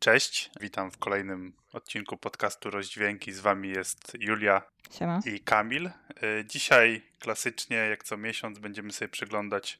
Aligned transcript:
Cześć, 0.00 0.50
witam 0.60 0.90
w 0.90 0.98
kolejnym 0.98 1.52
odcinku 1.72 2.16
podcastu 2.16 2.70
Rozdźwięki. 2.70 3.32
Z 3.32 3.40
wami 3.40 3.68
jest 3.68 4.12
Julia 4.20 4.62
Siema. 4.98 5.20
i 5.26 5.40
Kamil. 5.40 5.86
Y, 5.86 6.44
Dzisiaj 6.44 7.02
klasycznie, 7.18 7.76
jak 7.76 8.04
co 8.04 8.16
miesiąc, 8.16 8.58
będziemy 8.58 8.92
sobie 8.92 9.08
przyglądać 9.08 9.78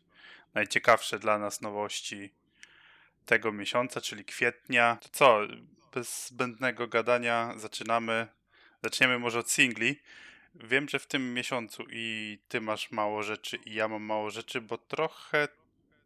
najciekawsze 0.55 1.19
dla 1.19 1.39
nas 1.39 1.61
nowości 1.61 2.31
tego 3.27 3.53
miesiąca, 3.53 4.01
czyli 4.01 4.25
kwietnia. 4.25 4.99
To 5.03 5.09
co, 5.13 5.41
bez 5.95 6.27
zbędnego 6.29 6.89
gadania 6.89 7.55
zaczynamy. 7.57 8.27
Zaczniemy 8.83 9.19
może 9.19 9.39
od 9.39 9.51
singli. 9.51 10.01
Wiem, 10.55 10.89
że 10.89 10.99
w 10.99 11.07
tym 11.07 11.35
miesiącu 11.35 11.85
i 11.91 12.39
ty 12.49 12.61
masz 12.61 12.91
mało 12.91 13.23
rzeczy, 13.23 13.57
i 13.57 13.75
ja 13.75 13.89
mam 13.89 14.03
mało 14.03 14.31
rzeczy, 14.31 14.61
bo 14.61 14.79
trochę 14.79 15.49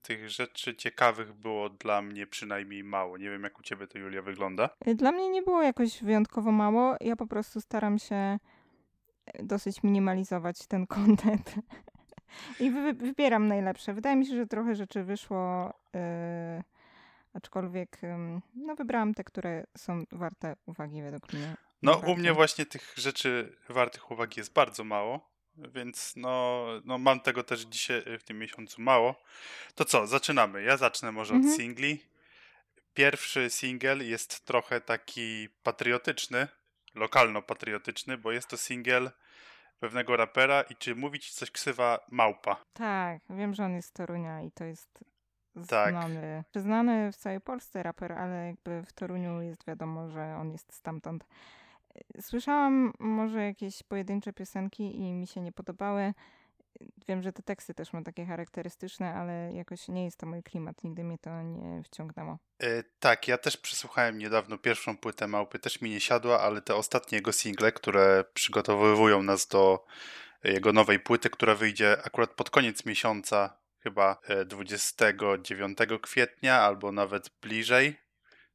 tych 0.04 0.30
rzeczy 0.30 0.74
ciekawych 0.76 1.32
było 1.32 1.70
dla 1.70 2.02
mnie 2.02 2.26
przynajmniej 2.26 2.84
mało. 2.84 3.18
Nie 3.18 3.30
wiem, 3.30 3.42
jak 3.42 3.58
u 3.58 3.62
ciebie 3.62 3.86
to, 3.86 3.98
Julia, 3.98 4.22
wygląda. 4.22 4.70
Dla 4.94 5.12
mnie 5.12 5.28
nie 5.28 5.42
było 5.42 5.62
jakoś 5.62 6.02
wyjątkowo 6.02 6.52
mało. 6.52 6.96
Ja 7.00 7.16
po 7.16 7.26
prostu 7.26 7.60
staram 7.60 7.98
się 7.98 8.16
e, 8.16 8.38
dosyć 9.42 9.82
minimalizować 9.82 10.66
ten 10.66 10.86
content. 10.96 11.54
I 12.60 12.70
wy, 12.70 12.92
wybieram 12.92 13.48
najlepsze. 13.48 13.94
Wydaje 13.94 14.16
mi 14.16 14.26
się, 14.26 14.34
że 14.34 14.46
trochę 14.46 14.74
rzeczy 14.74 15.04
wyszło, 15.04 15.74
yy, 15.94 16.00
aczkolwiek 17.34 18.02
yy, 18.02 18.40
no 18.54 18.74
wybrałam 18.74 19.14
te, 19.14 19.24
które 19.24 19.64
są 19.76 20.04
warte 20.12 20.56
uwagi 20.66 21.02
według 21.02 21.32
mnie. 21.32 21.56
No, 21.82 21.96
u 21.96 22.16
mnie 22.16 22.32
właśnie 22.32 22.66
tych 22.66 22.94
rzeczy 22.96 23.56
wartych 23.68 24.10
uwagi 24.10 24.40
jest 24.40 24.52
bardzo 24.52 24.84
mało, 24.84 25.33
więc 25.56 26.12
no, 26.16 26.64
no 26.84 26.98
mam 26.98 27.20
tego 27.20 27.42
też 27.44 27.60
dzisiaj 27.60 28.02
w 28.18 28.22
tym 28.24 28.38
miesiącu 28.38 28.82
mało. 28.82 29.22
To 29.74 29.84
co, 29.84 30.06
zaczynamy. 30.06 30.62
Ja 30.62 30.76
zacznę 30.76 31.12
może 31.12 31.34
Mhm. 31.34 31.52
od 31.52 31.56
singli. 31.60 32.02
Pierwszy 32.94 33.50
singiel 33.50 34.08
jest 34.08 34.44
trochę 34.44 34.80
taki 34.80 35.48
patriotyczny, 35.62 36.48
lokalno-patriotyczny, 36.94 38.18
bo 38.18 38.32
jest 38.32 38.48
to 38.48 38.56
singiel 38.56 39.10
pewnego 39.80 40.16
rapera 40.16 40.62
i 40.62 40.76
czy 40.76 40.94
mówić 40.94 41.32
coś 41.32 41.50
ksywa 41.50 41.98
Małpa. 42.10 42.56
Tak, 42.72 43.22
wiem, 43.30 43.54
że 43.54 43.64
on 43.64 43.74
jest 43.74 43.88
z 43.88 43.92
Torunia 43.92 44.42
i 44.42 44.50
to 44.50 44.64
jest 44.64 45.04
Tak. 45.68 45.90
znany, 45.90 46.44
znany 46.54 47.12
w 47.12 47.16
całej 47.16 47.40
Polsce 47.40 47.82
raper, 47.82 48.12
ale 48.12 48.46
jakby 48.46 48.82
w 48.82 48.92
Toruniu 48.92 49.42
jest 49.42 49.66
wiadomo, 49.66 50.08
że 50.10 50.36
on 50.40 50.52
jest 50.52 50.72
stamtąd. 50.74 51.24
Słyszałam 52.20 52.92
może 52.98 53.44
jakieś 53.44 53.82
pojedyncze 53.82 54.32
piosenki 54.32 55.00
i 55.00 55.12
mi 55.12 55.26
się 55.26 55.40
nie 55.40 55.52
podobały. 55.52 56.14
Wiem, 57.08 57.22
że 57.22 57.32
te 57.32 57.42
teksty 57.42 57.74
też 57.74 57.92
ma 57.92 58.02
takie 58.02 58.26
charakterystyczne, 58.26 59.14
ale 59.14 59.52
jakoś 59.52 59.88
nie 59.88 60.04
jest 60.04 60.16
to 60.16 60.26
mój 60.26 60.42
klimat. 60.42 60.84
Nigdy 60.84 61.04
mnie 61.04 61.18
to 61.18 61.42
nie 61.42 61.82
wciągnęło. 61.82 62.38
E, 62.62 62.82
tak, 62.82 63.28
ja 63.28 63.38
też 63.38 63.56
przesłuchałem 63.56 64.18
niedawno 64.18 64.58
pierwszą 64.58 64.96
płytę 64.96 65.26
Małpy, 65.26 65.58
też 65.58 65.80
mi 65.80 65.90
nie 65.90 66.00
siadła, 66.00 66.40
ale 66.40 66.62
te 66.62 66.74
ostatnie 66.74 67.18
jego 67.18 67.32
single, 67.32 67.72
które 67.72 68.24
przygotowywują 68.34 69.22
nas 69.22 69.48
do 69.48 69.84
jego 70.44 70.72
nowej 70.72 71.00
płyty, 71.00 71.30
która 71.30 71.54
wyjdzie 71.54 71.96
akurat 72.04 72.30
pod 72.30 72.50
koniec 72.50 72.86
miesiąca, 72.86 73.58
chyba 73.78 74.20
e, 74.28 74.44
29 74.44 75.78
kwietnia 76.02 76.60
albo 76.60 76.92
nawet 76.92 77.30
bliżej. 77.42 77.96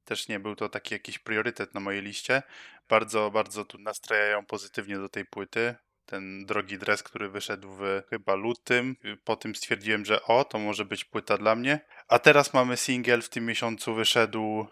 Też 0.05 0.27
nie 0.27 0.39
był 0.39 0.55
to 0.55 0.69
taki 0.69 0.93
jakiś 0.93 1.19
priorytet 1.19 1.73
na 1.73 1.79
mojej 1.79 2.01
liście. 2.01 2.43
Bardzo, 2.89 3.31
bardzo 3.31 3.65
tu 3.65 3.77
nastrajają 3.77 4.45
pozytywnie 4.45 4.97
do 4.97 5.09
tej 5.09 5.25
płyty. 5.25 5.75
Ten 6.05 6.45
drogi 6.45 6.77
dres, 6.77 7.03
który 7.03 7.29
wyszedł 7.29 7.69
w 7.71 8.01
chyba 8.09 8.35
lutym. 8.35 8.95
Po 9.23 9.35
tym 9.35 9.55
stwierdziłem, 9.55 10.05
że 10.05 10.23
o, 10.23 10.43
to 10.43 10.59
może 10.59 10.85
być 10.85 11.05
płyta 11.05 11.37
dla 11.37 11.55
mnie. 11.55 11.79
A 12.07 12.19
teraz 12.19 12.53
mamy 12.53 12.77
singiel, 12.77 13.21
w 13.21 13.29
tym 13.29 13.45
miesiącu 13.45 13.93
wyszedł 13.93 14.67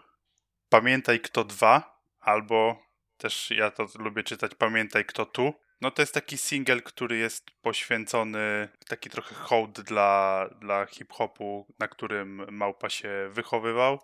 Pamiętaj 0.68 1.20
kto 1.20 1.44
dwa, 1.44 2.02
albo 2.20 2.82
też 3.16 3.50
ja 3.50 3.70
to 3.70 3.86
lubię 3.98 4.22
czytać 4.22 4.54
Pamiętaj 4.54 5.04
kto 5.04 5.26
tu. 5.26 5.54
No 5.80 5.90
to 5.90 6.02
jest 6.02 6.14
taki 6.14 6.38
singiel, 6.38 6.82
który 6.82 7.16
jest 7.16 7.50
poświęcony, 7.62 8.68
taki 8.88 9.10
trochę 9.10 9.34
hołd 9.34 9.80
dla, 9.80 10.48
dla 10.60 10.86
hip-hopu, 10.86 11.66
na 11.78 11.88
którym 11.88 12.46
Małpa 12.50 12.88
się 12.88 13.28
wychowywał, 13.30 13.98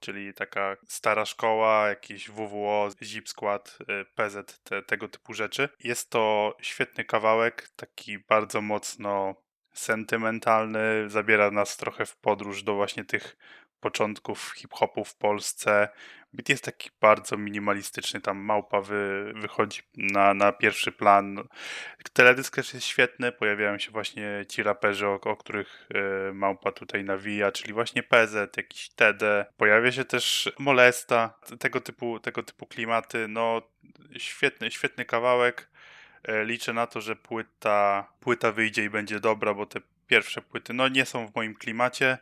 czyli 0.00 0.34
taka 0.34 0.76
stara 0.86 1.24
szkoła, 1.24 1.88
jakiś 1.88 2.30
WWO, 2.30 2.88
Zip 3.02 3.28
Squad, 3.28 3.78
y, 3.80 4.04
PZ, 4.14 4.60
te, 4.62 4.82
tego 4.82 5.08
typu 5.08 5.34
rzeczy. 5.34 5.68
Jest 5.84 6.10
to 6.10 6.56
świetny 6.62 7.04
kawałek, 7.04 7.68
taki 7.76 8.18
bardzo 8.18 8.60
mocno 8.60 9.34
sentymentalny, 9.72 11.10
zabiera 11.10 11.50
nas 11.50 11.76
trochę 11.76 12.06
w 12.06 12.16
podróż 12.16 12.62
do 12.62 12.74
właśnie 12.74 13.04
tych 13.04 13.36
początków 13.80 14.52
hip-hopu 14.56 15.04
w 15.04 15.14
Polsce. 15.14 15.88
Beat 16.32 16.48
jest 16.48 16.64
taki 16.64 16.90
bardzo 17.00 17.36
minimalistyczny, 17.36 18.20
tam 18.20 18.38
małpa 18.38 18.80
wy, 18.80 19.32
wychodzi 19.36 19.82
na, 19.96 20.34
na 20.34 20.52
pierwszy 20.52 20.92
plan. 20.92 21.48
Teledysk 22.12 22.56
też 22.56 22.74
jest 22.74 22.86
świetny, 22.86 23.32
pojawiają 23.32 23.78
się 23.78 23.90
właśnie 23.90 24.44
ci 24.48 24.62
raperzy, 24.62 25.06
o, 25.06 25.20
o 25.20 25.36
których 25.36 25.88
e, 26.28 26.32
małpa 26.32 26.72
tutaj 26.72 27.04
nawija, 27.04 27.52
czyli 27.52 27.72
właśnie 27.72 28.02
PZ, 28.02 28.56
jakiś 28.56 28.88
TD. 28.88 29.46
Pojawia 29.56 29.92
się 29.92 30.04
też 30.04 30.52
Molesta, 30.58 31.38
tego 31.58 31.80
typu, 31.80 32.20
tego 32.20 32.42
typu 32.42 32.66
klimaty. 32.66 33.28
No, 33.28 33.62
świetny, 34.18 34.70
świetny 34.70 35.04
kawałek. 35.04 35.70
E, 36.24 36.44
Liczę 36.44 36.72
na 36.72 36.86
to, 36.86 37.00
że 37.00 37.16
płyta, 37.16 38.08
płyta 38.20 38.52
wyjdzie 38.52 38.84
i 38.84 38.90
będzie 38.90 39.20
dobra, 39.20 39.54
bo 39.54 39.66
te 39.66 39.80
pierwsze 40.06 40.42
płyty 40.42 40.72
no, 40.72 40.88
nie 40.88 41.06
są 41.06 41.26
w 41.26 41.34
moim 41.34 41.54
klimacie. 41.54 42.18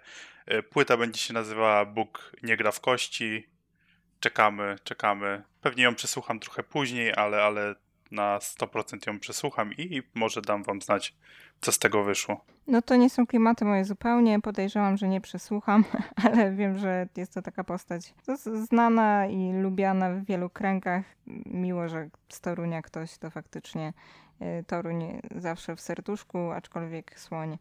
E, 0.48 0.62
Płyta 0.62 0.96
będzie 0.96 1.20
się 1.20 1.34
nazywała 1.34 1.84
Bóg 1.84 2.32
nie 2.42 2.56
gra 2.56 2.72
w 2.72 2.80
kości. 2.80 3.48
Czekamy, 4.20 4.76
czekamy. 4.84 5.42
Pewnie 5.60 5.84
ją 5.84 5.94
przesłucham 5.94 6.40
trochę 6.40 6.62
później, 6.62 7.12
ale, 7.14 7.42
ale 7.42 7.74
na 8.10 8.38
100% 8.38 9.06
ją 9.06 9.20
przesłucham 9.20 9.72
i 9.72 10.02
może 10.14 10.42
dam 10.42 10.62
wam 10.62 10.82
znać, 10.82 11.14
co 11.60 11.72
z 11.72 11.78
tego 11.78 12.04
wyszło. 12.04 12.44
No 12.68 12.82
to 12.82 12.96
nie 12.96 13.10
są 13.10 13.26
klimaty 13.26 13.64
moje 13.64 13.84
zupełnie. 13.84 14.40
Podejrzewam, 14.40 14.96
że 14.96 15.08
nie 15.08 15.20
przesłucham, 15.20 15.84
ale 16.24 16.52
wiem, 16.52 16.78
że 16.78 17.08
jest 17.16 17.34
to 17.34 17.42
taka 17.42 17.64
postać 17.64 18.14
znana 18.64 19.26
i 19.26 19.52
lubiana 19.52 20.10
w 20.10 20.24
wielu 20.24 20.50
kręgach. 20.50 21.04
Miło, 21.46 21.88
że 21.88 22.10
z 22.28 22.40
Torunia 22.40 22.82
ktoś 22.82 23.18
to 23.18 23.30
faktycznie 23.30 23.92
y, 24.60 24.64
Toruń 24.64 25.20
zawsze 25.36 25.76
w 25.76 25.80
serduszku, 25.80 26.50
aczkolwiek 26.50 27.20
słoń 27.20 27.58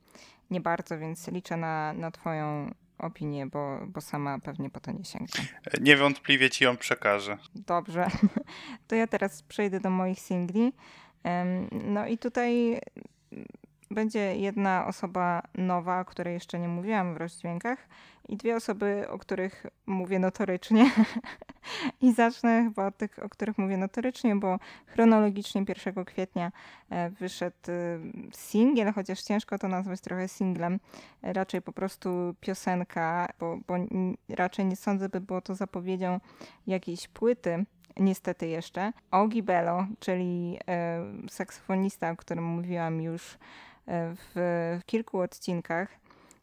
nie 0.52 0.62
bardzo, 0.62 0.98
więc 0.98 1.28
liczę 1.28 1.58
na, 1.58 1.94
na 1.94 2.12
twoją 2.12 2.72
opinię, 2.98 3.46
bo, 3.46 3.80
bo 3.88 4.02
sama 4.02 4.40
pewnie 4.40 4.70
po 4.70 4.80
to 4.80 4.92
nie 4.92 5.06
sięgnę. 5.06 5.44
Niewątpliwie 5.82 6.50
ci 6.50 6.64
ją 6.64 6.78
przekażę. 6.78 7.38
Dobrze. 7.56 8.08
To 8.88 8.96
ja 8.96 9.08
teraz 9.08 9.44
przejdę 9.44 9.80
do 9.80 9.90
moich 9.90 10.20
singli. 10.20 10.74
No 11.72 12.08
i 12.08 12.18
tutaj 12.18 12.82
będzie 13.92 14.36
jedna 14.36 14.88
osoba 14.88 15.42
nowa, 15.56 16.00
o 16.00 16.06
której 16.06 16.34
jeszcze 16.34 16.60
nie 16.60 16.68
mówiłam 16.68 17.14
w 17.14 17.18
rozdźwiękach 17.18 17.88
i 18.28 18.38
dwie 18.38 18.56
osoby, 18.56 19.06
o 19.10 19.18
których 19.18 19.66
mówię 19.86 20.20
notorycznie. 20.20 20.92
I 22.02 22.14
zacznę 22.14 22.64
chyba 22.64 22.88
od 22.88 22.98
tych, 22.98 23.20
o 23.24 23.30
których 23.30 23.58
mówię 23.58 23.78
notorycznie, 23.78 24.36
bo 24.36 24.60
chronologicznie 24.86 25.66
1 25.86 26.06
kwietnia 26.06 26.52
e, 26.90 27.10
wyszedł 27.10 27.56
y, 27.70 28.00
singiel, 28.34 28.94
chociaż 28.94 29.22
ciężko 29.22 29.58
to 29.58 29.68
nazwać 29.68 30.02
trochę 30.02 30.28
singlem. 30.28 30.80
E, 31.24 31.34
Raczej 31.34 31.62
po 31.62 31.72
prostu 31.72 32.36
piosenka, 32.40 33.28
bo, 33.40 33.58
bo 33.68 33.76
raczej 34.30 34.66
nie 34.66 34.76
sądzę, 34.76 35.10
by 35.10 35.22
było 35.22 35.42
to 35.42 35.56
zapowiedzią 35.56 36.20
jakiejś 36.68 37.08
płyty, 37.08 37.66
niestety 38.00 38.48
jeszcze. 38.48 38.94
Ogi 39.12 39.44
Bello, 39.44 39.88
czyli 40.00 40.58
e, 40.68 41.04
saksofonista, 41.30 42.12
o 42.12 42.16
którym 42.16 42.44
mówiłam 42.44 43.02
już 43.02 43.34
e, 43.34 43.38
w, 43.88 44.32
w 44.82 44.86
kilku 44.86 45.20
odcinkach, 45.20 45.90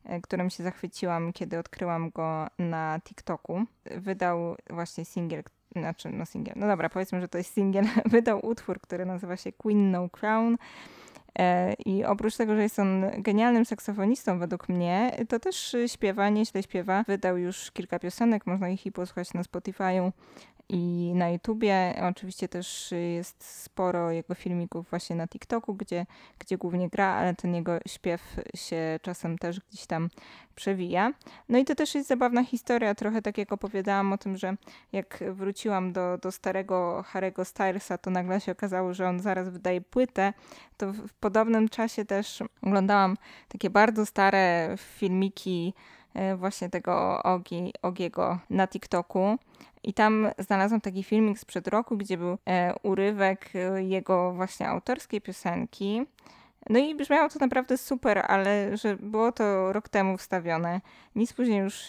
e, 0.04 0.20
którym 0.20 0.50
się 0.50 0.62
zachwyciłam, 0.62 1.32
kiedy 1.32 1.58
odkryłam 1.58 2.10
go 2.10 2.46
na 2.58 3.00
TikToku. 3.04 3.64
Wydał 3.84 4.56
właśnie 4.70 5.04
singiel, 5.04 5.42
znaczy 5.76 6.10
no 6.10 6.26
singiel, 6.26 6.54
no 6.56 6.66
dobra, 6.66 6.88
powiedzmy, 6.88 7.20
że 7.20 7.28
to 7.28 7.38
jest 7.38 7.54
singiel. 7.54 7.84
Wydał 8.06 8.46
utwór, 8.46 8.80
który 8.80 9.06
nazywa 9.06 9.36
się 9.36 9.52
Queen 9.52 9.90
No 9.90 10.08
Crown. 10.08 10.56
E, 11.38 11.72
I 11.72 12.04
oprócz 12.04 12.36
tego, 12.36 12.54
że 12.54 12.62
jest 12.62 12.78
on 12.78 13.04
genialnym 13.18 13.64
saksofonistą 13.64 14.38
według 14.38 14.68
mnie, 14.68 15.16
to 15.28 15.40
też 15.40 15.76
śpiewa, 15.86 16.28
nieźle 16.28 16.62
śpiewa. 16.62 17.04
Wydał 17.08 17.36
już 17.36 17.70
kilka 17.70 17.98
piosenek, 17.98 18.46
można 18.46 18.68
ich 18.68 18.86
i 18.86 18.92
posłuchać 18.92 19.34
na 19.34 19.42
Spotify'u 19.42 20.12
i 20.68 21.12
na 21.14 21.30
YouTubie. 21.30 22.02
Oczywiście 22.10 22.48
też 22.48 22.94
jest 23.14 23.44
sporo 23.44 24.10
jego 24.10 24.34
filmików 24.34 24.90
właśnie 24.90 25.16
na 25.16 25.28
TikToku, 25.28 25.74
gdzie, 25.74 26.06
gdzie 26.38 26.58
głównie 26.58 26.88
gra, 26.88 27.06
ale 27.06 27.34
ten 27.34 27.54
jego 27.54 27.78
śpiew 27.88 28.36
się 28.54 29.00
czasem 29.02 29.38
też 29.38 29.60
gdzieś 29.60 29.86
tam 29.86 30.08
przewija. 30.54 31.12
No 31.48 31.58
i 31.58 31.64
to 31.64 31.74
też 31.74 31.94
jest 31.94 32.08
zabawna 32.08 32.44
historia, 32.44 32.94
trochę 32.94 33.22
tak 33.22 33.38
jak 33.38 33.52
opowiadałam 33.52 34.12
o 34.12 34.18
tym, 34.18 34.36
że 34.36 34.56
jak 34.92 35.24
wróciłam 35.32 35.92
do, 35.92 36.18
do 36.18 36.32
starego 36.32 37.04
Harry'ego 37.12 37.44
Stylesa, 37.44 37.98
to 37.98 38.10
nagle 38.10 38.40
się 38.40 38.52
okazało, 38.52 38.94
że 38.94 39.08
on 39.08 39.20
zaraz 39.20 39.48
wydaje 39.48 39.80
płytę, 39.80 40.32
to 40.76 40.92
w, 40.92 40.96
w 40.96 41.14
podobnym 41.14 41.68
czasie 41.68 42.04
też 42.04 42.42
oglądałam 42.62 43.16
takie 43.48 43.70
bardzo 43.70 44.06
stare 44.06 44.74
filmiki 44.78 45.74
właśnie 46.36 46.70
tego 46.70 47.22
Ogi, 47.22 47.72
Ogiego 47.82 48.38
na 48.50 48.68
TikToku. 48.68 49.38
I 49.82 49.94
tam 49.94 50.28
znalazłam 50.38 50.80
taki 50.80 51.02
filmik 51.02 51.38
sprzed 51.38 51.68
roku, 51.68 51.96
gdzie 51.96 52.18
był 52.18 52.38
e, 52.48 52.74
urywek 52.82 53.50
e, 53.54 53.82
jego 53.84 54.32
właśnie 54.32 54.68
autorskiej 54.68 55.20
piosenki. 55.20 56.06
No 56.70 56.78
i 56.78 56.94
brzmiało 56.94 57.28
to 57.28 57.38
naprawdę 57.38 57.78
super, 57.78 58.24
ale 58.28 58.76
że 58.76 58.96
było 58.96 59.32
to 59.32 59.72
rok 59.72 59.88
temu 59.88 60.16
wstawione, 60.16 60.80
nic 61.16 61.32
później 61.32 61.58
już 61.58 61.86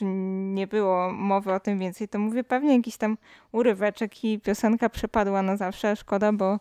nie 0.53 0.67
było 0.67 1.11
mowy 1.11 1.53
o 1.53 1.59
tym 1.59 1.79
więcej, 1.79 2.07
to 2.07 2.19
mówię 2.19 2.43
pewnie 2.43 2.75
jakiś 2.75 2.97
tam 2.97 3.17
uryweczek 3.51 4.23
i 4.23 4.39
piosenka 4.39 4.89
przepadła 4.89 5.41
na 5.41 5.57
zawsze, 5.57 5.95
szkoda, 5.95 6.33
bo, 6.33 6.59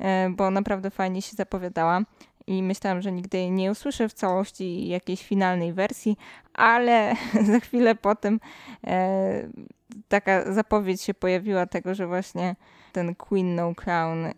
e, 0.00 0.30
bo 0.30 0.50
naprawdę 0.50 0.90
fajnie 0.90 1.22
się 1.22 1.36
zapowiadała 1.36 2.00
i 2.46 2.62
myślałam, 2.62 3.02
że 3.02 3.12
nigdy 3.12 3.50
nie 3.50 3.70
usłyszę 3.70 4.08
w 4.08 4.12
całości 4.12 4.88
jakiejś 4.88 5.26
finalnej 5.26 5.72
wersji, 5.72 6.16
ale 6.54 7.14
za 7.52 7.60
chwilę 7.60 7.94
potem 7.94 8.40
e, 8.86 9.48
taka 10.08 10.52
zapowiedź 10.52 11.02
się 11.02 11.14
pojawiła 11.14 11.66
tego, 11.66 11.94
że 11.94 12.06
właśnie 12.06 12.56
ten 12.96 13.14
Queen 13.14 13.54
No 13.54 13.74
Crown 13.74 14.26
y, 14.26 14.32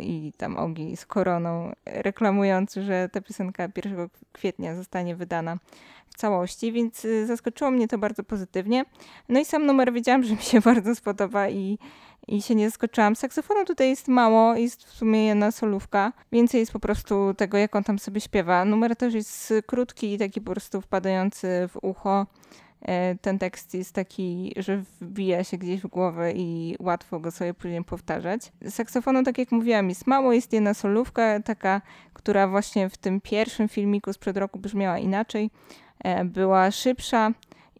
i 0.00 0.32
tam 0.36 0.56
Ogi 0.56 0.96
z 0.96 1.06
koroną 1.06 1.72
reklamujący, 1.86 2.82
że 2.82 3.08
ta 3.12 3.20
piosenka 3.20 3.68
1 3.76 4.08
kwietnia 4.32 4.74
zostanie 4.74 5.16
wydana 5.16 5.56
w 6.08 6.14
całości, 6.14 6.72
więc 6.72 7.04
y, 7.04 7.26
zaskoczyło 7.26 7.70
mnie 7.70 7.88
to 7.88 7.98
bardzo 7.98 8.24
pozytywnie. 8.24 8.84
No 9.28 9.40
i 9.40 9.44
sam 9.44 9.66
numer 9.66 9.92
wiedziałam, 9.92 10.22
że 10.22 10.34
mi 10.34 10.42
się 10.42 10.60
bardzo 10.70 10.94
spodoba 10.94 11.48
i, 11.48 11.78
i 12.28 12.42
się 12.42 12.54
nie 12.54 12.70
zaskoczyłam. 12.70 13.16
Saksofonu 13.16 13.64
tutaj 13.64 13.88
jest 13.88 14.08
mało, 14.08 14.54
jest 14.54 14.84
w 14.84 14.92
sumie 14.92 15.26
jedna 15.26 15.50
solówka. 15.50 16.12
Więcej 16.32 16.60
jest 16.60 16.72
po 16.72 16.80
prostu 16.80 17.34
tego, 17.34 17.58
jak 17.58 17.76
on 17.76 17.84
tam 17.84 17.98
sobie 17.98 18.20
śpiewa. 18.20 18.64
Numer 18.64 18.96
też 18.96 19.14
jest 19.14 19.54
krótki 19.66 20.12
i 20.12 20.18
taki 20.18 20.40
po 20.40 20.52
prostu 20.52 20.80
wpadający 20.80 21.48
w 21.68 21.76
ucho. 21.82 22.26
E, 22.82 23.14
ten 23.14 23.38
tekst 23.38 23.74
jest 23.74 23.94
taki, 23.94 24.54
że 24.56 24.82
wbija 25.00 25.44
się 25.44 25.58
gdzieś 25.58 25.80
w 25.80 25.86
głowę 25.86 26.32
i 26.32 26.76
łatwo 26.80 27.20
go 27.20 27.30
sobie 27.30 27.54
później 27.54 27.84
powtarzać. 27.84 28.52
Saksofonu, 28.68 29.22
tak 29.22 29.38
jak 29.38 29.52
mówiłam, 29.52 29.88
jest 29.88 30.06
mało, 30.06 30.32
jest 30.32 30.52
jedna 30.52 30.74
solówka, 30.74 31.40
taka, 31.40 31.80
która 32.12 32.48
właśnie 32.48 32.88
w 32.88 32.96
tym 32.96 33.20
pierwszym 33.20 33.68
filmiku 33.68 34.12
sprzed 34.12 34.36
roku 34.36 34.58
brzmiała 34.58 34.98
inaczej, 34.98 35.50
e, 36.04 36.24
była 36.24 36.70
szybsza. 36.70 37.32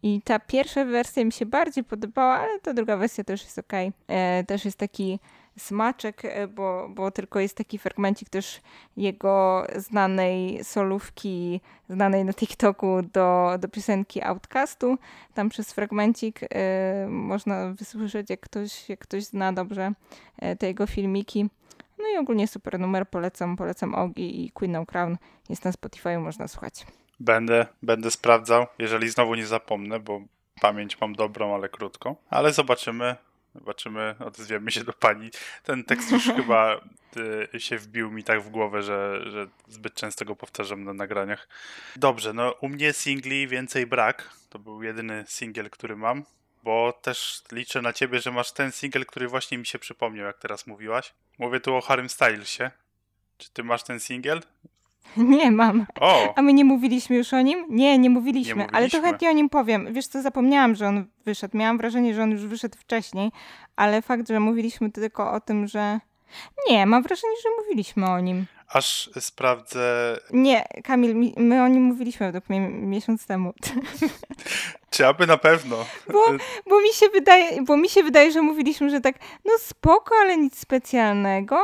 I 0.03 0.21
ta 0.21 0.39
pierwsza 0.39 0.85
wersja 0.85 1.25
mi 1.25 1.31
się 1.31 1.45
bardziej 1.45 1.83
podobała, 1.83 2.33
ale 2.33 2.59
ta 2.59 2.73
druga 2.73 2.97
wersja 2.97 3.23
też 3.23 3.43
jest 3.43 3.59
ok. 3.59 3.73
E, 4.07 4.43
też 4.43 4.65
jest 4.65 4.77
taki 4.77 5.19
smaczek, 5.57 6.25
e, 6.25 6.47
bo, 6.47 6.89
bo 6.89 7.11
tylko 7.11 7.39
jest 7.39 7.57
taki 7.57 7.77
fragmencik 7.77 8.29
też 8.29 8.61
jego 8.97 9.67
znanej 9.75 10.63
solówki, 10.63 11.61
znanej 11.89 12.25
na 12.25 12.33
TikToku 12.33 13.01
do, 13.13 13.51
do 13.59 13.67
piosenki 13.67 14.21
Outcastu. 14.21 14.97
Tam 15.33 15.49
przez 15.49 15.73
fragmencik 15.73 16.43
y, 16.43 16.47
można 17.07 17.73
wysłyszeć, 17.73 18.29
jak 18.29 18.39
ktoś, 18.39 18.89
jak 18.89 18.99
ktoś 18.99 19.23
zna 19.23 19.53
dobrze 19.53 19.91
te 20.59 20.67
jego 20.67 20.87
filmiki. 20.87 21.49
No 21.99 22.05
i 22.13 22.17
ogólnie 22.17 22.47
super 22.47 22.79
numer, 22.79 23.09
polecam, 23.09 23.55
polecam 23.55 23.95
Ogi 23.95 24.45
i 24.45 24.51
Queen 24.51 24.71
No 24.71 24.85
Crown. 24.85 25.17
Jest 25.49 25.65
na 25.65 25.71
Spotify, 25.71 26.17
można 26.17 26.47
słuchać. 26.47 26.85
Będę, 27.19 27.65
będę 27.83 28.11
sprawdzał, 28.11 28.67
jeżeli 28.79 29.09
znowu 29.09 29.35
nie 29.35 29.47
zapomnę, 29.47 29.99
bo 29.99 30.21
pamięć 30.61 31.01
mam 31.01 31.15
dobrą, 31.15 31.55
ale 31.55 31.69
krótką. 31.69 32.15
Ale 32.29 32.53
zobaczymy, 32.53 33.15
Zobaczymy, 33.55 34.15
odezwiemy 34.19 34.71
się 34.71 34.83
do 34.83 34.93
pani. 34.93 35.29
Ten 35.63 35.83
tekst 35.83 36.11
już 36.11 36.25
chyba 36.37 36.81
y, 37.53 37.59
się 37.59 37.77
wbił 37.77 38.11
mi 38.11 38.23
tak 38.23 38.41
w 38.41 38.49
głowę, 38.49 38.83
że, 38.83 39.21
że 39.31 39.47
zbyt 39.67 39.93
często 39.93 40.25
go 40.25 40.35
powtarzam 40.35 40.83
na 40.83 40.93
nagraniach. 40.93 41.47
Dobrze, 41.95 42.33
no 42.33 42.51
u 42.51 42.69
mnie 42.69 42.93
singli 42.93 43.47
więcej 43.47 43.87
brak. 43.87 44.29
To 44.49 44.59
był 44.59 44.83
jedyny 44.83 45.23
singiel, 45.27 45.69
który 45.69 45.95
mam, 45.95 46.23
bo 46.63 46.93
też 47.01 47.43
liczę 47.51 47.81
na 47.81 47.93
ciebie, 47.93 48.19
że 48.19 48.31
masz 48.31 48.51
ten 48.51 48.71
singiel, 48.71 49.05
który 49.05 49.27
właśnie 49.27 49.57
mi 49.57 49.65
się 49.65 49.79
przypomniał, 49.79 50.25
jak 50.25 50.37
teraz 50.37 50.67
mówiłaś. 50.67 51.13
Mówię 51.37 51.59
tu 51.59 51.75
o 51.75 51.81
Harrym 51.81 52.09
Stylesie. 52.09 52.71
Czy 53.37 53.51
ty 53.51 53.63
masz 53.63 53.83
ten 53.83 53.99
singiel? 53.99 54.41
Nie 55.17 55.51
mam. 55.51 55.85
O! 55.99 56.33
A 56.35 56.41
my 56.41 56.53
nie 56.53 56.65
mówiliśmy 56.65 57.15
już 57.15 57.33
o 57.33 57.41
nim? 57.41 57.65
Nie, 57.69 57.97
nie 57.97 58.09
mówiliśmy, 58.09 58.63
Nie 58.63 58.71
ale 58.71 58.89
to 58.89 59.01
chętnie 59.01 59.29
o 59.29 59.33
nim 59.33 59.49
powiem. 59.49 59.93
Wiesz 59.93 60.07
co, 60.07 60.21
zapomniałam, 60.21 60.75
że 60.75 60.87
on 60.87 61.05
wyszedł. 61.25 61.57
Miałam 61.57 61.77
wrażenie, 61.77 62.13
że 62.13 62.23
on 62.23 62.31
już 62.31 62.45
wyszedł 62.45 62.77
wcześniej, 62.77 63.31
ale 63.75 64.01
fakt, 64.01 64.27
że 64.27 64.39
mówiliśmy 64.39 64.91
tylko 64.91 65.31
o 65.31 65.39
tym, 65.39 65.67
że... 65.67 65.99
Nie, 66.69 66.85
mam 66.85 67.03
wrażenie, 67.03 67.33
że 67.43 67.49
mówiliśmy 67.61 68.05
o 68.05 68.19
nim. 68.19 68.45
Aż 68.69 69.09
sprawdzę, 69.19 70.17
Nie, 70.31 70.65
Kamil, 70.83 71.15
mi- 71.15 71.33
my 71.37 71.63
o 71.63 71.67
nim 71.67 71.83
mówiliśmy 71.83 72.33
mnie 72.49 72.59
miesiąc 72.59 73.25
temu. 73.25 73.53
czy 74.91 75.07
aby 75.07 75.27
na 75.27 75.37
pewno. 75.37 75.85
Bo, 76.11 76.25
bo, 76.69 76.81
mi 76.81 76.93
się 76.93 77.09
wydaje, 77.09 77.61
bo 77.61 77.77
mi 77.77 77.89
się 77.89 78.03
wydaje, 78.03 78.31
że 78.31 78.41
mówiliśmy, 78.41 78.89
że 78.89 79.01
tak, 79.01 79.15
no 79.45 79.51
spoko, 79.57 80.15
ale 80.21 80.37
nic 80.37 80.59
specjalnego. 80.59 81.61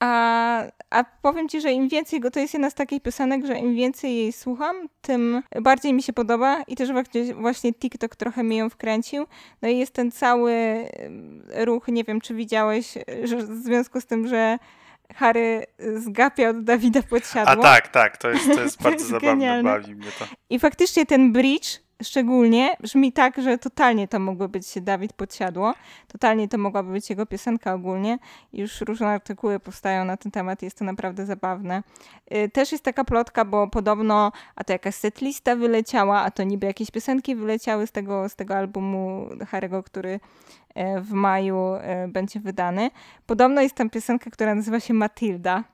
A, 0.00 0.62
a 0.90 1.04
powiem 1.22 1.48
ci, 1.48 1.60
że 1.60 1.72
im 1.72 1.88
więcej 1.88 2.20
go, 2.20 2.30
to 2.30 2.40
jest 2.40 2.54
jedna 2.54 2.70
z 2.70 2.74
takich 2.74 3.02
piosenek, 3.02 3.46
że 3.46 3.58
im 3.58 3.74
więcej 3.74 4.16
jej 4.16 4.32
słucham, 4.32 4.76
tym 5.00 5.42
bardziej 5.62 5.94
mi 5.94 6.02
się 6.02 6.12
podoba 6.12 6.62
i 6.62 6.76
też 6.76 6.90
właśnie, 7.34 7.74
TikTok 7.74 8.16
trochę 8.16 8.42
mnie 8.42 8.56
ją 8.56 8.70
wkręcił. 8.70 9.26
No 9.62 9.68
i 9.68 9.78
jest 9.78 9.92
ten 9.92 10.10
cały 10.10 10.54
ruch, 11.48 11.88
nie 11.88 12.04
wiem 12.04 12.20
czy 12.20 12.34
widziałeś, 12.34 12.94
że 13.24 13.36
w 13.36 13.62
związku 13.62 14.00
z 14.00 14.06
tym, 14.06 14.28
że 14.28 14.58
Harry 15.14 15.66
zgapia 15.94 16.48
od 16.48 16.64
Dawida 16.64 17.02
pod 17.02 17.22
A 17.34 17.56
tak, 17.56 17.88
tak, 17.88 18.16
to 18.16 18.30
jest, 18.30 18.54
to 18.54 18.62
jest 18.62 18.82
bardzo 18.84 19.04
zabawne, 19.04 19.62
bawi 19.62 19.94
mnie 19.94 20.10
to. 20.18 20.24
I 20.50 20.58
faktycznie 20.58 21.06
ten 21.06 21.32
bridge 21.32 21.87
szczególnie 22.02 22.76
brzmi 22.80 23.12
tak, 23.12 23.42
że 23.42 23.58
totalnie 23.58 24.08
to 24.08 24.18
mógłby 24.18 24.48
być 24.48 24.80
Dawid 24.80 25.12
Podsiadło. 25.12 25.74
Totalnie 26.08 26.48
to 26.48 26.58
mogłaby 26.58 26.92
być 26.92 27.10
jego 27.10 27.26
piosenka 27.26 27.74
ogólnie. 27.74 28.18
Już 28.52 28.80
różne 28.80 29.06
artykuły 29.06 29.60
powstają 29.60 30.04
na 30.04 30.16
ten 30.16 30.32
temat, 30.32 30.62
jest 30.62 30.78
to 30.78 30.84
naprawdę 30.84 31.26
zabawne. 31.26 31.82
Y, 32.32 32.48
Też 32.48 32.72
jest 32.72 32.84
taka 32.84 33.04
plotka, 33.04 33.44
bo 33.44 33.68
podobno, 33.68 34.32
a 34.56 34.64
to 34.64 34.72
jakaś 34.72 34.94
setlista 34.94 35.56
wyleciała, 35.56 36.20
a 36.20 36.30
to 36.30 36.42
niby 36.42 36.66
jakieś 36.66 36.90
piosenki 36.90 37.36
wyleciały 37.36 37.86
z 37.86 37.92
tego, 37.92 38.28
z 38.28 38.36
tego 38.36 38.56
albumu 38.56 39.28
Harry'ego, 39.52 39.82
który 39.82 40.20
e, 40.74 41.00
w 41.00 41.12
maju 41.12 41.74
e, 41.74 42.08
będzie 42.08 42.40
wydany. 42.40 42.90
Podobno 43.26 43.60
jest 43.60 43.74
tam 43.74 43.90
piosenka, 43.90 44.30
która 44.30 44.54
nazywa 44.54 44.80
się 44.80 44.94
Matilda. 44.94 45.64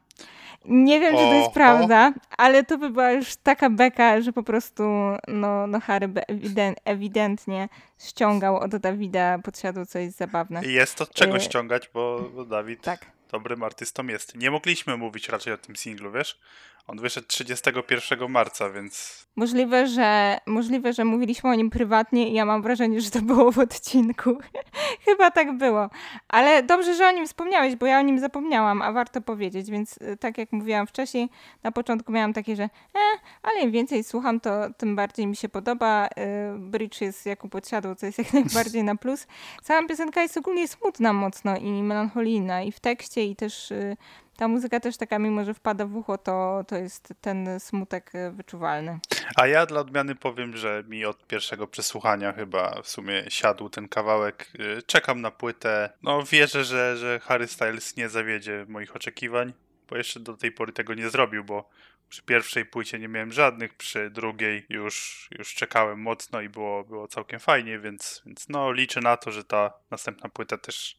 Nie 0.65 1.01
wiem, 1.01 1.13
czy 1.17 1.21
to 1.23 1.35
jest 1.35 1.51
prawda, 1.51 2.13
ale 2.39 2.65
to 2.65 2.79
by 2.79 2.91
była 2.91 3.13
już 3.13 3.37
taka 3.37 3.71
beka, 3.71 4.21
że 4.21 4.33
po 4.33 4.43
prostu 4.43 4.83
no, 5.29 5.67
no 5.67 5.81
Harry 5.81 6.09
by 6.09 6.21
ewiden- 6.21 6.75
ewidentnie 6.85 7.69
ściągał 7.99 8.57
od 8.57 8.77
Dawida 8.77 9.39
podsiadło 9.39 9.87
coś 9.87 10.11
zabawne. 10.11 10.65
I 10.65 10.73
jest 10.73 10.95
to 10.95 11.07
czego 11.07 11.37
Y, 11.37 11.41
ściągać, 11.41 11.91
bo, 11.95 12.21
bo 12.35 12.45
Dawid 12.45 12.83
Tak. 12.83 13.07
dobrym 13.33 13.63
artystą 13.63 14.07
jest. 14.07 14.35
Nie 14.35 14.51
mogliśmy 14.51 14.97
mówić 14.97 15.29
raczej 15.29 15.53
o 15.53 15.59
tym 15.59 15.77
singlu, 15.77 16.13
wiesz? 16.13 16.39
On 16.87 17.01
wyszedł 17.01 17.27
31 17.27 18.31
marca, 18.31 18.71
więc 18.71 19.25
Możliwe, 19.37 19.87
że 19.87 20.39
możliwe, 20.47 20.93
że 20.93 21.05
mówiliśmy 21.05 21.51
o 21.51 21.55
nim 21.55 21.71
prywatnie 21.71 22.31
i 22.31 22.35
ja 22.35 22.45
mam 22.45 22.63
wrażenie, 22.63 23.01
że 23.01 23.11
to 23.11 23.23
było 23.23 23.53
w 23.53 23.59
odcinku. 23.59 24.39
Chyba 25.07 25.31
tak 25.31 25.57
było. 25.57 25.91
Ale 26.29 26.63
dobrze, 26.63 26.95
że 26.95 27.09
o 27.09 27.11
nim 27.11 27.27
wspomniałeś, 27.27 27.77
bo 27.77 27.87
ja 27.87 27.99
o 27.99 28.03
nim 28.03 28.19
zapomniałam, 28.19 28.83
a 28.83 28.93
warto 28.93 29.21
powiedzieć, 29.21 29.71
więc 29.71 29.97
y, 29.97 30.17
tak 30.17 30.39
jak 30.39 30.53
mówiłam 30.53 30.87
wcześniej, 30.87 31.29
na 31.63 31.73
początku 31.73 32.13
miałam 32.13 32.33
takie, 32.33 32.57
że 32.57 32.63
e, 32.63 32.99
ale 33.43 33.61
im 33.61 33.71
więcej 33.71 34.05
słucham, 34.05 34.41
to 34.41 34.51
tym 34.77 34.97
bardziej 34.97 35.27
mi 35.27 35.37
się 35.37 35.49
podoba. 35.49 36.07
Y, 36.07 36.11
Bridge 36.59 37.01
jest 37.01 37.27
jak 37.27 37.45
u 37.45 37.49
podsiadło, 37.49 37.95
co 37.95 38.07
jest 38.07 38.19
jak 38.19 38.33
najbardziej 38.45 38.85
na 38.85 38.97
plus. 38.97 39.27
Cała 39.63 39.87
piosenka 39.87 40.23
jest 40.23 40.37
ogólnie 40.37 40.69
smutna 40.69 41.13
mocno 41.13 41.57
i 41.57 41.83
melancholijna 41.83 42.63
i 42.63 42.73
w 42.73 42.81
tekście 42.81 43.25
i 43.25 43.37
też 43.37 43.71
y, 43.71 43.97
ta 44.37 44.49
muzyka 44.49 44.81
też 44.81 44.97
taka, 44.97 45.19
mimo 45.19 45.45
że 45.45 45.55
wpada 45.55 45.87
w 45.87 45.97
ucho, 45.97 46.19
to, 46.19 46.65
to 46.69 46.77
jest 46.77 47.15
ten 47.21 47.61
smutek 47.61 48.15
y, 48.15 48.31
wyczuwalny. 48.31 48.99
A 49.37 49.47
ja 49.47 49.67
dla 49.67 49.81
odmiany 49.81 50.15
powiem, 50.15 50.57
że 50.57 50.85
mi 50.89 51.05
od 51.05 51.27
pierwszego 51.27 51.67
przesłuchania 51.67 52.33
chyba 52.33 52.83
w 52.83 52.89
sumie 52.89 53.25
siadł 53.29 53.69
ten 53.69 53.89
kawałek. 53.89 54.53
Y, 54.79 54.83
Czekam 54.83 55.21
na 55.21 55.31
płytę. 55.31 55.91
No 56.03 56.23
wierzę, 56.23 56.65
że, 56.65 56.97
że 56.97 57.21
Harry 57.21 57.47
Styles 57.47 57.97
nie 57.97 58.09
zawiedzie 58.09 58.67
moich 58.69 58.97
oczekiwań, 58.97 59.53
bo 59.89 59.97
jeszcze 59.97 60.21
do 60.21 60.37
tej 60.37 60.53
pory 60.53 60.73
tego 60.73 60.95
nie 60.95 61.11
zrobił, 61.11 61.45
bo 61.45 61.69
przy 62.09 62.23
pierwszej 62.23 62.65
płycie 62.65 62.99
nie 62.99 63.09
miałem 63.09 63.33
żadnych, 63.33 63.75
przy 63.75 64.11
drugiej 64.11 64.67
już, 64.69 65.29
już 65.39 65.55
czekałem 65.55 66.01
mocno 66.01 66.41
i 66.41 66.49
było, 66.49 66.85
było 66.85 67.09
całkiem 67.09 67.41
fajnie, 67.41 67.79
więc, 67.79 68.23
więc 68.27 68.49
no 68.49 68.73
liczę 68.73 69.01
na 69.01 69.17
to, 69.17 69.31
że 69.31 69.45
ta 69.45 69.73
następna 69.91 70.29
płyta 70.29 70.59
też, 70.59 70.99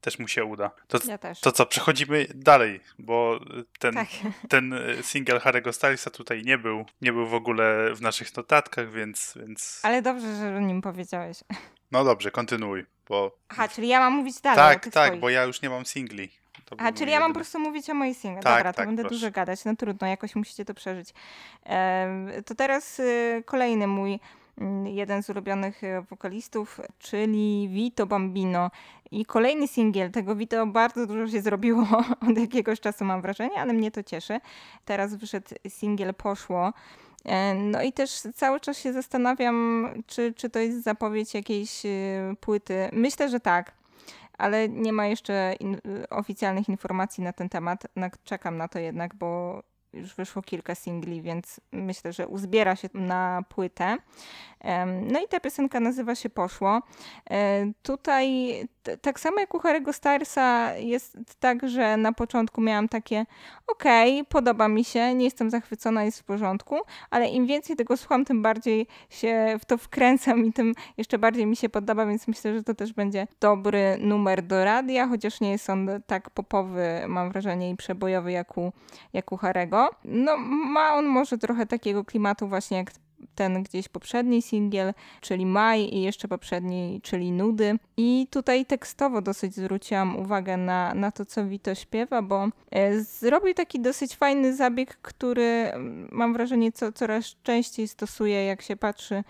też 0.00 0.18
mu 0.18 0.28
się 0.28 0.44
uda. 0.44 0.70
To, 0.88 0.98
Ja 1.08 1.18
to 1.40 1.52
co, 1.52 1.66
przechodzimy 1.66 2.26
dalej, 2.34 2.80
bo 2.98 3.40
ten, 3.78 3.94
Tak. 3.94 4.08
ten 4.48 4.72
e, 4.72 5.02
single 5.02 5.38
Harry'ego 5.38 5.72
Stylesa 5.72 6.10
tutaj 6.10 6.42
nie 6.44 6.58
był, 6.58 6.84
nie 7.00 7.12
był 7.12 7.26
w 7.26 7.34
ogóle 7.34 7.94
w 7.94 8.00
naszych 8.02 8.36
notatkach, 8.36 8.90
więc, 8.92 9.34
więc... 9.46 9.80
Ale 9.82 10.02
dobrze, 10.02 10.36
że 10.36 10.56
o 10.56 10.60
nim 10.60 10.82
powiedziałeś. 10.82 11.38
no 11.92 12.04
dobrze, 12.04 12.30
kontynuuj, 12.30 12.86
bo... 13.08 13.36
Aha, 13.48 13.68
czyli 13.68 13.88
ja 13.88 14.00
mam 14.00 14.12
mówić 14.12 14.40
dalej 14.40 14.58
tak, 14.58 14.92
tak, 14.92 15.06
swoich. 15.06 15.20
bo 15.20 15.30
ja 15.30 15.44
już 15.44 15.62
nie 15.62 15.70
mam 15.70 15.86
singli. 15.86 16.40
To 16.64 16.76
czyli 16.76 17.10
ja 17.10 17.20
mam 17.20 17.28
jedyny. 17.28 17.28
po 17.28 17.34
prostu 17.34 17.58
mówić 17.58 17.90
o 17.90 17.94
moich 17.94 18.16
singlach. 18.16 18.44
Tak, 18.44 18.56
Dobra, 18.58 18.72
to 18.72 18.76
tak, 18.76 18.86
będę 18.86 19.02
proszę. 19.02 19.14
dużo 19.14 19.30
gadać. 19.30 19.64
No 19.64 19.76
trudno, 19.76 20.06
jakoś 20.06 20.34
musicie 20.36 20.64
to 20.64 20.74
przeżyć. 20.74 21.14
To 22.46 22.54
teraz 22.54 22.98
y, 23.00 23.42
kolejny 23.46 23.86
mój 23.86 24.20
jeden 24.84 25.22
z 25.22 25.30
ulubionych 25.30 25.84
e, 25.84 26.02
wokalistów, 26.02 26.80
czyli 26.98 27.68
Vito 27.68 28.06
Bambino. 28.06 28.70
I 29.10 29.24
kolejny 29.24 29.68
singiel 29.68 30.10
tego 30.10 30.36
Vito 30.36 30.66
bardzo 30.66 31.06
dużo 31.06 31.28
się 31.28 31.42
zrobiło 31.42 31.86
od 32.30 32.38
jakiegoś 32.38 32.80
czasu, 32.80 33.04
mam 33.04 33.22
wrażenie, 33.22 33.60
ale 33.60 33.72
mnie 33.72 33.90
to 33.90 34.02
cieszy. 34.02 34.40
Teraz 34.84 35.14
wyszedł 35.14 35.48
singiel 35.68 36.14
Poszło. 36.14 36.72
E, 37.24 37.54
no 37.54 37.82
i 37.82 37.92
też 37.92 38.10
cały 38.34 38.60
czas 38.60 38.78
się 38.78 38.92
zastanawiam, 38.92 39.88
czy, 40.06 40.34
czy 40.34 40.50
to 40.50 40.58
jest 40.58 40.82
zapowiedź 40.82 41.34
jakiejś 41.34 41.86
e, 41.86 41.88
płyty. 42.40 42.88
Myślę, 42.92 43.28
że 43.28 43.40
tak, 43.40 43.72
ale 44.38 44.68
nie 44.68 44.92
ma 44.92 45.06
jeszcze 45.06 45.54
in, 45.60 45.78
oficjalnych 46.10 46.68
informacji 46.68 47.24
na 47.24 47.32
ten 47.32 47.48
temat. 47.48 47.86
Czekam 48.24 48.56
na 48.56 48.68
to 48.68 48.78
jednak, 48.78 49.14
bo 49.14 49.62
już 49.92 50.14
wyszło 50.14 50.42
kilka 50.42 50.74
singli, 50.74 51.22
więc 51.22 51.60
myślę, 51.72 52.12
że 52.12 52.28
uzbiera 52.28 52.76
się 52.76 52.88
na 52.94 53.42
płytę. 53.48 53.96
No 55.10 55.20
i 55.24 55.28
ta 55.28 55.40
piosenka 55.40 55.80
nazywa 55.80 56.14
się 56.14 56.30
Poszło. 56.30 56.82
E, 57.30 57.72
tutaj 57.82 58.28
tak 59.02 59.20
samo 59.20 59.40
jak 59.40 59.54
u 59.54 59.58
Harry'ego 59.58 59.92
Stylesa 59.92 60.74
jest 60.76 61.18
tak, 61.40 61.68
że 61.68 61.96
na 61.96 62.12
początku 62.12 62.60
miałam 62.60 62.88
takie 62.88 63.26
okej, 63.66 64.20
okay, 64.20 64.24
podoba 64.24 64.68
mi 64.68 64.84
się, 64.84 65.14
nie 65.14 65.24
jestem 65.24 65.50
zachwycona, 65.50 66.04
jest 66.04 66.20
w 66.20 66.24
porządku, 66.24 66.76
ale 67.10 67.28
im 67.28 67.46
więcej 67.46 67.76
tego 67.76 67.96
słucham, 67.96 68.24
tym 68.24 68.42
bardziej 68.42 68.86
się 69.10 69.56
w 69.60 69.64
to 69.64 69.78
wkręcam 69.78 70.46
i 70.46 70.52
tym 70.52 70.74
jeszcze 70.96 71.18
bardziej 71.18 71.46
mi 71.46 71.56
się 71.56 71.68
podoba, 71.68 72.06
więc 72.06 72.28
myślę, 72.28 72.54
że 72.54 72.62
to 72.62 72.74
też 72.74 72.92
będzie 72.92 73.26
dobry 73.40 73.96
numer 74.00 74.42
do 74.42 74.64
radia, 74.64 75.08
chociaż 75.08 75.40
nie 75.40 75.50
jest 75.50 75.70
on 75.70 75.88
tak 76.06 76.30
popowy, 76.30 76.86
mam 77.08 77.30
wrażenie, 77.30 77.70
i 77.70 77.76
przebojowy 77.76 78.32
jak 78.32 78.58
u, 78.58 78.72
jak 79.12 79.32
u 79.32 79.36
Harego. 79.36 79.90
No 80.04 80.36
ma 80.46 80.94
on 80.94 81.06
może 81.06 81.38
trochę 81.38 81.66
takiego 81.66 82.04
klimatu 82.04 82.48
właśnie 82.48 82.76
jak 82.76 82.90
ten 83.34 83.62
gdzieś 83.62 83.88
poprzedni 83.88 84.42
singiel, 84.42 84.94
czyli 85.20 85.46
Maj 85.46 85.94
i 85.94 86.02
jeszcze 86.02 86.28
poprzedni, 86.28 87.00
czyli 87.02 87.32
Nudy. 87.32 87.78
I 87.96 88.26
tutaj 88.30 88.66
tekstowo 88.66 89.22
dosyć 89.22 89.54
zwróciłam 89.54 90.16
uwagę 90.16 90.56
na, 90.56 90.94
na 90.94 91.10
to, 91.10 91.24
co 91.26 91.46
Vito 91.46 91.74
śpiewa, 91.74 92.22
bo 92.22 92.48
e, 92.70 93.00
zrobił 93.00 93.54
taki 93.54 93.80
dosyć 93.80 94.16
fajny 94.16 94.56
zabieg, 94.56 94.98
który 95.02 95.42
mm, 95.42 96.08
mam 96.12 96.32
wrażenie 96.32 96.72
co, 96.72 96.92
coraz 96.92 97.36
częściej 97.42 97.88
stosuje, 97.88 98.44
jak 98.44 98.62
się 98.62 98.76
patrzy 98.76 99.24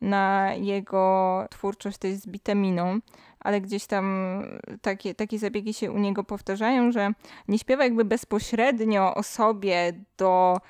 na 0.00 0.54
jego 0.54 1.44
twórczość, 1.50 1.98
to 1.98 2.06
jest 2.06 2.22
z 2.22 2.26
bitaminą 2.26 3.00
ale 3.46 3.60
gdzieś 3.60 3.86
tam 3.86 4.42
takie, 4.82 5.14
takie 5.14 5.38
zabiegi 5.38 5.74
się 5.74 5.92
u 5.92 5.98
niego 5.98 6.24
powtarzają, 6.24 6.92
że 6.92 7.10
nie 7.48 7.58
śpiewa 7.58 7.84
jakby 7.84 8.04
bezpośrednio 8.04 9.14
o 9.14 9.22
sobie 9.22 9.92
do 10.18 10.60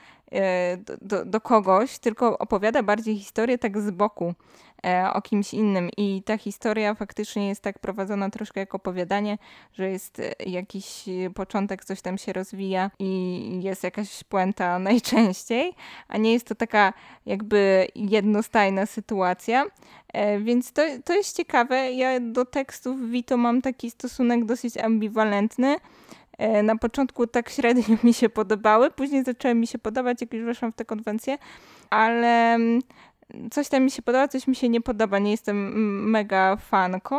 do, 0.78 0.96
do, 1.00 1.24
do, 1.24 1.40
kogoś, 1.40 1.98
tylko 1.98 2.38
opowiada 2.38 2.82
bardziej 2.82 3.18
historię 3.18 3.58
tak 3.58 3.80
z 3.80 3.90
boku 3.90 4.34
e, 4.86 5.12
o 5.12 5.22
kimś 5.22 5.54
innym. 5.54 5.90
I 5.96 6.22
ta 6.22 6.38
historia 6.38 6.94
faktycznie 6.94 7.48
jest 7.48 7.62
tak 7.62 7.78
prowadzona 7.78 8.30
troszkę 8.30 8.60
jak 8.60 8.74
opowiadanie, 8.74 9.38
że 9.72 9.90
jest 9.90 10.20
e, 10.20 10.32
jakiś 10.46 11.04
początek, 11.34 11.84
coś 11.84 12.00
tam 12.00 12.18
się 12.18 12.32
rozwija 12.32 12.90
i 12.98 13.60
jest 13.62 13.84
jakaś 13.84 14.24
puenta 14.24 14.78
najczęściej, 14.88 15.74
a 16.08 16.18
nie 16.18 16.32
jest 16.32 16.46
to 16.46 16.54
taka 16.54 16.92
jakby 17.26 17.86
jednostajna 17.94 18.86
sytuacja. 18.86 19.66
Więc 20.40 20.72
to, 20.72 20.82
to 21.04 21.14
jest 21.14 21.36
ciekawe. 21.36 21.92
Ja 21.92 22.20
do 22.20 22.44
tekstów 22.44 23.10
Vito 23.10 23.36
mam 23.36 23.62
taki 23.62 23.90
stosunek 23.90 24.44
dosyć 24.44 24.76
ambiwalentny. 24.76 25.76
E, 26.38 26.62
na 26.62 26.76
początku 26.76 27.26
tak 27.26 27.50
średnio 27.50 27.96
mi 28.04 28.14
się 28.14 28.28
podobały, 28.28 28.90
później 28.90 29.24
zaczęły 29.24 29.54
mi 29.54 29.66
się 29.66 29.78
podobać, 29.78 30.20
jak 30.20 30.32
już 30.32 30.44
weszłam 30.44 30.72
w 30.72 30.74
tę 30.74 30.84
konwencję, 30.84 31.38
ale 31.90 32.54
mm, 32.54 32.80
coś 33.50 33.68
tam 33.68 33.82
mi 33.82 33.90
się 33.90 34.02
podoba, 34.02 34.28
coś 34.28 34.46
mi 34.46 34.56
się 34.56 34.68
nie 34.68 34.80
podoba. 34.80 35.18
Nie 35.18 35.30
jestem 35.30 35.56
mega 36.10 36.56
fanką, 36.56 37.16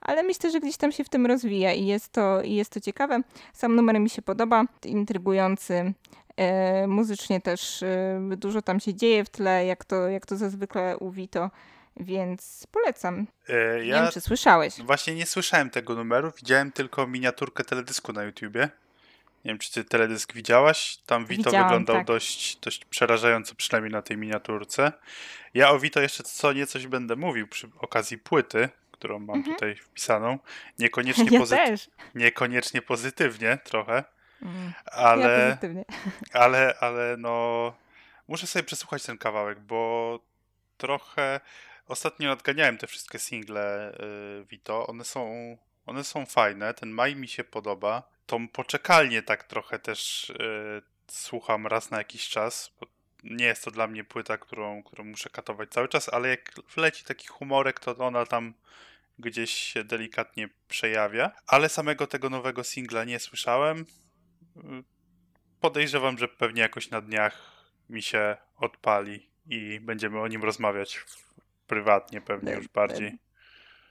ale 0.00 0.22
myślę, 0.22 0.50
że 0.50 0.60
gdzieś 0.60 0.76
tam 0.76 0.92
się 0.92 1.04
w 1.04 1.08
tym 1.08 1.26
rozwija 1.26 1.72
i 1.72 1.86
jest 1.86 2.12
to, 2.12 2.42
i 2.42 2.54
jest 2.54 2.72
to 2.72 2.80
ciekawe. 2.80 3.20
Sam 3.52 3.76
numer 3.76 4.00
mi 4.00 4.10
się 4.10 4.22
podoba, 4.22 4.64
intrygujący. 4.84 5.94
E, 6.36 6.86
muzycznie 6.86 7.40
też 7.40 7.82
e, 7.82 8.20
dużo 8.36 8.62
tam 8.62 8.80
się 8.80 8.94
dzieje 8.94 9.24
w 9.24 9.30
tle, 9.30 9.66
jak 9.66 9.84
to, 9.84 10.08
jak 10.08 10.26
to 10.26 10.36
zazwykle 10.36 10.98
u 10.98 11.10
Vito 11.10 11.50
więc 11.96 12.66
polecam. 12.70 13.26
E, 13.48 13.86
ja 13.86 13.96
nie 13.96 14.02
wiem, 14.02 14.12
czy 14.12 14.20
słyszałeś. 14.20 14.74
Właśnie 14.82 15.14
nie 15.14 15.26
słyszałem 15.26 15.70
tego 15.70 15.94
numeru, 15.94 16.32
widziałem 16.36 16.72
tylko 16.72 17.06
miniaturkę 17.06 17.64
teledysku 17.64 18.12
na 18.12 18.22
YouTubie. 18.22 18.68
Nie 19.44 19.48
wiem, 19.48 19.58
czy 19.58 19.72
ty 19.72 19.84
teledysk 19.84 20.32
widziałaś? 20.32 20.98
Tam 21.06 21.26
Vito 21.26 21.50
Widziałam, 21.50 21.68
wyglądał 21.68 21.96
tak. 21.96 22.06
dość, 22.06 22.56
dość 22.56 22.84
przerażająco, 22.84 23.54
przynajmniej 23.54 23.92
na 23.92 24.02
tej 24.02 24.16
miniaturce. 24.16 24.92
Ja 25.54 25.70
o 25.70 25.78
Vito 25.78 26.00
jeszcze 26.00 26.22
co 26.22 26.52
niecoś 26.52 26.86
będę 26.86 27.16
mówił 27.16 27.48
przy 27.48 27.70
okazji 27.78 28.18
płyty, 28.18 28.68
którą 28.92 29.18
mam 29.18 29.36
mhm. 29.36 29.54
tutaj 29.56 29.76
wpisaną. 29.76 30.38
Niekoniecznie, 30.78 31.38
ja 31.50 31.76
niekoniecznie 32.14 32.82
pozytywnie 32.82 33.58
trochę, 33.64 34.04
mm. 34.42 34.72
ale, 34.86 35.58
ja 35.62 35.84
ale, 36.42 36.74
ale 36.80 37.16
no 37.18 37.74
muszę 38.28 38.46
sobie 38.46 38.62
przesłuchać 38.62 39.02
ten 39.02 39.18
kawałek, 39.18 39.60
bo 39.60 40.20
trochę 40.76 41.40
Ostatnio 41.88 42.28
nadganiałem 42.28 42.78
te 42.78 42.86
wszystkie 42.86 43.18
single 43.18 43.92
y, 44.40 44.44
Vito. 44.44 44.86
One 44.86 45.04
są, 45.04 45.56
one 45.86 46.04
są 46.04 46.26
fajne. 46.26 46.74
Ten 46.74 46.90
Maj 46.90 47.16
mi 47.16 47.28
się 47.28 47.44
podoba. 47.44 48.02
Tą 48.26 48.48
poczekalnię 48.48 49.22
tak 49.22 49.44
trochę 49.44 49.78
też 49.78 50.30
y, 50.30 50.82
słucham 51.08 51.66
raz 51.66 51.90
na 51.90 51.98
jakiś 51.98 52.28
czas. 52.28 52.72
nie 53.24 53.44
jest 53.44 53.64
to 53.64 53.70
dla 53.70 53.86
mnie 53.86 54.04
płyta, 54.04 54.38
którą, 54.38 54.82
którą 54.82 55.04
muszę 55.04 55.30
katować 55.30 55.70
cały 55.70 55.88
czas, 55.88 56.08
ale 56.08 56.28
jak 56.28 56.52
wleci 56.74 57.04
taki 57.04 57.26
humorek, 57.26 57.80
to 57.80 57.96
ona 57.96 58.26
tam 58.26 58.54
gdzieś 59.18 59.50
się 59.50 59.84
delikatnie 59.84 60.48
przejawia. 60.68 61.32
Ale 61.46 61.68
samego 61.68 62.06
tego 62.06 62.30
nowego 62.30 62.64
singla 62.64 63.04
nie 63.04 63.18
słyszałem. 63.18 63.86
Y, 64.56 64.60
podejrzewam, 65.60 66.18
że 66.18 66.28
pewnie 66.28 66.62
jakoś 66.62 66.90
na 66.90 67.00
dniach 67.00 67.54
mi 67.88 68.02
się 68.02 68.36
odpali 68.56 69.28
i 69.46 69.80
będziemy 69.80 70.20
o 70.20 70.28
nim 70.28 70.42
rozmawiać 70.42 71.04
prywatnie 71.66 72.20
pewnie 72.20 72.52
już 72.52 72.68
bardziej. 72.68 73.18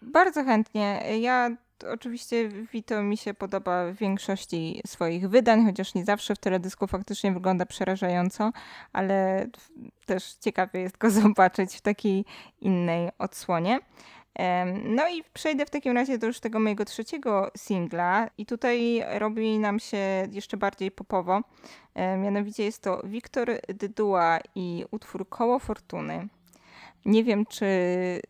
Bardzo 0.01 0.43
chętnie. 0.43 1.03
Ja 1.21 1.49
oczywiście 1.91 2.49
Vito 2.49 3.03
mi 3.03 3.17
się 3.17 3.33
podoba 3.33 3.91
w 3.91 3.95
większości 3.95 4.81
swoich 4.87 5.29
wydań, 5.29 5.65
chociaż 5.65 5.95
nie 5.95 6.05
zawsze 6.05 6.35
w 6.35 6.39
teledysku 6.39 6.87
faktycznie 6.87 7.31
wygląda 7.31 7.65
przerażająco, 7.65 8.51
ale 8.93 9.47
też 10.05 10.33
ciekawie 10.33 10.79
jest 10.79 10.97
go 10.97 11.09
zobaczyć 11.21 11.75
w 11.75 11.81
takiej 11.81 12.25
innej 12.61 13.09
odsłonie. 13.17 13.79
No 14.83 15.09
i 15.09 15.23
przejdę 15.33 15.65
w 15.65 15.69
takim 15.69 15.93
razie 15.93 16.17
do 16.17 16.27
już 16.27 16.39
tego 16.39 16.59
mojego 16.59 16.85
trzeciego 16.85 17.51
singla 17.57 18.27
i 18.37 18.45
tutaj 18.45 19.03
robi 19.09 19.59
nam 19.59 19.79
się 19.79 20.27
jeszcze 20.31 20.57
bardziej 20.57 20.91
popowo. 20.91 21.41
Mianowicie 22.17 22.63
jest 22.63 22.81
to 22.81 23.01
Wiktor 23.03 23.49
Dydua 23.67 24.39
i 24.55 24.85
utwór 24.91 25.29
Koło 25.29 25.59
Fortuny. 25.59 26.27
Nie 27.05 27.23
wiem, 27.23 27.45
czy 27.45 27.65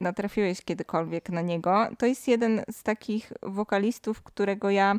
natrafiłeś 0.01 0.61
kiedykolwiek 0.61 1.29
na 1.29 1.41
niego. 1.41 1.87
To 1.97 2.05
jest 2.05 2.27
jeden 2.27 2.61
z 2.71 2.83
takich 2.83 3.33
wokalistów, 3.41 4.21
którego 4.21 4.69
ja 4.69 4.95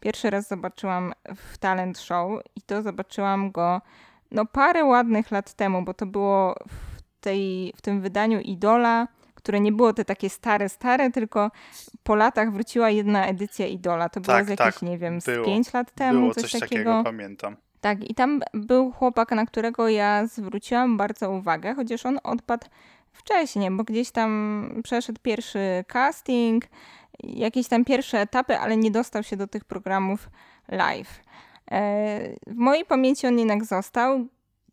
pierwszy 0.00 0.30
raz 0.30 0.48
zobaczyłam 0.48 1.12
w 1.36 1.58
talent 1.58 1.98
show 1.98 2.40
i 2.56 2.62
to 2.62 2.82
zobaczyłam 2.82 3.50
go 3.50 3.80
no 4.30 4.46
parę 4.46 4.84
ładnych 4.84 5.30
lat 5.30 5.54
temu, 5.54 5.82
bo 5.82 5.94
to 5.94 6.06
było 6.06 6.54
w, 6.68 7.20
tej, 7.20 7.72
w 7.76 7.82
tym 7.82 8.00
wydaniu 8.00 8.40
Idola, 8.40 9.08
które 9.34 9.60
nie 9.60 9.72
było 9.72 9.92
te 9.92 10.04
takie 10.04 10.30
stare, 10.30 10.68
stare, 10.68 11.10
tylko 11.10 11.50
po 12.02 12.14
latach 12.14 12.52
wróciła 12.52 12.90
jedna 12.90 13.26
edycja 13.26 13.66
Idola. 13.66 14.08
To 14.08 14.20
było 14.20 14.36
tak, 14.36 14.46
z 14.46 14.48
jakieś, 14.48 14.74
tak, 14.74 14.82
nie 14.82 14.98
wiem, 14.98 15.20
z 15.20 15.24
było, 15.24 15.44
pięć 15.44 15.72
lat 15.72 15.90
temu, 15.94 16.20
było 16.20 16.34
coś, 16.34 16.42
coś 16.42 16.60
takiego. 16.60 16.90
takiego. 16.90 17.04
Pamiętam. 17.04 17.56
Tak, 17.80 18.10
i 18.10 18.14
tam 18.14 18.40
był 18.54 18.92
chłopak, 18.92 19.30
na 19.30 19.46
którego 19.46 19.88
ja 19.88 20.26
zwróciłam 20.26 20.96
bardzo 20.96 21.30
uwagę, 21.30 21.74
chociaż 21.74 22.06
on 22.06 22.18
odpadł 22.22 22.66
wcześniej, 23.16 23.70
bo 23.70 23.84
gdzieś 23.84 24.10
tam 24.10 24.70
przeszedł 24.84 25.20
pierwszy 25.22 25.84
casting, 25.86 26.64
jakieś 27.22 27.68
tam 27.68 27.84
pierwsze 27.84 28.20
etapy, 28.20 28.58
ale 28.58 28.76
nie 28.76 28.90
dostał 28.90 29.22
się 29.22 29.36
do 29.36 29.46
tych 29.46 29.64
programów 29.64 30.30
live. 30.68 31.20
E, 31.70 32.20
w 32.46 32.54
mojej 32.54 32.84
pamięci 32.84 33.26
on 33.26 33.38
jednak 33.38 33.64
został. 33.64 34.26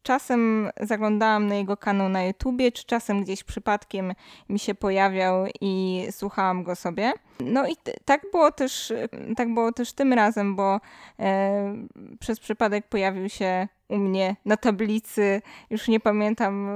Czasem 0.03 0.69
zaglądałam 0.79 1.47
na 1.47 1.55
jego 1.55 1.77
kanał 1.77 2.09
na 2.09 2.23
YouTubie, 2.23 2.71
czy 2.71 2.85
czasem 2.85 3.23
gdzieś 3.23 3.43
przypadkiem 3.43 4.13
mi 4.49 4.59
się 4.59 4.75
pojawiał 4.75 5.45
i 5.61 6.03
słuchałam 6.11 6.63
go 6.63 6.75
sobie. 6.75 7.13
No 7.39 7.67
i 7.67 7.75
tak 8.05 8.21
było 8.31 8.51
też, 8.51 8.93
tak 9.37 9.53
było 9.53 9.71
też 9.71 9.93
tym 9.93 10.13
razem, 10.13 10.55
bo 10.55 10.79
e, 11.19 11.75
przez 12.19 12.39
przypadek 12.39 12.87
pojawił 12.87 13.29
się 13.29 13.67
u 13.89 13.97
mnie 13.97 14.35
na 14.45 14.57
tablicy, 14.57 15.41
już 15.69 15.87
nie 15.87 15.99
pamiętam 15.99 16.67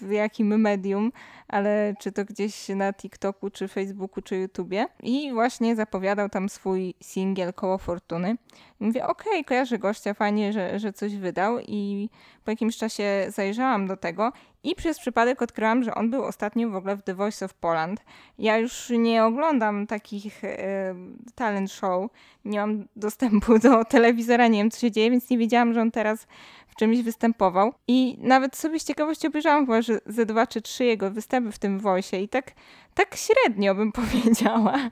w 0.00 0.10
jakim 0.10 0.60
medium, 0.60 1.12
ale 1.48 1.94
czy 2.00 2.12
to 2.12 2.24
gdzieś 2.24 2.68
na 2.68 2.92
TikToku, 2.92 3.50
czy 3.50 3.68
Facebooku, 3.68 4.22
czy 4.22 4.36
YouTubie. 4.36 4.86
I 5.02 5.32
właśnie 5.32 5.76
zapowiadał 5.76 6.28
tam 6.28 6.48
swój 6.48 6.94
singiel 7.02 7.52
Koło 7.52 7.78
Fortuny. 7.78 8.36
I 8.80 8.84
mówię, 8.84 9.06
okej, 9.06 9.32
okay, 9.32 9.44
kojarzę 9.44 9.78
gościa, 9.78 10.14
fajnie, 10.14 10.52
że, 10.52 10.78
że 10.78 10.92
coś 10.92 11.16
wydał 11.16 11.58
i 11.60 12.08
po 12.44 12.50
jakimś 12.50 12.76
czasie 12.76 13.26
zajrzałam 13.28 13.86
do 13.86 13.96
tego 13.96 14.32
I 14.64 14.74
przez 14.74 14.98
przypadek 14.98 15.42
odkryłam, 15.42 15.82
że 15.82 15.94
on 15.94 16.10
był 16.10 16.24
ostatnio 16.24 16.70
w 16.70 16.76
ogóle 16.76 16.96
w 16.96 17.02
The 17.02 17.14
Voice 17.14 17.44
of 17.44 17.54
Poland. 17.54 18.04
Ja 18.38 18.58
już 18.58 18.90
nie 18.90 19.24
oglądam 19.24 19.86
takich 19.86 20.44
e, 20.44 20.94
talent 21.34 21.72
show, 21.72 22.10
nie 22.44 22.58
mam 22.58 22.84
dostępu 22.96 23.58
do 23.58 23.84
telewizora, 23.84 24.48
nie 24.48 24.58
wiem 24.58 24.70
co 24.70 24.80
się 24.80 24.90
dzieje, 24.90 25.10
więc 25.10 25.30
nie 25.30 25.38
wiedziałam, 25.38 25.74
że 25.74 25.80
on 25.80 25.90
teraz 25.90 26.26
w 26.68 26.76
czymś 26.76 27.02
występował. 27.02 27.74
I 27.88 28.16
nawet 28.18 28.56
sobie 28.56 28.80
z 28.80 28.84
ciekawości 28.84 29.26
obejrzałam 29.26 29.66
chyba, 29.66 29.82
że 29.82 30.00
ze 30.06 30.26
dwa 30.26 30.46
czy 30.46 30.62
trzy 30.62 30.84
jego 30.84 31.10
występy 31.10 31.52
w 31.52 31.58
tym 31.58 31.78
Voice 31.78 32.20
i 32.20 32.28
tak, 32.28 32.52
tak 32.94 33.16
średnio 33.16 33.74
bym 33.74 33.92
powiedziała. 34.02 34.90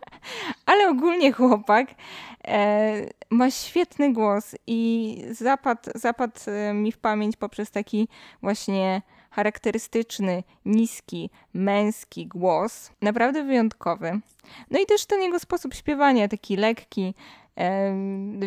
Ale 0.66 0.88
ogólnie 0.88 1.32
chłopak 1.32 1.88
e, 2.48 3.06
ma 3.30 3.50
świetny 3.50 4.12
głos 4.12 4.54
i 4.66 5.22
zapadł, 5.30 5.90
zapadł 5.94 6.40
e, 6.46 6.75
mi 6.75 6.92
w 6.92 6.98
pamięć 6.98 7.37
poprzez 7.37 7.70
taki 7.70 8.08
właśnie 8.42 9.02
charakterystyczny, 9.30 10.42
niski, 10.64 11.30
męski 11.54 12.26
głos. 12.26 12.90
Naprawdę 13.02 13.44
wyjątkowy. 13.44 14.20
No 14.70 14.80
i 14.80 14.87
też 14.87 15.06
ten 15.06 15.23
jego 15.23 15.38
sposób 15.38 15.75
śpiewania, 15.75 16.28
taki 16.28 16.56
lekki. 16.56 17.14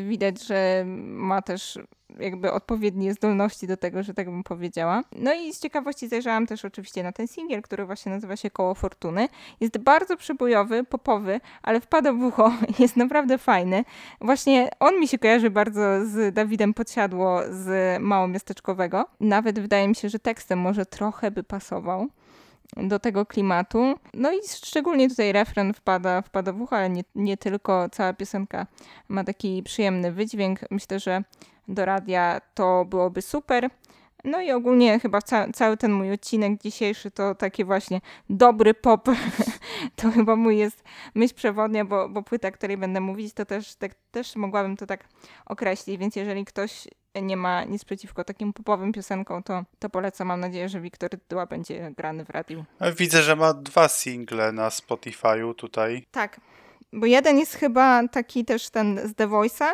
Widać, 0.08 0.44
że 0.44 0.84
ma 1.06 1.42
też 1.42 1.80
jakby 2.20 2.52
odpowiednie 2.52 3.14
zdolności 3.14 3.68
do 3.68 3.78
tego, 3.78 4.04
że 4.04 4.14
tak 4.14 4.30
bym 4.30 4.44
powiedziała. 4.44 5.04
No 5.16 5.34
i 5.34 5.54
z 5.54 5.60
ciekawości 5.60 6.08
zajrzałam 6.08 6.48
też 6.48 6.66
oczywiście 6.66 7.04
na 7.04 7.12
ten 7.12 7.28
singiel, 7.28 7.62
który 7.62 7.86
właśnie 7.86 8.12
nazywa 8.12 8.36
się 8.36 8.50
Koło 8.50 8.76
Fortuny. 8.76 9.28
Jest 9.60 9.78
bardzo 9.78 10.18
przebojowy, 10.18 10.84
popowy, 10.84 11.40
ale 11.64 11.82
wpada 11.82 12.14
w 12.14 12.24
ucho, 12.24 12.52
jest 12.80 12.98
naprawdę 12.98 13.38
fajny. 13.38 13.86
Właśnie 14.22 14.70
on 14.80 15.00
mi 15.00 15.08
się 15.08 15.18
kojarzy 15.18 15.50
bardzo 15.50 15.82
z 16.06 16.34
Dawidem 16.34 16.74
Podsiadło 16.74 17.42
z 17.50 18.02
Małomiasteczkowego. 18.02 19.06
Nawet 19.20 19.60
wydaje 19.60 19.88
mi 19.88 19.96
się, 19.96 20.10
że 20.10 20.20
tekstem 20.20 20.60
może 20.60 20.86
trochę 20.86 21.32
by 21.32 21.44
pasował 21.44 22.08
do 22.78 23.00
tego 23.00 23.26
klimatu. 23.26 23.96
No 24.14 24.32
i 24.32 24.38
szczególnie 24.48 25.10
tutaj 25.10 25.32
refren 25.32 25.74
wpada, 25.74 26.22
wpada 26.22 26.54
w 26.54 26.62
ucho, 26.62 26.76
ale 26.76 26.90
nie, 26.90 27.04
nie 27.16 27.38
tylko. 27.38 27.90
Cała 27.90 28.14
piosenka 28.14 28.68
ma 29.08 29.24
taki 29.24 29.64
przyjemny 29.64 30.12
wydźwięk. 30.12 30.60
Myślę, 30.72 31.00
że 31.00 31.24
do 31.72 31.86
radia 31.86 32.42
to 32.54 32.86
byłoby 32.86 33.22
super. 33.22 33.70
No 34.24 34.42
i 34.42 34.52
ogólnie 34.52 35.00
chyba 35.00 35.22
ca 35.22 35.52
cały 35.54 35.78
ten 35.78 35.92
mój 35.92 36.12
odcinek 36.12 36.62
dzisiejszy 36.62 37.12
to 37.12 37.36
taki 37.36 37.66
właśnie 37.66 38.02
dobry 38.30 38.74
pop. 38.74 39.08
to 39.96 40.12
chyba 40.12 40.36
mój 40.36 40.58
jest 40.58 40.84
myśl 41.16 41.36
przewodnia, 41.36 41.86
bo, 41.86 42.10
bo 42.10 42.24
płyta, 42.24 42.52
której 42.52 42.78
będę 42.78 43.00
mówić, 43.00 43.34
to 43.34 43.46
też, 43.46 43.76
tak, 43.76 43.92
też 44.12 44.36
mogłabym 44.36 44.78
to 44.78 44.86
tak 44.86 45.08
określić. 45.46 45.98
Więc 45.98 46.16
jeżeli 46.16 46.46
ktoś 46.46 46.88
nie 47.22 47.38
ma 47.38 47.64
nic 47.64 47.86
przeciwko 47.86 48.24
takim 48.24 48.54
popowym 48.54 48.92
piosenkom, 48.92 49.44
to, 49.44 49.64
to 49.80 49.90
polecam. 49.90 50.28
Mam 50.28 50.40
nadzieję, 50.40 50.70
że 50.70 50.82
Wiktor 50.82 51.10
Dyła 51.30 51.46
będzie 51.46 51.92
grany 51.98 52.26
w 52.26 52.30
radiu. 52.30 52.66
Widzę, 52.98 53.24
że 53.24 53.36
ma 53.36 53.54
dwa 53.54 53.88
single 53.88 54.52
na 54.52 54.70
Spotify'u 54.70 55.56
tutaj. 55.56 56.06
Tak. 56.12 56.40
Bo 56.94 57.06
jeden 57.06 57.40
jest 57.40 57.56
chyba 57.56 58.08
taki 58.08 58.46
też 58.46 58.70
ten 58.70 59.00
z 59.08 59.16
The 59.16 59.28
Voice'a 59.28 59.70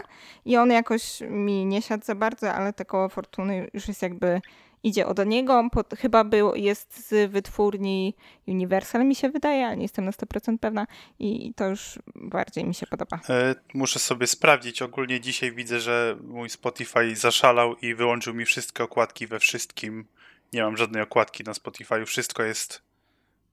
i 0.46 0.58
on 0.58 0.70
jakoś 0.70 1.22
mi 1.30 1.66
nie 1.66 1.82
siadł 1.82 2.06
za 2.06 2.16
bardzo, 2.16 2.54
ale 2.54 2.74
te 2.74 2.86
koło 2.86 3.10
fortuny 3.10 3.70
już 3.74 3.88
jest 3.88 4.02
jakby 4.02 4.42
idzie 4.84 5.08
od 5.08 5.26
niego. 5.26 5.70
Pod, 5.72 5.94
chyba 5.94 6.24
był, 6.24 6.56
jest 6.56 7.10
z 7.10 7.32
wytwórni 7.32 8.16
Universal 8.48 9.06
mi 9.06 9.16
się 9.16 9.30
wydaje, 9.30 9.66
ale 9.66 9.78
nie 9.78 9.84
jestem 9.84 10.06
na 10.06 10.12
100% 10.12 10.58
pewna 10.58 10.88
i, 11.20 11.48
i 11.48 11.54
to 11.54 11.68
już 11.70 12.00
bardziej 12.16 12.66
mi 12.66 12.74
się 12.74 12.88
podoba. 12.88 13.20
E, 13.30 13.56
muszę 13.74 14.00
sobie 14.00 14.28
sprawdzić. 14.28 14.82
Ogólnie 14.82 15.20
dzisiaj 15.20 15.52
widzę, 15.52 15.80
że 15.80 16.18
mój 16.24 16.50
Spotify 16.50 17.16
zaszalał 17.16 17.76
i 17.76 17.96
wyłączył 17.96 18.34
mi 18.34 18.46
wszystkie 18.46 18.84
okładki 18.84 19.28
we 19.28 19.40
wszystkim. 19.40 20.06
Nie 20.54 20.64
mam 20.64 20.78
żadnej 20.78 21.02
okładki 21.02 21.44
na 21.44 21.54
Spotify. 21.54 22.06
Wszystko 22.06 22.44
jest 22.44 22.82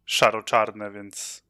szaro-czarne, 0.06 0.90
więc 0.90 1.43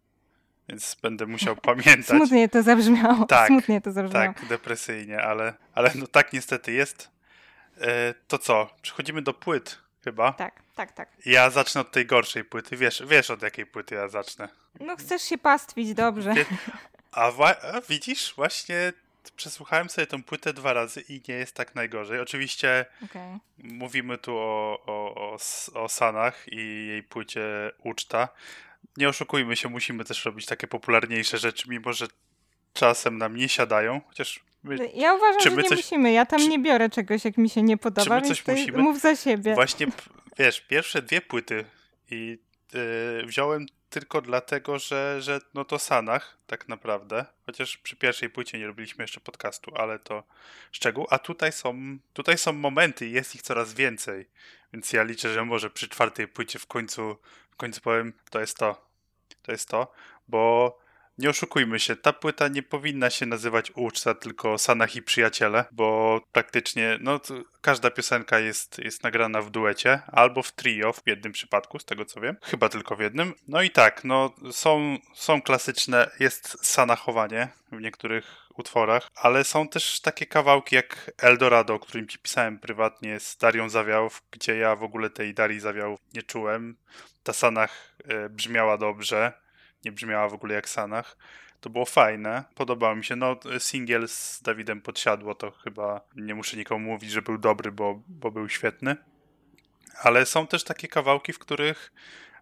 więc 0.68 0.96
będę 1.02 1.26
musiał 1.26 1.56
pamiętać. 1.56 2.06
Smutnie 2.06 2.48
to 2.48 2.62
zabrzmiało. 2.62 3.26
Tak, 3.26 3.48
Smutnie 3.48 3.80
to 3.80 3.92
zabrzmiało. 3.92 4.34
Tak, 4.34 4.46
depresyjnie, 4.46 5.22
ale, 5.22 5.54
ale 5.74 5.90
no 5.94 6.06
tak 6.06 6.32
niestety 6.32 6.72
jest. 6.72 7.10
E, 7.80 8.14
to 8.28 8.38
co? 8.38 8.70
Przechodzimy 8.82 9.22
do 9.22 9.34
płyt 9.34 9.78
chyba. 10.04 10.32
Tak, 10.32 10.62
tak, 10.74 10.92
tak. 10.92 11.08
Ja 11.26 11.50
zacznę 11.50 11.80
od 11.80 11.92
tej 11.92 12.06
gorszej 12.06 12.44
płyty. 12.44 12.76
Wiesz, 12.76 13.02
wiesz 13.06 13.30
od 13.30 13.42
jakiej 13.42 13.66
płyty 13.66 13.94
ja 13.94 14.08
zacznę. 14.08 14.48
No 14.80 14.96
chcesz 14.96 15.22
się 15.22 15.38
pastwić, 15.38 15.94
dobrze. 15.94 16.34
A, 17.12 17.30
a 17.72 17.80
widzisz, 17.88 18.34
właśnie 18.36 18.92
przesłuchałem 19.36 19.90
sobie 19.90 20.06
tą 20.06 20.22
płytę 20.22 20.52
dwa 20.52 20.72
razy 20.72 21.00
i 21.00 21.20
nie 21.28 21.34
jest 21.34 21.54
tak 21.54 21.74
najgorzej. 21.74 22.20
Oczywiście 22.20 22.86
okay. 23.04 23.38
mówimy 23.58 24.18
tu 24.18 24.36
o, 24.36 24.80
o, 24.86 25.14
o, 25.14 25.38
o 25.82 25.88
Sanach 25.88 26.52
i 26.52 26.86
jej 26.86 27.02
płycie 27.02 27.72
Uczta, 27.82 28.28
nie 28.96 29.08
oszukujmy 29.08 29.56
się, 29.56 29.68
musimy 29.68 30.04
też 30.04 30.24
robić 30.24 30.46
takie 30.46 30.66
popularniejsze 30.66 31.38
rzeczy, 31.38 31.68
mimo 31.68 31.92
że 31.92 32.06
czasem 32.72 33.18
nam 33.18 33.36
nie 33.36 33.48
siadają, 33.48 34.00
chociaż 34.08 34.40
my, 34.62 34.90
Ja 34.94 35.14
uważam, 35.14 35.40
że 35.40 35.50
nie 35.50 35.62
coś, 35.62 35.78
musimy, 35.78 36.12
ja 36.12 36.26
tam 36.26 36.40
czy, 36.40 36.48
nie 36.48 36.58
biorę 36.58 36.90
czegoś, 36.90 37.24
jak 37.24 37.36
mi 37.36 37.50
się 37.50 37.62
nie 37.62 37.76
podoba, 37.76 38.20
czy 38.20 38.28
my 38.28 38.34
coś 38.34 38.46
musimy? 38.46 38.78
mów 38.78 39.00
za 39.00 39.16
siebie. 39.16 39.54
Właśnie, 39.54 39.86
wiesz, 40.38 40.60
pierwsze 40.60 41.02
dwie 41.02 41.20
płyty 41.20 41.64
i 42.10 42.38
yy, 42.74 43.26
wziąłem 43.26 43.66
tylko 43.90 44.20
dlatego, 44.20 44.78
że, 44.78 45.22
że 45.22 45.40
no 45.54 45.64
to 45.64 45.78
Sanach 45.78 46.38
tak 46.46 46.68
naprawdę, 46.68 47.24
chociaż 47.46 47.76
przy 47.76 47.96
pierwszej 47.96 48.30
płycie 48.30 48.58
nie 48.58 48.66
robiliśmy 48.66 49.04
jeszcze 49.04 49.20
podcastu, 49.20 49.72
ale 49.76 49.98
to 49.98 50.22
szczegół, 50.72 51.06
a 51.10 51.18
tutaj 51.18 51.52
są, 51.52 51.98
tutaj 52.12 52.38
są 52.38 52.52
momenty 52.52 53.06
i 53.06 53.12
jest 53.12 53.34
ich 53.34 53.42
coraz 53.42 53.74
więcej, 53.74 54.26
więc 54.72 54.92
ja 54.92 55.02
liczę, 55.02 55.34
że 55.34 55.44
może 55.44 55.70
przy 55.70 55.88
czwartej 55.88 56.28
płycie 56.28 56.58
w 56.58 56.66
końcu 56.66 57.16
w 57.54 57.56
końcu 57.56 57.80
powiem, 57.80 58.12
to 58.30 58.40
jest 58.40 58.58
to. 58.58 58.83
To 59.44 59.52
jest 59.52 59.68
to, 59.68 59.92
bo 60.28 60.76
nie 61.18 61.30
oszukujmy 61.30 61.80
się, 61.80 61.96
ta 61.96 62.12
płyta 62.12 62.48
nie 62.48 62.62
powinna 62.62 63.10
się 63.10 63.26
nazywać 63.26 63.72
Uczta, 63.74 64.14
tylko 64.14 64.58
Sanach 64.58 64.96
i 64.96 65.02
Przyjaciele, 65.02 65.64
bo 65.72 66.20
praktycznie 66.32 66.98
no, 67.00 67.20
każda 67.60 67.90
piosenka 67.90 68.38
jest, 68.38 68.78
jest 68.78 69.02
nagrana 69.02 69.42
w 69.42 69.50
duecie 69.50 70.02
albo 70.06 70.42
w 70.42 70.52
trio 70.52 70.92
w 70.92 71.02
jednym 71.06 71.32
przypadku, 71.32 71.78
z 71.78 71.84
tego 71.84 72.04
co 72.04 72.20
wiem. 72.20 72.36
Chyba 72.42 72.68
tylko 72.68 72.96
w 72.96 73.00
jednym. 73.00 73.34
No 73.48 73.62
i 73.62 73.70
tak, 73.70 74.04
no 74.04 74.34
są, 74.50 74.98
są 75.14 75.42
klasyczne, 75.42 76.10
jest 76.20 76.66
Sanachowanie 76.66 77.48
w 77.72 77.80
niektórych 77.80 78.48
utworach, 78.56 79.08
ale 79.14 79.44
są 79.44 79.68
też 79.68 80.00
takie 80.00 80.26
kawałki 80.26 80.76
jak 80.76 81.10
Eldorado, 81.18 81.74
o 81.74 81.78
którym 81.78 82.08
ci 82.08 82.18
pisałem 82.18 82.58
prywatnie 82.58 83.20
z 83.20 83.36
Darią 83.36 83.68
Zawiałów, 83.68 84.22
gdzie 84.30 84.56
ja 84.56 84.76
w 84.76 84.82
ogóle 84.82 85.10
tej 85.10 85.34
Darii 85.34 85.60
Zawiałów 85.60 86.00
nie 86.14 86.22
czułem. 86.22 86.76
Ta 87.24 87.32
Sanach 87.32 87.96
e, 88.04 88.28
brzmiała 88.28 88.78
dobrze, 88.78 89.32
nie 89.84 89.92
brzmiała 89.92 90.28
w 90.28 90.34
ogóle 90.34 90.54
jak 90.54 90.68
Sanach. 90.68 91.16
To 91.60 91.70
było 91.70 91.84
fajne, 91.84 92.44
podobało 92.54 92.96
mi 92.96 93.04
się. 93.04 93.16
No, 93.16 93.36
singiel 93.58 94.08
z 94.08 94.42
Dawidem 94.42 94.80
Podsiadło 94.80 95.34
to 95.34 95.50
chyba 95.50 96.00
nie 96.16 96.34
muszę 96.34 96.56
nikomu 96.56 96.90
mówić, 96.90 97.10
że 97.10 97.22
był 97.22 97.38
dobry, 97.38 97.72
bo, 97.72 98.02
bo 98.08 98.30
był 98.30 98.48
świetny. 98.48 98.96
Ale 100.02 100.26
są 100.26 100.46
też 100.46 100.64
takie 100.64 100.88
kawałki, 100.88 101.32
w 101.32 101.38
których 101.38 101.92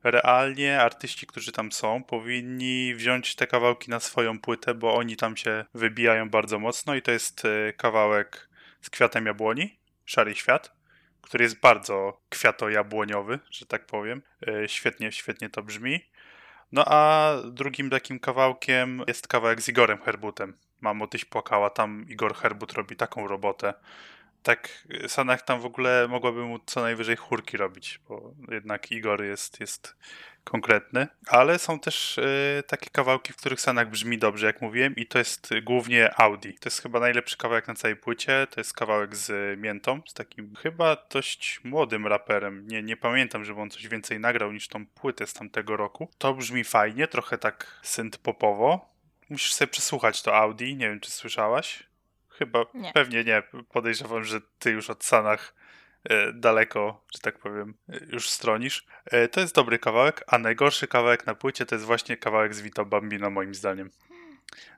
realnie 0.03 0.81
artyści, 0.81 1.27
którzy 1.27 1.53
tam 1.53 1.73
są, 1.73 2.05
powinni 2.05 2.95
wziąć 2.95 3.35
te 3.35 3.47
kawałki 3.47 3.91
na 3.91 4.01
swoją 4.01 4.39
płytę, 4.39 4.75
bo 4.75 4.95
oni 4.95 5.17
tam 5.17 5.37
się 5.37 5.65
wybijają 5.75 6.31
bardzo 6.31 6.59
mocno 6.59 6.95
i 6.95 7.03
to 7.03 7.11
jest 7.11 7.45
e, 7.45 7.73
kawałek 7.73 8.49
z 8.81 8.91
kwiatem 8.91 9.27
jabłoni, 9.27 9.79
Szary 10.05 10.35
Świat, 10.35 10.82
który 11.23 11.45
jest 11.45 11.61
bardzo 11.61 12.21
kwiato-jabłoniowy, 12.29 13.39
że 13.51 13.67
tak 13.67 13.87
powiem. 13.87 14.23
E, 14.49 14.69
świetnie, 14.69 15.13
świetnie 15.13 15.51
to 15.51 15.63
brzmi. 15.63 16.01
No 16.73 16.85
a 16.87 17.33
drugim 17.45 17.91
takim 17.91 18.21
kawałkiem 18.21 19.03
jest 19.09 19.29
kawałek 19.29 19.61
z 19.63 19.69
Igorem 19.69 20.03
Herbutem. 20.03 20.57
Mamo, 20.81 21.07
tyś 21.07 21.25
płakała, 21.25 21.71
tam 21.71 22.07
Igor 22.09 22.35
Herbut 22.35 22.73
robi 22.73 22.97
taką 22.97 23.29
robotę 23.29 23.75
tak 24.43 24.89
Sanach 25.07 25.43
tam 25.43 25.61
w 25.61 25.67
ogóle 25.67 26.09
mogłaby 26.09 26.43
mu 26.43 26.59
co 26.67 26.81
najwyżej 26.81 27.17
chórki 27.17 27.57
robić, 27.57 28.01
bo 28.09 28.35
jednak 28.49 28.93
Igor 28.93 29.25
jest, 29.25 29.61
jest 29.61 29.97
konkretny, 30.45 31.07
ale 31.27 31.59
są 31.59 31.81
też 31.81 32.19
y, 32.19 32.63
takie 32.67 32.91
kawałki, 32.91 33.33
w 33.33 33.37
których 33.37 33.61
Sanach 33.61 33.91
brzmi 33.91 34.19
dobrze, 34.19 34.47
jak 34.47 34.61
mówiłem 34.61 34.97
i 34.97 35.07
to 35.07 35.19
jest 35.19 35.51
głównie 35.63 36.21
Audi. 36.21 36.53
To 36.61 36.69
jest 36.69 36.83
chyba 36.83 37.01
najlepszy 37.01 37.37
kawałek 37.37 37.69
na 37.69 37.75
całej 37.75 37.97
płycie, 37.97 38.47
to 38.51 38.61
jest 38.61 38.75
kawałek 38.75 39.17
z 39.17 39.59
Miętą, 39.61 40.01
z 40.07 40.15
takim 40.15 40.55
chyba 40.55 40.97
dość 41.11 41.61
młodym 41.65 42.07
raperem. 42.07 42.67
Nie, 42.69 42.83
nie 42.83 42.97
pamiętam, 42.97 43.45
żeby 43.45 43.61
on 43.61 43.71
coś 43.71 43.89
więcej 43.89 44.21
nagrał 44.21 44.53
niż 44.53 44.69
tą 44.69 44.87
płytę 44.87 45.27
z 45.27 45.33
tamtego 45.33 45.77
roku. 45.77 46.09
To 46.19 46.35
brzmi 46.35 46.65
fajnie, 46.65 47.09
trochę 47.09 47.39
tak 47.39 47.81
synth 47.83 48.19
popowo. 48.19 48.93
Musisz 49.31 49.55
sobie 49.55 49.69
przesłuchać 49.69 50.23
to 50.23 50.37
Audi, 50.37 50.77
nie 50.77 50.89
wiem 50.89 51.01
czy 51.01 51.11
słyszałaś. 51.11 51.83
Chyba, 52.29 52.65
nie. 52.75 52.93
pewnie 52.93 53.25
nie. 53.25 53.43
Podejrzewam, 53.73 54.25
że 54.25 54.41
ty 54.59 54.71
już 54.71 54.91
od 54.91 55.05
Sanach 55.05 55.55
daleko, 56.35 57.05
że 57.15 57.19
tak 57.19 57.39
powiem, 57.39 57.75
e, 57.89 57.99
już 58.13 58.31
stronisz. 58.31 58.87
E, 59.05 59.29
to 59.29 59.41
jest 59.41 59.55
dobry 59.55 59.79
kawałek, 59.79 60.25
a 60.27 60.39
najgorszy 60.39 60.89
kawałek 60.89 61.27
na 61.27 61.35
płycie 61.35 61.67
to 61.67 61.75
jest 61.75 61.85
właśnie 61.85 62.17
kawałek 62.17 62.55
z 62.55 62.61
Vito 62.61 62.85
Bambino, 62.85 63.31
moim 63.31 63.55
zdaniem. 63.55 63.91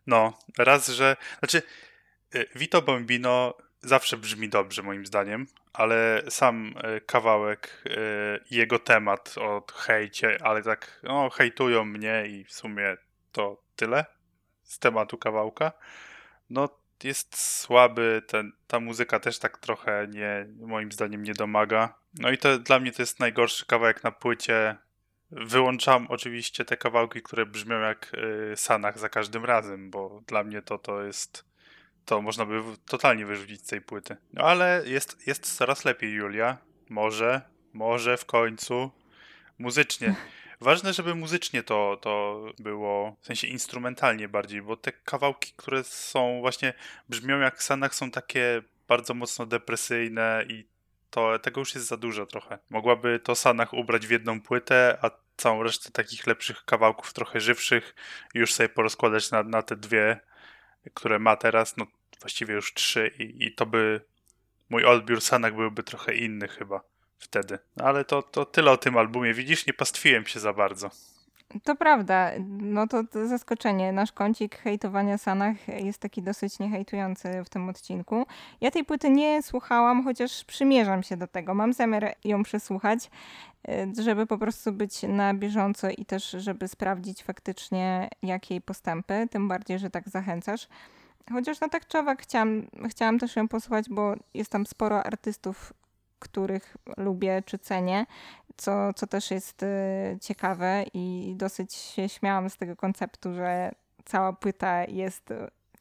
No, 0.07 0.39
raz, 0.59 0.89
że. 0.89 1.17
Znaczy, 1.39 1.63
Vito 2.55 2.83
Bambino 2.83 3.55
zawsze 3.85 4.17
brzmi 4.17 4.49
dobrze, 4.49 4.83
moim 4.83 5.07
zdaniem, 5.07 5.47
ale 5.73 6.23
sam 6.29 6.75
e, 6.77 7.01
kawałek 7.01 7.85
e, 7.87 7.91
jego 8.51 8.79
temat 8.79 9.35
o 9.39 9.63
hejcie, 9.75 10.39
ale 10.43 10.63
tak, 10.63 11.01
no, 11.03 11.31
hejtują 11.31 11.85
mnie 11.85 12.25
i 12.27 12.45
w 12.45 12.53
sumie 12.53 12.97
to 13.33 13.63
tyle 13.77 14.05
z 14.63 14.79
tematu 14.79 15.19
kawałka. 15.19 15.73
No, 16.51 16.69
jest 17.05 17.39
słaby, 17.39 18.23
ten, 18.27 18.53
ta 18.67 18.81
muzyka 18.81 19.21
też 19.21 19.39
tak 19.39 19.59
trochę 19.59 20.09
nie, 20.11 20.47
moim 20.61 20.93
zdaniem 20.93 21.23
nie 21.23 21.35
domaga. 21.35 21.95
No 22.19 22.31
i 22.31 22.39
to 22.39 22.59
dla 22.59 22.79
mnie 22.79 22.93
to 22.93 23.03
jest 23.03 23.21
najgorszy 23.21 23.67
kawałek 23.67 24.05
na 24.05 24.11
płycie. 24.11 24.77
Wyłączam 25.31 26.07
oczywiście 26.09 26.65
te 26.65 26.77
kawałki, 26.77 27.23
które 27.23 27.47
brzmią 27.47 27.81
jak 27.81 28.13
y, 28.53 28.57
Sanach 28.57 28.99
za 28.99 29.09
każdym 29.09 29.45
razem, 29.45 29.91
bo 29.91 30.23
dla 30.27 30.45
mnie 30.45 30.63
to 30.63 30.79
to 30.79 31.03
jest 31.03 31.55
to 32.05 32.23
można 32.23 32.47
by 32.47 32.63
totalnie 32.87 33.27
wyrzucić 33.27 33.61
z 33.61 33.67
tej 33.67 33.81
płyty. 33.81 34.17
No 34.33 34.45
ale 34.45 34.83
jest, 34.87 35.27
jest 35.27 35.57
coraz 35.57 35.85
lepiej, 35.85 36.13
Julia. 36.13 36.59
Może, 36.89 37.41
może 37.73 38.17
w 38.17 38.25
końcu. 38.25 38.91
Muzycznie. 39.59 40.15
Ważne, 40.61 40.93
żeby 40.93 41.15
muzycznie 41.15 41.63
to, 41.63 41.99
to 42.01 42.45
było, 42.59 43.17
w 43.21 43.27
sensie 43.27 43.47
instrumentalnie 43.47 44.29
bardziej, 44.29 44.63
bo 44.63 44.77
te 44.77 44.93
kawałki, 44.93 45.53
które 45.57 45.85
są 45.85 46.41
właśnie, 46.41 46.75
brzmią 47.09 47.39
jak 47.39 47.63
Sanach, 47.63 47.95
są 47.95 48.11
takie 48.11 48.63
bardzo 48.89 49.15
mocno 49.15 49.47
depresyjne 49.47 50.45
i 50.49 50.67
to 51.11 51.39
tego 51.39 51.61
już 51.61 51.75
jest 51.75 51.87
za 51.87 51.97
dużo 51.97 52.27
trochę. 52.27 52.59
Mogłaby 52.71 53.21
to 53.25 53.35
Sanach 53.35 53.75
ubrać 53.75 54.07
w 54.07 54.11
jedną 54.11 54.41
płytę, 54.41 54.99
a 55.03 55.11
całą 55.37 55.63
resztę 55.63 55.91
takich 55.91 56.27
lepszych 56.27 56.65
kawałków, 56.65 57.13
trochę 57.13 57.41
żywszych, 57.41 57.95
już 58.35 58.55
sobie 58.55 58.69
porozkładać 58.69 59.31
na, 59.31 59.43
na 59.43 59.63
te 59.63 59.77
dwie, 59.77 60.21
które 60.95 61.19
ma 61.19 61.37
teraz, 61.37 61.77
no 61.77 61.87
właściwie 62.21 62.55
już 62.55 62.75
trzy 62.75 63.11
i, 63.19 63.47
i 63.47 63.55
to 63.55 63.67
by 63.67 64.01
mój 64.71 64.85
odbiór 64.85 65.21
Sanak 65.21 65.57
byłby 65.57 65.83
trochę 65.83 66.15
inny 66.15 66.49
chyba 66.49 66.94
wtedy. 67.19 67.59
Ale 67.81 68.05
to, 68.05 68.23
to 68.23 68.45
tyle 68.45 68.71
o 68.71 68.77
tym 68.77 68.97
albumie. 68.97 69.35
Widzisz, 69.35 69.67
nie 69.67 69.73
pastwiłem 69.73 70.27
się 70.27 70.41
za 70.41 70.53
bardzo. 70.53 70.91
To 71.63 71.77
prawda, 71.77 72.31
no 72.49 72.87
to, 72.87 73.05
to 73.05 73.27
zaskoczenie. 73.27 73.93
Nasz 73.93 74.13
kącik 74.13 74.59
hejtowania 74.59 75.19
Sanach 75.19 75.69
jest 75.69 75.99
taki 75.99 76.23
dosyć 76.23 76.59
niehejtujący 76.59 77.45
w 77.45 77.49
tym 77.49 77.69
odcinku. 77.69 78.27
Ja 78.61 78.71
tej 78.71 78.85
płyty 78.85 79.11
nie 79.11 79.43
słuchałam, 79.43 80.05
chociaż 80.05 80.45
przymierzam 80.45 81.03
się 81.03 81.17
do 81.17 81.27
tego. 81.27 81.55
Mam 81.55 81.73
zamiar 81.73 82.15
ją 82.25 82.43
przesłuchać, 82.43 83.11
y, 83.99 84.03
żeby 84.03 84.27
po 84.27 84.39
prostu 84.39 84.73
być 84.73 85.03
na 85.03 85.35
bieżąco 85.35 85.89
i 85.91 86.05
też, 86.05 86.31
żeby 86.31 86.69
sprawdzić 86.69 87.23
faktycznie, 87.23 88.09
jakie 88.23 88.55
jej 88.55 88.61
postępy. 88.61 89.29
Tym 89.31 89.49
bardziej, 89.49 89.79
że 89.79 89.91
tak 89.91 90.09
zachęcasz. 90.09 90.69
Chociaż 91.33 91.61
no 91.61 91.69
tak 91.69 91.89
człowiek 91.89 92.23
chciałam, 92.23 92.67
chciałam 92.89 93.19
też 93.19 93.37
ją 93.37 93.49
posłuchać, 93.49 93.87
bo 93.91 94.15
jest 94.35 94.51
tam 94.51 94.67
sporo 94.67 95.05
artystów, 95.05 95.73
których 96.25 96.77
lubię 96.97 97.43
czy 97.47 97.59
cenię, 97.59 98.07
co, 98.57 98.93
co 98.93 99.07
też 99.07 99.31
jest 99.31 99.63
y, 99.63 99.67
ciekawe 100.21 100.85
i 100.95 101.35
dosyć 101.37 101.75
się 101.75 102.09
śmiałam 102.09 102.51
z 102.51 102.57
tego 102.57 102.77
konceptu, 102.77 103.35
że 103.35 103.73
cała 104.05 104.33
płyta 104.33 104.85
jest 104.85 105.33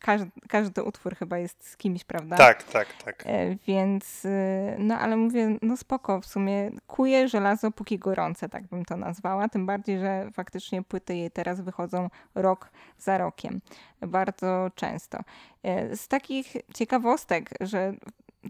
każdy, 0.03 0.31
każdy 0.49 0.83
utwór 0.83 1.15
chyba 1.15 1.37
jest 1.37 1.69
z 1.69 1.77
kimś, 1.77 2.03
prawda? 2.03 2.35
Tak, 2.37 2.63
tak, 2.63 2.87
tak. 3.03 3.23
E, 3.25 3.55
więc, 3.67 4.25
y, 4.25 4.75
no 4.79 4.95
ale 4.95 5.15
mówię, 5.15 5.57
no 5.61 5.77
spoko, 5.77 6.21
w 6.21 6.25
sumie 6.25 6.71
kuje 6.87 7.27
żelazo 7.27 7.71
póki 7.71 7.99
gorące, 7.99 8.49
tak 8.49 8.63
bym 8.67 8.85
to 8.85 8.97
nazwała. 8.97 9.49
Tym 9.49 9.65
bardziej, 9.65 9.99
że 9.99 10.29
faktycznie 10.33 10.83
płyty 10.83 11.15
jej 11.15 11.31
teraz 11.31 11.61
wychodzą 11.61 12.09
rok 12.35 12.71
za 12.97 13.17
rokiem. 13.17 13.61
Bardzo 14.01 14.71
często. 14.75 15.19
E, 15.63 15.95
z 15.95 16.07
takich 16.07 16.53
ciekawostek, 16.73 17.49
że 17.61 17.93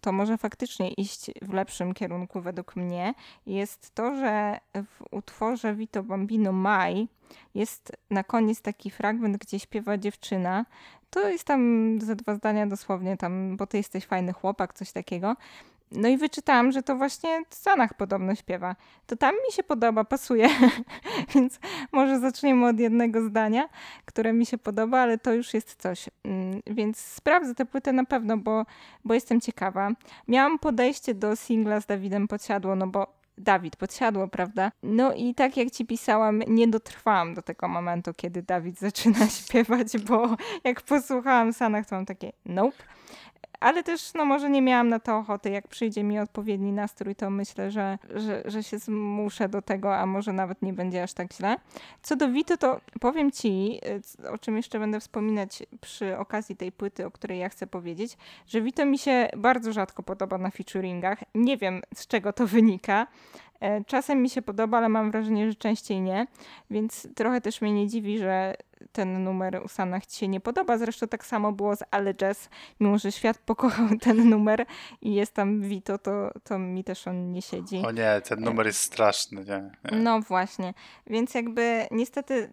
to 0.03 0.11
może 0.11 0.37
faktycznie 0.37 0.91
iść 0.91 1.31
w 1.41 1.53
lepszym 1.53 1.93
kierunku 1.93 2.41
według 2.41 2.75
mnie, 2.75 3.13
jest 3.45 3.95
to, 3.95 4.15
że 4.15 4.59
w 4.75 5.03
utworze 5.11 5.75
Vito 5.75 6.03
Bambino 6.03 6.51
Mai 6.51 7.07
jest 7.55 7.91
na 8.09 8.23
koniec 8.23 8.61
taki 8.61 8.91
fragment, 8.91 9.37
gdzie 9.37 9.59
śpiewa 9.59 9.97
dziewczyna. 9.97 10.65
To 11.09 11.29
jest 11.29 11.43
tam 11.43 11.97
ze 12.01 12.15
dwa 12.15 12.35
zdania 12.35 12.67
dosłownie 12.67 13.17
tam, 13.17 13.57
bo 13.57 13.67
ty 13.67 13.77
jesteś 13.77 14.05
fajny 14.05 14.33
chłopak, 14.33 14.73
coś 14.73 14.91
takiego. 14.91 15.35
No 15.93 16.08
i 16.08 16.17
wyczytałam, 16.17 16.71
że 16.71 16.84
to 16.84 16.95
właśnie 16.95 17.43
Sanach 17.49 17.93
podobno 17.93 18.36
śpiewa. 18.36 18.75
To 19.08 19.15
tam 19.15 19.36
mi 19.36 19.53
się 19.53 19.63
podoba, 19.63 20.03
pasuje. 20.03 20.49
Więc 21.36 21.60
może 21.91 22.19
zaczniemy 22.19 22.67
od 22.67 22.79
jednego 22.79 23.21
zdania, 23.21 23.69
które 24.06 24.34
mi 24.34 24.45
się 24.45 24.58
podoba, 24.58 24.99
ale 24.99 25.17
to 25.17 25.34
już 25.34 25.53
jest 25.53 25.82
coś. 25.82 26.10
Mm, 26.23 26.62
więc 26.67 26.97
sprawdzę 26.97 27.56
tę 27.56 27.65
płytę 27.65 27.93
na 27.93 28.06
pewno, 28.06 28.38
bo, 28.38 28.65
bo 29.06 29.13
jestem 29.13 29.41
ciekawa. 29.41 29.89
Miałam 30.27 30.60
podejście 30.60 31.13
do 31.13 31.36
singla 31.36 31.82
z 31.82 31.86
Dawidem 31.86 32.27
Podsiadło, 32.27 32.75
no 32.75 32.88
bo 32.88 33.08
Dawid 33.38 33.75
podsiadło, 33.75 34.27
prawda? 34.27 34.71
No 34.84 35.13
i 35.13 35.36
tak 35.36 35.58
jak 35.58 35.71
ci 35.71 35.86
pisałam, 35.86 36.39
nie 36.47 36.67
dotrwałam 36.67 37.34
do 37.34 37.41
tego 37.41 37.67
momentu, 37.67 38.13
kiedy 38.13 38.43
Dawid 38.43 38.79
zaczyna 38.88 39.27
śpiewać, 39.29 39.97
bo 39.97 40.38
jak 40.63 40.82
posłuchałam 40.82 41.53
Sanach, 41.53 41.86
to 41.86 41.95
mam 41.95 42.06
takie 42.06 42.32
nope 42.45 42.84
ale 43.63 43.84
też 43.84 44.13
no 44.13 44.26
może 44.26 44.49
nie 44.49 44.62
miałam 44.62 44.89
na 44.89 44.99
to 44.99 45.17
ochoty. 45.17 45.49
Jak 45.49 45.67
przyjdzie 45.67 46.04
mi 46.04 46.19
odpowiedni 46.19 46.71
nastrój, 46.71 47.15
to 47.15 47.30
myślę, 47.30 47.71
że, 47.71 47.97
że, 48.15 48.43
że 48.45 48.63
się 48.63 48.80
zmuszę 48.80 49.49
do 49.49 49.62
tego, 49.62 49.95
a 49.95 50.06
może 50.06 50.34
nawet 50.34 50.62
nie 50.62 50.73
będzie 50.73 51.04
aż 51.04 51.13
tak 51.13 51.34
źle. 51.34 51.56
Co 52.02 52.15
do 52.15 52.30
Wito, 52.30 52.58
to 52.58 52.82
powiem 52.99 53.32
ci, 53.32 53.80
y, 54.23 54.30
o 54.30 54.38
czym 54.38 54.58
jeszcze 54.58 54.80
będę 54.80 54.99
wspominać 54.99 55.63
przy 55.82 56.17
okazji 56.17 56.56
tej 56.56 56.71
płyty, 56.71 57.06
o 57.06 57.12
której 57.12 57.39
ja 57.39 57.49
chcę 57.49 57.67
powiedzieć, 57.67 58.17
że 58.47 58.62
Wito 58.62 58.86
mi 58.86 58.97
się 58.97 59.30
bardzo 59.38 59.73
rzadko 59.73 60.04
podoba 60.04 60.38
na 60.38 60.52
featuringach. 60.52 61.19
Nie 61.36 61.58
wiem, 61.58 61.82
z 61.95 62.08
czego 62.08 62.34
to 62.34 62.47
wynika. 62.47 63.08
E, 63.63 63.84
czasem 63.84 64.21
mi 64.21 64.30
się 64.30 64.41
podoba, 64.41 64.78
ale 64.78 64.89
mam 64.89 65.12
wrażenie, 65.12 65.49
że 65.49 65.56
częściej 65.56 66.02
nie, 66.02 66.28
więc 66.69 67.08
trochę 67.15 67.41
też 67.41 67.62
mnie 67.62 67.73
nie 67.73 67.88
dziwi, 67.88 68.19
że 68.19 68.56
ten 68.91 69.23
numer 69.23 69.62
u 69.65 69.67
Sanach 69.67 70.06
ci 70.06 70.19
się 70.19 70.28
nie 70.28 70.39
podoba. 70.39 70.78
Zresztą 70.78 71.08
tak 71.08 71.26
samo 71.26 71.52
było 71.52 71.76
z 71.76 71.84
Ale 71.91 72.13
Jazz, 72.13 72.49
mimo 72.80 72.97
że 72.97 73.12
świat 73.12 73.38
pokochał 73.38 73.88
ten 74.02 74.30
numer 74.30 74.65
i 75.02 75.13
jest 75.13 75.34
tam 75.34 75.62
Vito, 75.62 75.97
to, 75.97 76.32
to 76.43 76.60
mi 76.60 76.84
też 76.84 77.08
on 77.08 77.32
nie 77.32 77.41
siedzi. 77.41 77.78
O 77.86 77.91
nie, 77.91 78.21
ten 78.21 78.39
numer 78.39 78.65
jest 78.65 78.80
straszny. 78.80 79.45
Nie, 79.45 79.71
nie. 79.91 79.97
No 79.97 80.21
właśnie, 80.21 80.73
więc 81.08 81.34
jakby 81.34 81.88
niestety 81.91 82.49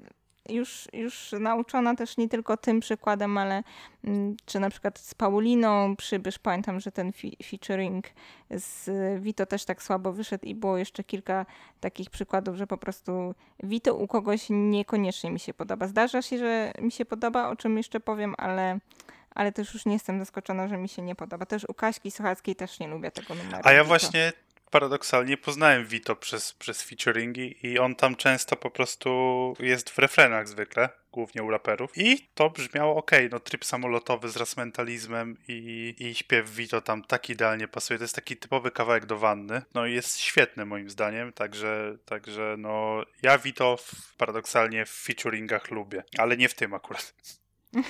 już, 0.51 0.89
już 0.93 1.33
nauczona 1.41 1.95
też 1.95 2.17
nie 2.17 2.29
tylko 2.29 2.57
tym 2.57 2.81
przykładem, 2.81 3.39
ale 3.39 3.63
mm, 4.05 4.37
czy 4.47 4.61
na 4.61 4.71
przykład 4.71 4.99
z 4.99 5.15
Pauliną 5.15 5.97
Przybysz, 5.97 6.39
pamiętam, 6.39 6.81
że 6.81 6.93
ten 6.93 7.13
featuring 7.45 8.07
z 8.51 8.91
Vito 9.23 9.47
też 9.47 9.65
tak 9.65 9.83
słabo 9.83 10.13
wyszedł 10.13 10.47
i 10.47 10.55
było 10.55 10.79
jeszcze 10.79 11.05
kilka 11.05 11.47
takich 11.81 12.11
przykładów, 12.11 12.57
że 12.57 12.67
po 12.67 12.77
prostu 12.77 13.35
Vito 13.63 13.95
u 13.95 14.07
kogoś 14.07 14.47
niekoniecznie 14.51 15.31
mi 15.31 15.41
się 15.41 15.55
podoba. 15.55 15.87
Zdarza 15.87 16.23
się, 16.23 16.39
że 16.39 16.73
mi 16.81 16.93
się 16.93 17.05
podoba, 17.05 17.49
o 17.49 17.57
czym 17.57 17.77
jeszcze 17.77 18.01
powiem, 18.01 18.35
ale 18.39 18.79
ale 19.35 19.53
też 19.53 19.75
już 19.75 19.87
nie 19.87 19.93
jestem 19.93 20.19
zaskoczona, 20.19 20.69
że 20.69 20.77
mi 20.77 20.89
się 20.89 21.03
nie 21.03 21.15
podoba. 21.15 21.47
Też 21.47 21.65
u 21.69 21.75
Kaśki 21.75 22.11
Sochackiej 22.11 22.57
też 22.57 22.81
nie 22.81 22.89
lubię 22.89 23.11
tego 23.11 23.35
numeru. 23.35 23.63
A 23.65 23.73
ja 23.73 23.85
właśnie 23.85 24.33
paradoksalnie 24.71 25.37
poznałem 25.37 25.87
Vito 25.87 26.17
przez, 26.17 26.53
przez 26.53 26.83
featuringi 26.83 27.67
i 27.67 27.79
on 27.79 27.95
tam 27.95 28.17
często 28.17 28.57
po 28.57 28.71
prostu 28.71 29.11
jest 29.61 29.91
w 29.91 29.99
refrenach 29.99 30.49
zwykle, 30.49 30.89
głównie 31.13 31.43
u 31.43 31.51
raperów. 31.51 31.93
I 31.97 32.29
to 32.35 32.51
brzmiało 32.51 32.97
ok, 32.97 33.11
no 33.31 33.41
tryb 33.41 33.65
samolotowy 33.65 34.29
z 34.29 34.37
rasmentalizmem 34.37 35.37
i, 35.49 35.95
i 35.99 36.15
śpiew 36.15 36.51
Vito 36.51 36.81
tam 36.81 37.05
tak 37.05 37.31
idealnie 37.31 37.69
pasuje. 37.69 37.99
To 37.99 38.05
jest 38.05 38.15
taki 38.15 38.37
typowy 38.37 38.71
kawałek 38.71 39.07
do 39.07 39.19
wanny. 39.19 39.63
No 39.75 39.87
i 39.87 39.95
jest 39.95 40.19
świetny 40.19 40.65
moim 40.65 40.91
zdaniem, 40.91 41.33
także, 41.33 41.97
także 42.05 42.55
no 42.59 43.03
ja 43.23 43.39
Vito 43.39 43.77
w, 43.77 44.17
paradoksalnie 44.17 44.87
w 44.87 44.91
featuringach 44.91 45.71
lubię, 45.71 46.05
ale 46.19 46.37
nie 46.37 46.49
w 46.49 46.55
tym 46.55 46.75
akurat. 46.75 47.15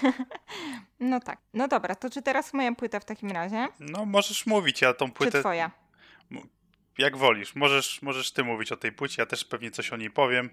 No 1.01 1.21
tak. 1.21 1.39
No 1.55 1.69
dobra, 1.69 1.95
to 1.95 2.11
czy 2.11 2.23
teraz 2.23 2.55
moja 2.55 2.75
płyta 2.75 3.01
w 3.01 3.05
takim 3.05 3.31
razie? 3.31 3.69
No 3.79 4.05
możesz 4.05 4.47
mówić, 4.47 4.83
ja 4.83 4.95
tą 4.95 5.13
płytę... 5.13 5.33
Czy 5.33 5.41
twoja? 5.41 5.71
Jak 7.01 7.17
wolisz. 7.17 7.55
Możesz, 7.55 8.03
możesz 8.03 8.33
ty 8.33 8.45
mówić 8.45 8.73
o 8.73 8.77
tej 8.77 8.93
płycie, 8.93 9.23
ja 9.23 9.27
też 9.27 9.45
pewnie 9.45 9.71
coś 9.71 9.93
o 9.93 9.97
niej 9.97 10.11
powiem. 10.11 10.51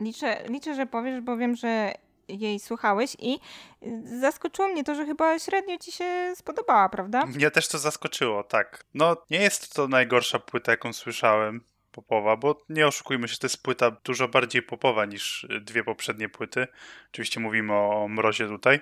Liczę, 0.00 0.44
liczę, 0.48 0.74
że 0.74 0.86
powiesz, 0.86 1.20
bo 1.20 1.36
wiem, 1.36 1.56
że 1.56 1.92
jej 2.28 2.60
słuchałeś 2.60 3.16
i 3.18 3.38
zaskoczyło 4.20 4.68
mnie 4.68 4.84
to, 4.84 4.94
że 4.94 5.06
chyba 5.06 5.38
średnio 5.38 5.78
ci 5.78 5.92
się 5.92 6.32
spodobała, 6.34 6.88
prawda? 6.88 7.26
Mnie 7.26 7.50
też 7.50 7.68
to 7.68 7.78
zaskoczyło, 7.78 8.44
tak. 8.44 8.84
No, 8.94 9.16
nie 9.30 9.40
jest 9.40 9.74
to 9.74 9.88
najgorsza 9.88 10.38
płyta, 10.38 10.72
jaką 10.72 10.92
słyszałem 10.92 11.64
popowa, 11.92 12.36
bo 12.36 12.64
nie 12.68 12.86
oszukujmy 12.86 13.28
się, 13.28 13.36
to 13.36 13.46
jest 13.46 13.62
płyta 13.62 13.90
dużo 13.90 14.28
bardziej 14.28 14.62
popowa 14.62 15.04
niż 15.04 15.46
dwie 15.60 15.84
poprzednie 15.84 16.28
płyty. 16.28 16.66
Oczywiście 17.10 17.40
mówimy 17.40 17.72
o 17.72 18.08
mrozie 18.08 18.48
tutaj. 18.48 18.80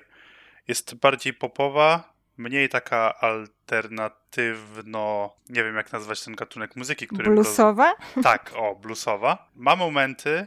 Jest 0.69 0.95
bardziej 0.95 1.35
popowa, 1.35 2.16
mniej 2.37 2.69
taka 2.69 3.21
alternatywno, 3.21 5.37
nie 5.49 5.65
wiem 5.65 5.77
jak 5.77 5.93
nazwać 5.93 6.25
ten 6.25 6.35
gatunek 6.35 6.77
muzyki, 6.77 7.07
który... 7.07 7.31
Bluesowa? 7.31 7.95
Tak, 8.23 8.53
o, 8.55 8.75
bluesowa. 8.75 9.49
Ma 9.55 9.77
momenty 9.77 10.47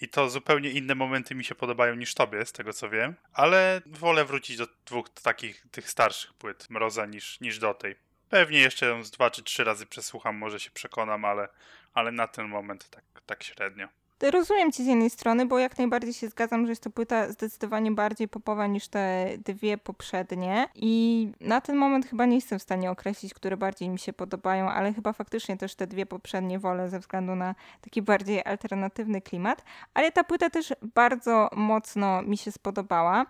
i 0.00 0.08
to 0.08 0.30
zupełnie 0.30 0.70
inne 0.70 0.94
momenty 0.94 1.34
mi 1.34 1.44
się 1.44 1.54
podobają 1.54 1.94
niż 1.94 2.14
tobie, 2.14 2.46
z 2.46 2.52
tego 2.52 2.72
co 2.72 2.90
wiem, 2.90 3.14
ale 3.32 3.80
wolę 3.86 4.24
wrócić 4.24 4.56
do 4.56 4.66
dwóch 4.86 5.08
takich, 5.08 5.66
tych 5.70 5.90
starszych 5.90 6.34
płyt 6.34 6.70
Mroza 6.70 7.06
niż, 7.06 7.40
niż 7.40 7.58
do 7.58 7.74
tej. 7.74 7.96
Pewnie 8.28 8.60
jeszcze 8.60 8.86
ją 8.86 9.04
z 9.04 9.10
dwa 9.10 9.30
czy 9.30 9.42
trzy 9.42 9.64
razy 9.64 9.86
przesłucham, 9.86 10.36
może 10.36 10.60
się 10.60 10.70
przekonam, 10.70 11.24
ale, 11.24 11.48
ale 11.94 12.12
na 12.12 12.28
ten 12.28 12.48
moment 12.48 12.90
tak, 12.90 13.04
tak 13.26 13.42
średnio. 13.42 13.88
Rozumiem 14.22 14.72
cię 14.72 14.84
z 14.84 14.86
jednej 14.86 15.10
strony, 15.10 15.46
bo 15.46 15.58
jak 15.58 15.78
najbardziej 15.78 16.14
się 16.14 16.28
zgadzam, 16.28 16.66
że 16.66 16.72
jest 16.72 16.82
to 16.82 16.90
płyta 16.90 17.32
zdecydowanie 17.32 17.90
bardziej 17.92 18.28
popowa 18.28 18.66
niż 18.66 18.88
te 18.88 19.28
dwie 19.44 19.78
poprzednie 19.78 20.68
i 20.74 21.28
na 21.40 21.60
ten 21.60 21.76
moment 21.76 22.06
chyba 22.06 22.26
nie 22.26 22.34
jestem 22.34 22.58
w 22.58 22.62
stanie 22.62 22.90
określić, 22.90 23.34
które 23.34 23.56
bardziej 23.56 23.88
mi 23.88 23.98
się 23.98 24.12
podobają, 24.12 24.70
ale 24.70 24.92
chyba 24.92 25.12
faktycznie 25.12 25.56
też 25.56 25.74
te 25.74 25.86
dwie 25.86 26.06
poprzednie 26.06 26.58
wolę 26.58 26.90
ze 26.90 26.98
względu 26.98 27.34
na 27.34 27.54
taki 27.80 28.02
bardziej 28.02 28.44
alternatywny 28.44 29.20
klimat, 29.20 29.64
ale 29.94 30.12
ta 30.12 30.24
płyta 30.24 30.50
też 30.50 30.74
bardzo 30.94 31.50
mocno 31.56 32.22
mi 32.22 32.36
się 32.36 32.52
spodobała. 32.52 33.26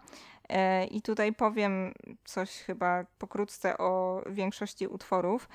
E, 0.48 0.86
I 0.86 1.02
tutaj 1.02 1.32
powiem 1.32 1.94
coś 2.24 2.50
chyba 2.50 3.04
pokrótce 3.18 3.78
o 3.78 4.22
większości 4.30 4.86
utworów. 4.86 5.48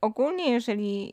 Ogólnie, 0.00 0.50
jeżeli 0.50 1.12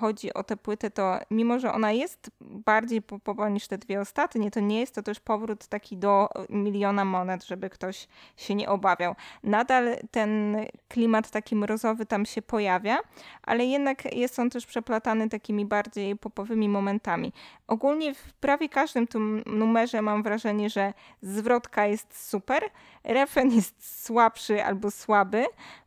chodzi 0.00 0.34
o 0.34 0.42
tę 0.42 0.56
płytę, 0.56 0.90
to 0.90 1.18
mimo, 1.30 1.58
że 1.58 1.72
ona 1.72 1.92
jest 1.92 2.30
bardziej 2.40 3.02
popowa 3.02 3.48
niż 3.48 3.68
te 3.68 3.78
dwie 3.78 4.00
ostatnie, 4.00 4.50
to 4.50 4.60
nie 4.60 4.80
jest 4.80 4.94
to 4.94 5.02
też 5.02 5.20
powrót 5.20 5.66
taki 5.66 5.96
do 5.96 6.28
miliona 6.48 7.04
monet, 7.04 7.44
żeby 7.44 7.70
ktoś 7.70 8.08
się 8.36 8.54
nie 8.54 8.68
obawiał. 8.68 9.14
Nadal 9.42 9.96
ten 10.10 10.56
klimat 10.88 11.30
taki 11.30 11.56
mrozowy 11.56 12.06
tam 12.06 12.26
się 12.26 12.42
pojawia, 12.42 12.98
ale 13.42 13.64
jednak 13.64 14.14
jest 14.16 14.38
on 14.38 14.50
też 14.50 14.66
przeplatany 14.66 15.28
takimi 15.28 15.66
bardziej 15.66 16.16
popowymi 16.16 16.68
momentami. 16.68 17.32
Ogólnie 17.66 18.14
w 18.14 18.32
prawie 18.32 18.68
każdym 18.68 19.06
tym 19.06 19.42
numerze 19.46 20.02
mam 20.02 20.22
wrażenie, 20.22 20.70
że 20.70 20.92
zwrotka 21.22 21.86
jest 21.86 22.28
super, 22.28 22.62
refren 23.08 23.50
jest 23.50 24.04
słabszy 24.04 24.64
albo 24.64 24.90
słaby, 24.90 25.44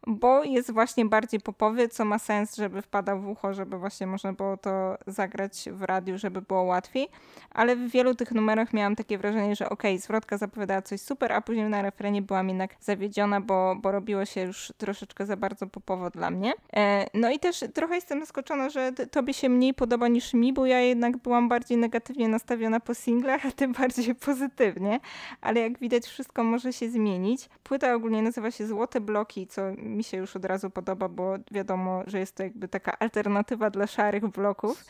bo 0.08 0.44
jest 0.44 0.72
właśnie 0.72 1.06
bardziej 1.06 1.40
popowy, 1.40 1.88
co 1.88 2.06
ma 2.06 2.20
sens, 2.20 2.56
żeby 2.56 2.82
wpadał 2.82 3.22
w 3.22 3.28
ucho, 3.28 3.54
żeby 3.54 3.78
właśnie 3.78 4.08
można 4.08 4.34
było 4.34 4.58
to 4.58 4.98
zagrać 5.08 5.70
w 5.72 5.82
radiu, 5.82 6.18
żeby 6.18 6.42
było 6.42 6.64
łatwiej. 6.64 7.08
Ale 7.52 7.76
w 7.76 7.90
wielu 7.90 8.16
tych 8.16 8.32
numerach 8.32 8.74
miałam 8.74 8.96
takie 8.96 9.18
wrażenie, 9.18 9.56
że 9.56 9.70
okej, 9.70 9.92
okay, 9.96 10.02
zwrotka 10.02 10.38
zapowiadała 10.38 10.82
coś 10.82 11.02
super, 11.02 11.34
a 11.34 11.42
później 11.42 11.70
na 11.70 11.82
refrenie 11.82 12.22
byłam 12.22 12.48
jednak 12.48 12.76
zawiedziona, 12.80 13.42
bo, 13.42 13.76
bo 13.76 13.92
robiło 13.92 14.26
się 14.26 14.42
już 14.42 14.74
troszeczkę 14.78 15.26
za 15.26 15.38
bardzo 15.38 15.68
popowo 15.68 16.10
dla 16.10 16.30
mnie. 16.30 16.54
E, 16.76 17.08
no 17.14 17.32
i 17.32 17.40
też 17.40 17.64
trochę 17.74 17.96
jestem 17.96 18.20
zaskoczona, 18.20 18.70
że 18.70 18.92
tobie 19.12 19.34
się 19.34 19.50
mniej 19.50 19.74
podoba 19.74 20.08
niż 20.08 20.34
mi, 20.34 20.54
bo 20.54 20.66
ja 20.66 20.80
jednak 20.80 21.18
byłam 21.18 21.50
bardziej 21.50 21.78
negatywnie 21.78 22.28
nastawiona 22.28 22.80
po 22.80 22.94
singlach, 22.94 23.46
a 23.46 23.52
ty 23.52 23.68
bardziej 23.68 24.16
pozytywnie. 24.16 25.00
Ale 25.42 25.60
jak 25.60 25.80
widać, 25.80 26.06
wszystko 26.06 26.44
może 26.44 26.74
się 26.74 26.90
zmienić. 26.90 27.11
Płyta 27.64 27.94
ogólnie 27.96 28.22
nazywa 28.22 28.52
się 28.52 28.68
Złote 28.68 29.02
Bloki, 29.02 29.48
co 29.48 29.62
mi 29.78 30.04
się 30.04 30.18
już 30.18 30.36
od 30.36 30.46
razu 30.46 30.70
podoba, 30.70 31.10
bo 31.10 31.34
wiadomo, 31.52 32.04
że 32.08 32.20
jest 32.20 32.36
to 32.36 32.44
jakby 32.44 32.68
taka 32.68 33.00
alternatywa 33.00 33.70
dla 33.70 33.88
szarych 33.88 34.28
bloków. 34.28 34.86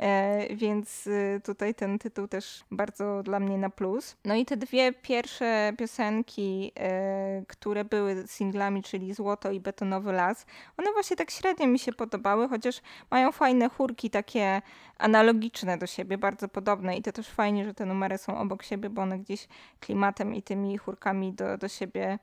E, 0.00 0.46
więc 0.56 1.06
y, 1.06 1.40
tutaj 1.44 1.74
ten 1.74 1.98
tytuł 1.98 2.28
też 2.28 2.64
bardzo 2.70 3.22
dla 3.22 3.40
mnie 3.40 3.58
na 3.58 3.70
plus. 3.70 4.16
No 4.24 4.34
i 4.34 4.44
te 4.44 4.56
dwie 4.56 4.92
pierwsze 4.92 5.72
piosenki, 5.78 6.72
e, 6.78 7.42
które 7.48 7.84
były 7.84 8.24
singlami, 8.26 8.82
czyli 8.82 9.14
Złoto 9.14 9.50
i 9.50 9.60
Betonowy 9.60 10.12
Las, 10.12 10.46
one 10.76 10.92
właśnie 10.92 11.16
tak 11.16 11.30
średnio 11.30 11.66
mi 11.66 11.78
się 11.78 11.92
podobały, 11.92 12.48
chociaż 12.48 12.80
mają 13.10 13.32
fajne 13.32 13.68
chórki 13.68 14.10
takie 14.10 14.62
analogiczne 14.98 15.78
do 15.78 15.86
siebie, 15.86 16.18
bardzo 16.18 16.48
podobne 16.48 16.96
i 16.96 17.02
to 17.02 17.12
też 17.12 17.28
fajnie, 17.28 17.64
że 17.64 17.74
te 17.74 17.86
numery 17.86 18.18
są 18.18 18.38
obok 18.38 18.62
siebie, 18.62 18.90
bo 18.90 19.02
one 19.02 19.18
gdzieś 19.18 19.48
klimatem 19.80 20.34
i 20.34 20.42
tymi 20.42 20.78
chórkami 20.78 21.32
do, 21.32 21.58
do 21.58 21.68
siebie 21.68 22.18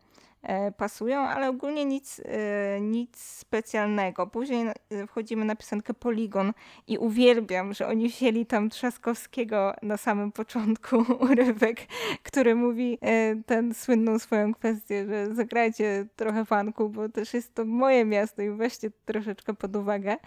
pasują, 0.78 1.20
ale 1.20 1.50
ogólnie 1.50 1.86
nic, 1.86 2.22
e, 2.26 2.82
nic 2.82 3.18
specjalnego. 3.18 4.28
Później 4.28 4.68
e, 4.68 5.08
wchodzimy 5.08 5.46
na 5.46 5.56
piosenkę 5.56 5.94
Poligon 5.94 6.54
i 6.88 6.98
uwielbiam, 6.98 7.74
że 7.74 7.88
oni 7.88 8.10
wzięli 8.10 8.46
tam 8.46 8.70
Trzaskowskiego 8.70 9.74
na 9.82 9.98
samym 9.98 10.32
początku 10.32 11.06
urywek, 11.32 11.78
który 12.24 12.56
mówi 12.56 12.98
tę 13.46 13.74
słynną 13.74 14.20
swoją 14.20 14.54
kwestię, 14.54 15.06
że 15.06 15.36
zagrajcie 15.36 16.06
trochę 16.16 16.46
fanku, 16.46 16.90
bo 16.90 17.10
też 17.10 17.34
jest 17.34 17.56
to 17.56 17.66
moje 17.66 18.06
miasto 18.06 18.42
i 18.42 18.50
weźcie 18.50 18.92
troszeczkę 19.06 19.54
pod 19.54 19.76
uwagę. 19.76 20.18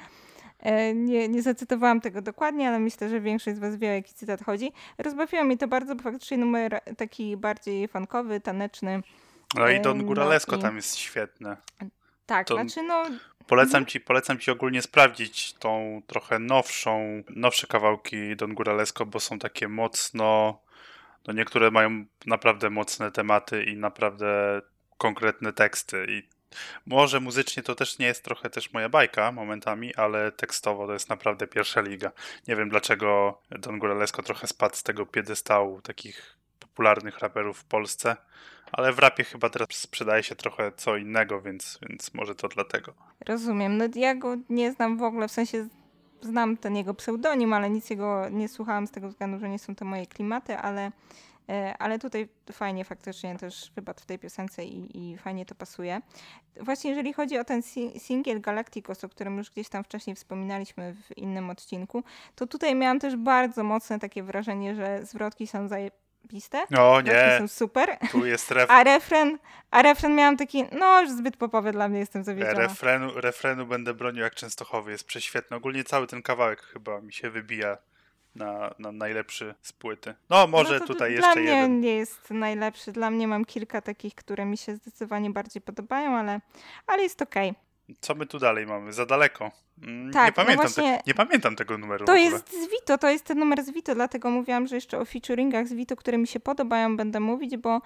Nie, 0.95 1.29
nie 1.29 1.43
zacytowałam 1.43 2.01
tego 2.01 2.23
dokładnie, 2.23 2.69
ale 2.69 2.79
myślę, 2.79 3.09
że 3.09 3.21
większość 3.21 3.57
z 3.57 3.61
Was 3.61 3.77
wie, 3.77 3.89
o 3.89 3.93
jaki 3.93 4.15
cytat 4.15 4.43
chodzi. 4.43 4.73
Rozbawiło 4.99 5.45
mi 5.45 5.59
to 5.59 5.69
bardzo, 5.69 5.95
bo 5.95 6.03
faktycznie 6.03 6.37
numer 6.37 6.81
taki 6.97 7.37
bardziej 7.37 7.89
funkowy, 7.89 8.41
taneczny, 8.41 9.03
no 9.55 9.69
i 9.69 9.81
Don 9.81 10.05
Guralesco 10.05 10.53
no 10.53 10.59
i... 10.59 10.63
tam 10.63 10.77
jest 10.77 10.97
świetne. 10.97 11.57
Tak, 12.27 12.47
to 12.47 12.55
znaczy 12.55 12.83
no... 12.83 13.05
Polecam 13.47 13.79
mhm. 13.79 13.87
ci, 13.87 14.01
polecam 14.01 14.39
ci 14.39 14.51
ogólnie 14.51 14.83
sprawdzić 14.83 15.53
tą 15.53 16.03
trochę 16.07 16.39
nowszą, 16.39 17.23
nowsze 17.31 17.67
kawałki 17.67 18.37
Don 18.37 18.55
Guralesco, 18.55 19.07
bo 19.07 19.21
są 19.21 19.39
takie 19.39 19.69
mocno, 19.69 20.59
no 21.27 21.35
niektóre 21.35 21.71
mają 21.71 22.05
naprawdę 22.27 22.71
mocne 22.71 23.11
tematy 23.11 23.65
i 23.65 23.77
naprawdę 23.77 24.61
konkretne 24.99 25.53
teksty 25.53 26.07
i 26.09 26.23
może 26.87 27.21
muzycznie 27.21 27.63
to 27.63 27.75
też 27.75 27.99
nie 27.99 28.07
jest 28.07 28.25
trochę 28.25 28.51
też 28.51 28.73
moja 28.73 28.89
bajka 28.89 29.33
momentami, 29.33 29.95
ale 29.95 30.33
tekstowo 30.33 30.87
to 30.87 30.93
jest 30.93 31.09
naprawdę 31.09 31.47
pierwsza 31.47 31.81
liga. 31.81 32.13
Nie 32.49 32.57
wiem 32.57 32.69
dlaczego 32.69 33.41
Don 33.51 33.79
Guralesco 33.79 34.23
trochę 34.23 34.47
spadł 34.47 34.77
z 34.77 34.83
tego 34.83 35.07
piedestału 35.07 35.83
takich 35.83 36.37
popularnych 36.75 37.19
raperów 37.19 37.59
w 37.59 37.65
Polsce, 37.65 38.17
ale 38.73 38.93
w 38.93 38.99
rapie 38.99 39.25
chyba 39.25 39.51
teraz 39.51 39.69
sprzedaje 39.71 40.23
się 40.23 40.35
trochę 40.35 40.73
co 40.77 40.97
innego, 40.97 41.41
więc, 41.41 41.79
więc 41.89 42.15
może 42.15 42.35
to 42.35 42.49
dlatego. 42.49 42.95
Rozumiem. 43.27 43.77
No 43.77 43.85
ja 43.95 44.15
go 44.15 44.37
nie 44.49 44.73
znam 44.73 44.99
w 44.99 45.03
ogóle, 45.03 45.29
w 45.29 45.33
sensie 45.33 45.69
znam 46.23 46.57
ten 46.57 46.77
jego 46.77 46.95
pseudonim, 46.95 47.53
ale 47.53 47.71
nic 47.71 47.91
jego 47.91 48.29
nie 48.29 48.49
słuchałam 48.49 48.87
z 48.87 48.91
tego 48.91 49.09
względu, 49.09 49.39
że 49.39 49.49
nie 49.49 49.59
są 49.59 49.75
to 49.75 49.85
moje 49.85 50.07
klimaty, 50.07 50.59
ale, 50.59 50.93
e, 51.49 51.75
ale 51.79 51.99
tutaj 51.99 52.29
fajnie 52.53 52.85
faktycznie 52.85 53.37
też 53.39 53.73
wypadł 53.75 54.01
w 54.01 54.07
tej 54.07 54.19
piosence 54.19 54.65
i, 54.65 55.13
i 55.13 55.19
fajnie 55.19 55.47
to 55.47 55.55
pasuje. 55.55 56.01
Właśnie 56.61 56.91
jeżeli 56.91 57.13
chodzi 57.13 57.39
o 57.39 57.45
ten 57.45 57.63
singiel 57.99 58.41
Galacticos, 58.41 59.05
o 59.05 59.09
którym 59.09 59.39
już 59.39 59.51
gdzieś 59.51 59.69
tam 59.69 59.85
wcześniej 59.85 60.17
wspominaliśmy 60.17 60.95
w 60.95 61.19
innym 61.19 61.51
odcinku, 61.51 62.05
to 62.35 62.47
tutaj 62.47 62.75
miałam 62.75 63.01
też 63.01 63.17
bardzo 63.17 63.65
mocne 63.65 63.99
takie 63.99 64.23
wrażenie, 64.23 64.75
że 64.75 65.07
zwrotki 65.07 65.47
są 65.47 65.69
zaje 65.69 65.91
pistę. 66.29 66.67
O 66.79 67.01
nie. 67.01 67.37
są 67.39 67.49
super. 67.49 67.99
Tu 68.13 68.27
jest 68.27 68.51
ref... 68.51 68.71
A 68.71 68.85
refren, 68.85 69.39
a 69.71 69.83
refren 69.83 70.15
miałam 70.15 70.37
taki, 70.37 70.65
no 70.73 71.01
już 71.01 71.11
zbyt 71.11 71.37
popowy 71.37 71.73
dla 71.73 71.89
mnie, 71.89 71.99
jestem 71.99 72.25
zawiedziona. 72.25 72.59
Refrenu, 72.59 73.13
refrenu 73.15 73.67
będę 73.67 73.95
bronił 73.95 74.23
jak 74.23 74.35
Częstochowy, 74.35 74.91
jest 74.91 75.07
prześwietny. 75.07 75.57
Ogólnie 75.57 75.85
cały 75.85 76.07
ten 76.07 76.23
kawałek 76.23 76.63
chyba 76.63 77.01
mi 77.01 77.13
się 77.13 77.31
wybija 77.31 77.79
na, 78.35 78.75
na 78.79 78.93
najlepszy 78.93 79.55
z 79.63 79.73
płyty. 79.73 80.15
No 80.31 80.47
może 80.47 80.79
no 80.79 80.87
tutaj 80.87 81.13
jeszcze 81.13 81.41
jeden. 81.41 81.59
Dla 81.59 81.69
mnie 81.69 81.81
nie 81.81 81.97
jest 81.97 82.31
najlepszy, 82.31 82.93
dla 82.93 83.11
mnie 83.11 83.29
mam 83.29 83.45
kilka 83.45 83.81
takich, 83.81 84.15
które 84.15 84.45
mi 84.45 84.57
się 84.59 84.77
zdecydowanie 84.77 85.31
bardziej 85.31 85.63
podobają, 85.63 86.17
ale, 86.17 86.41
ale 86.87 87.03
jest 87.03 87.23
okej. 87.23 87.51
Okay. 87.51 87.64
Co 88.01 88.15
my 88.15 88.27
tu 88.27 88.39
dalej 88.39 88.67
mamy? 88.67 88.93
Za 88.93 89.07
daleko. 89.07 89.51
Mm, 89.83 90.13
tak, 90.13 90.25
nie, 90.25 90.29
no 90.29 90.45
pamiętam 90.45 90.71
no 90.77 90.83
te, 90.83 91.01
nie 91.07 91.15
pamiętam 91.15 91.57
tego 91.57 91.79
numeru. 91.79 92.05
To 92.05 92.17
jest 92.17 92.51
z 92.51 92.71
Vito, 92.71 92.99
to 92.99 93.11
jest 93.11 93.25
ten 93.25 93.39
numer 93.39 93.65
z 93.65 93.71
Vito, 93.71 93.95
dlatego 93.95 94.31
mówiłam, 94.31 94.67
że 94.67 94.75
jeszcze 94.75 94.99
o 94.99 95.05
featuringach 95.05 95.69
z 95.69 95.73
Vito, 95.73 95.97
które 95.97 96.19
mi 96.19 96.27
się 96.27 96.41
podobają, 96.41 96.97
będę 96.97 97.21
mówić, 97.21 97.57
bo 97.57 97.81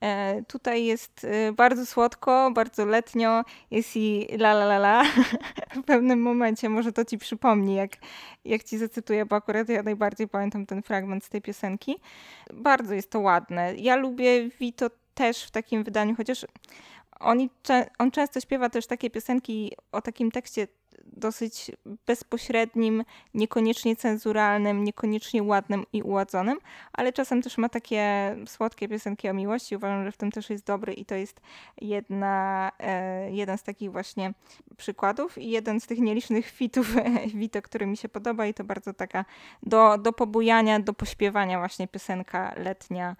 e, 0.00 0.42
tutaj 0.42 0.84
jest 0.84 1.24
e, 1.24 1.52
bardzo 1.52 1.86
słodko, 1.86 2.50
bardzo 2.54 2.86
letnio, 2.86 3.44
jest 3.70 3.96
i 3.96 4.26
la 4.32 4.50
la 4.50 4.64
la 4.64 4.76
la 4.76 5.04
w 5.82 5.82
pewnym 5.82 6.22
momencie, 6.22 6.68
może 6.68 6.92
to 6.92 7.04
ci 7.04 7.18
przypomni, 7.18 7.74
jak, 7.74 7.96
jak 8.44 8.64
ci 8.64 8.78
zacytuję, 8.78 9.26
bo 9.26 9.36
akurat 9.36 9.68
ja 9.68 9.82
najbardziej 9.82 10.28
pamiętam 10.28 10.66
ten 10.66 10.82
fragment 10.82 11.24
z 11.24 11.28
tej 11.28 11.42
piosenki. 11.42 11.96
Bardzo 12.54 12.94
jest 12.94 13.10
to 13.10 13.20
ładne. 13.20 13.74
Ja 13.76 13.96
lubię 13.96 14.48
Vito 14.48 14.90
też 15.14 15.44
w 15.44 15.50
takim 15.50 15.84
wydaniu, 15.84 16.16
chociaż 16.16 16.46
oni, 17.20 17.50
on 17.98 18.10
często 18.10 18.40
śpiewa 18.40 18.70
też 18.70 18.86
takie 18.86 19.10
piosenki 19.10 19.72
o 19.92 20.02
takim 20.02 20.30
tekście 20.30 20.66
dosyć 21.04 21.70
bezpośrednim, 22.06 23.04
niekoniecznie 23.34 23.96
cenzuralnym, 23.96 24.84
niekoniecznie 24.84 25.42
ładnym 25.42 25.84
i 25.92 26.02
uładzonym, 26.02 26.58
ale 26.92 27.12
czasem 27.12 27.42
też 27.42 27.58
ma 27.58 27.68
takie 27.68 28.36
słodkie 28.46 28.88
piosenki 28.88 29.28
o 29.28 29.34
miłości. 29.34 29.76
Uważam, 29.76 30.04
że 30.04 30.12
w 30.12 30.16
tym 30.16 30.30
też 30.30 30.50
jest 30.50 30.66
dobry 30.66 30.92
i 30.92 31.04
to 31.04 31.14
jest 31.14 31.40
jedna, 31.80 32.72
e, 32.78 33.30
jeden 33.32 33.58
z 33.58 33.62
takich 33.62 33.92
właśnie 33.92 34.32
przykładów 34.76 35.38
i 35.38 35.50
jeden 35.50 35.80
z 35.80 35.86
tych 35.86 35.98
nielicznych 35.98 36.46
fitów 36.46 36.94
Vito, 37.34 37.62
który 37.62 37.86
mi 37.86 37.96
się 37.96 38.08
podoba 38.08 38.46
i 38.46 38.54
to 38.54 38.64
bardzo 38.64 38.94
taka 38.94 39.24
do, 39.62 39.98
do 39.98 40.12
pobujania, 40.12 40.80
do 40.80 40.92
pośpiewania 40.92 41.58
właśnie 41.58 41.88
piosenka 41.88 42.54
letnia 42.56 43.16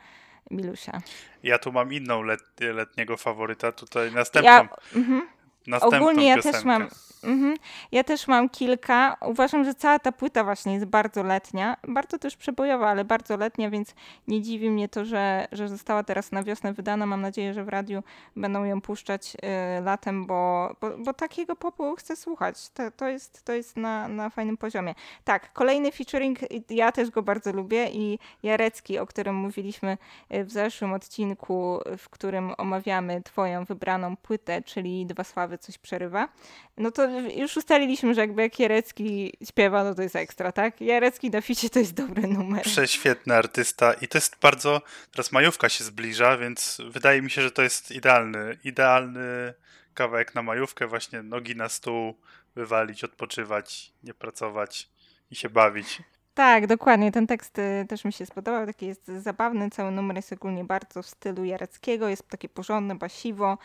Milusia. 0.51 1.01
Ja 1.43 1.59
tu 1.59 1.73
mam 1.73 1.93
inną 1.93 2.23
let, 2.23 2.41
letniego 2.61 3.17
faworyta, 3.17 3.73
tutaj 3.73 4.13
następną. 4.13 4.51
Ja, 4.51 4.69
mm 4.95 5.09
-hmm. 5.09 5.40
Następną 5.71 5.99
Ogólnie 5.99 6.29
ja 6.29 6.37
piosenkę. 6.37 6.59
też 6.59 6.65
mam. 6.65 6.89
Mhm, 7.25 7.57
ja 7.93 8.05
też 8.05 8.29
mam 8.29 8.49
kilka. 8.49 9.17
Uważam, 9.27 9.65
że 9.65 9.75
cała 9.75 9.99
ta 9.99 10.13
płyta 10.13 10.45
właśnie 10.45 10.75
jest 10.75 10.87
bardzo 10.87 11.23
letnia. 11.23 11.77
Bardzo 11.89 12.19
też 12.19 12.37
przebojowa, 12.37 12.89
ale 12.89 13.05
bardzo 13.05 13.37
letnia, 13.37 13.71
więc 13.71 13.95
nie 14.29 14.43
dziwi 14.43 14.71
mnie 14.71 14.89
to, 14.89 15.05
że, 15.05 15.49
że 15.53 15.69
została 15.69 16.03
teraz 16.03 16.33
na 16.33 16.43
wiosnę 16.43 16.73
wydana. 16.73 17.07
Mam 17.07 17.21
nadzieję, 17.21 17.55
że 17.55 17.65
w 17.65 17.69
radiu 17.69 18.03
będą 18.37 18.65
ją 18.65 18.81
puszczać 18.81 19.35
y, 19.35 19.81
latem, 19.83 20.27
bo, 20.27 20.75
bo, 20.81 20.91
bo 20.99 21.15
takiego 21.15 21.57
popu 21.57 21.97
chcę 21.97 22.17
słuchać. 22.17 22.71
To, 22.71 22.91
to 22.91 23.09
jest, 23.09 23.45
to 23.45 23.53
jest 23.53 23.77
na, 23.77 24.09
na 24.09 24.31
fajnym 24.31 24.57
poziomie. 24.57 24.95
Tak, 25.25 25.53
kolejny 25.53 25.93
featuring, 25.93 26.39
ja 26.71 26.93
też 26.93 27.11
go 27.11 27.23
bardzo 27.23 27.53
lubię 27.53 27.91
i 27.91 28.19
Jarecki, 28.43 28.99
o 28.99 29.07
którym 29.07 29.35
mówiliśmy 29.35 29.99
y, 30.35 30.45
w 30.45 30.51
zeszłym 30.51 30.93
odcinku, 30.93 31.79
w 31.99 32.09
którym 32.09 32.55
omawiamy 32.59 33.23
twoją 33.23 33.65
wybraną 33.65 34.17
płytę, 34.17 34.63
czyli 34.63 35.07
Dwa 35.07 35.25
Sławy 35.25 35.59
coś 35.61 35.79
przerywa, 35.79 36.29
no 36.77 36.91
to 36.91 37.21
już 37.21 37.57
ustaliliśmy, 37.57 38.15
że 38.15 38.21
jakby 38.21 38.43
jak 38.43 38.59
Jarecki 38.59 39.33
śpiewa, 39.45 39.85
no 39.85 39.95
to 39.95 40.03
jest 40.03 40.17
ekstra, 40.17 40.53
tak? 40.53 40.81
Jarecki 40.81 41.31
na 41.31 41.41
ficie 41.41 41.71
to 41.71 41.79
jest 41.79 41.95
dobry 41.95 42.23
numer. 42.23 42.63
Prześwietny 42.63 43.35
artysta 43.35 43.93
i 43.93 44.09
to 44.09 44.19
jest 44.19 44.37
bardzo, 44.43 44.83
teraz 45.13 45.33
majówka 45.33 45.69
się 45.69 45.85
zbliża, 45.85 46.37
więc 46.37 46.79
wydaje 46.91 47.23
mi 47.23 47.31
się, 47.31 47.43
że 47.43 47.51
to 47.51 47.63
jest 47.63 47.91
idealny, 47.91 48.59
idealny 48.65 49.55
kawałek 49.95 50.35
na 50.35 50.43
majówkę, 50.43 50.87
właśnie 50.87 51.23
nogi 51.23 51.57
na 51.57 51.69
stół, 51.69 52.15
wywalić, 52.55 53.05
odpoczywać, 53.05 53.93
nie 54.03 54.15
pracować 54.15 54.89
i 55.31 55.37
się 55.37 55.51
bawić. 55.51 56.03
Tak, 56.35 56.67
dokładnie. 56.67 57.13
Ten 57.13 57.27
tekst 57.27 57.59
y, 57.59 57.87
też 57.89 58.05
mi 58.05 58.13
się 58.13 58.27
spodobał. 58.27 58.67
Taki 58.67 58.87
jest 58.87 59.07
zabawny. 59.07 59.71
Cały 59.71 59.91
numer 59.91 60.17
jest 60.17 60.33
ogólnie 60.33 60.65
bardzo 60.65 61.03
w 61.03 61.07
stylu 61.07 61.45
Jareckiego. 61.45 62.09
Jest 62.09 62.29
takie 62.29 62.49
porządne, 62.49 62.95
basiwo 62.95 63.59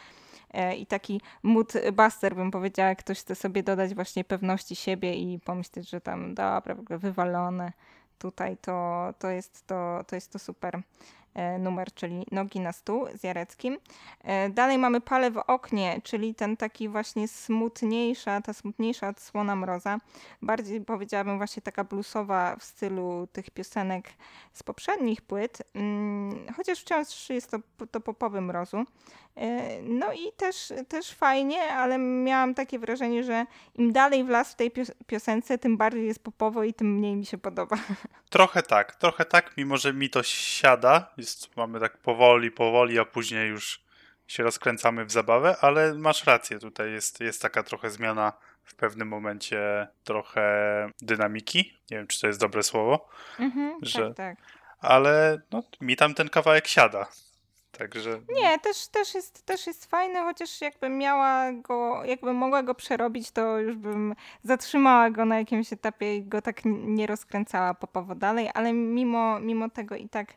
e, 0.53 0.75
i 0.75 0.85
taki 0.85 1.21
mood 1.43 1.73
buster, 1.93 2.35
bym 2.35 2.51
powiedziała. 2.51 2.95
Ktoś 2.95 3.19
chce 3.19 3.35
sobie 3.35 3.63
dodać 3.63 3.95
właśnie 3.95 4.23
pewności 4.23 4.75
siebie 4.75 5.15
i 5.15 5.39
pomyśleć, 5.39 5.89
że 5.89 6.01
tam 6.01 6.35
dobra, 6.35 6.75
w 6.75 6.79
ogóle 6.79 6.99
wywalone 6.99 7.71
tutaj, 8.19 8.57
to, 8.57 9.07
to, 9.19 9.29
jest, 9.29 9.67
to, 9.67 10.03
to 10.07 10.15
jest 10.15 10.31
to 10.31 10.39
super 10.39 10.81
numer, 11.59 11.93
czyli 11.93 12.25
Nogi 12.31 12.59
na 12.59 12.71
stół 12.71 13.07
z 13.13 13.23
Jareckim. 13.23 13.77
E, 14.23 14.49
Dalej 14.49 14.77
mamy 14.77 15.01
Pale 15.01 15.31
w 15.31 15.37
oknie, 15.37 16.01
czyli 16.03 16.35
ten 16.35 16.57
taki 16.57 16.89
właśnie 16.89 17.27
smutniejsza, 17.27 18.41
ta 18.41 18.53
smutniejsza 18.53 19.07
odsłona 19.07 19.55
mroza. 19.55 19.97
Bardziej 20.41 20.81
powiedziałabym 20.81 21.37
właśnie 21.37 21.61
taka 21.61 21.83
bluesowa 21.83 22.55
w 22.55 22.63
stylu 22.63 23.27
tych 23.31 23.49
piosenek 23.49 24.09
z 24.53 24.63
poprzednich 24.63 25.21
płyt, 25.21 25.61
mm, 25.73 26.53
chociaż 26.57 26.81
wciąż 26.81 27.29
jest 27.29 27.51
to, 27.51 27.57
to 27.91 28.01
popowy 28.01 28.41
mrozu. 28.41 28.85
E, 29.37 29.81
No 29.81 30.13
i 30.13 30.31
też, 30.37 30.73
też 30.87 31.11
fajnie, 31.11 31.61
ale 31.61 31.97
miałam 31.97 32.53
takie 32.55 32.79
wrażenie, 32.79 33.23
że 33.23 33.45
im 33.75 33.93
dalej 33.93 34.23
w 34.23 34.29
las 34.29 34.51
w 34.51 34.55
tej 34.55 34.71
pios- 34.71 34.91
piosence, 35.07 35.57
tym 35.57 35.77
bardziej 35.77 36.05
jest 36.05 36.23
popowo 36.23 36.63
i 36.63 36.73
tym 36.73 36.93
mniej 36.97 37.15
mi 37.15 37.25
się 37.25 37.37
podoba. 37.37 37.75
Trochę 38.29 38.63
tak, 38.63 38.95
trochę 38.95 39.25
tak, 39.25 39.57
mimo 39.57 39.77
że 39.77 39.93
mi 39.93 40.09
to 40.09 40.23
siada, 40.23 41.13
jest, 41.17 41.57
mamy 41.57 41.79
tak 41.79 41.97
powoli, 41.97 42.51
powoli, 42.51 42.99
a 42.99 43.05
później 43.05 43.49
już 43.49 43.85
się 44.27 44.43
rozkręcamy 44.43 45.05
w 45.05 45.11
zabawę, 45.11 45.55
ale 45.61 45.93
masz 45.93 46.25
rację, 46.25 46.59
tutaj 46.59 46.91
jest, 46.91 47.19
jest 47.19 47.41
taka 47.41 47.63
trochę 47.63 47.89
zmiana 47.89 48.33
w 48.63 48.75
pewnym 48.75 49.07
momencie, 49.07 49.87
trochę 50.03 50.43
dynamiki, 51.01 51.73
nie 51.91 51.97
wiem 51.97 52.07
czy 52.07 52.21
to 52.21 52.27
jest 52.27 52.39
dobre 52.39 52.63
słowo, 52.63 53.09
Mhm, 53.39 53.75
Że- 53.81 54.07
Tak, 54.07 54.15
tak. 54.17 54.37
ale 54.79 55.41
no, 55.51 55.63
mi 55.81 55.95
tam 55.95 56.13
ten 56.13 56.29
kawałek 56.29 56.67
siada, 56.67 57.07
także 57.77 58.19
Nie, 58.29 58.59
też, 58.59 58.87
też, 58.87 59.15
jest, 59.15 59.45
też 59.45 59.67
jest 59.67 59.85
fajny, 59.85 60.19
chociaż 60.19 60.61
jakbym 60.61 60.97
miała 60.97 61.51
go, 61.51 62.05
jakbym 62.05 62.35
mogła 62.35 62.63
go 62.63 62.75
przerobić, 62.75 63.31
to 63.31 63.59
już 63.59 63.75
bym 63.75 64.15
zatrzymała 64.43 65.09
go 65.09 65.25
na 65.25 65.39
jakimś 65.39 65.73
etapie 65.73 66.15
i 66.15 66.23
go 66.23 66.41
tak 66.41 66.61
nie 66.65 67.07
rozkręcała 67.07 67.73
popowo 67.73 68.15
dalej, 68.15 68.49
ale 68.53 68.73
mimo, 68.73 69.39
mimo 69.39 69.69
tego 69.69 69.95
i 69.95 70.09
tak 70.09 70.33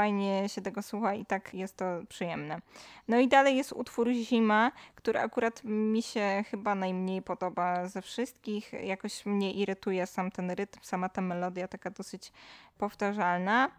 fajnie 0.00 0.48
się 0.48 0.60
tego 0.62 0.82
słucha 0.82 1.14
i 1.14 1.24
tak 1.26 1.54
jest 1.54 1.76
to 1.76 1.84
przyjemne. 2.08 2.60
No 3.08 3.18
i 3.18 3.28
dalej 3.28 3.56
jest 3.56 3.72
utwór 3.72 4.08
Zima, 4.12 4.72
który 4.94 5.18
akurat 5.20 5.64
mi 5.64 6.02
się 6.02 6.44
chyba 6.50 6.74
najmniej 6.74 7.22
podoba 7.22 7.86
ze 7.88 8.02
wszystkich. 8.02 8.72
Jakoś 8.72 9.26
mnie 9.26 9.52
irytuje 9.52 10.06
sam 10.06 10.30
ten 10.30 10.50
rytm, 10.50 10.78
sama 10.82 11.08
ta 11.08 11.20
melodia 11.20 11.68
taka 11.68 11.90
dosyć 11.90 12.32
powtarzalna. 12.78 13.70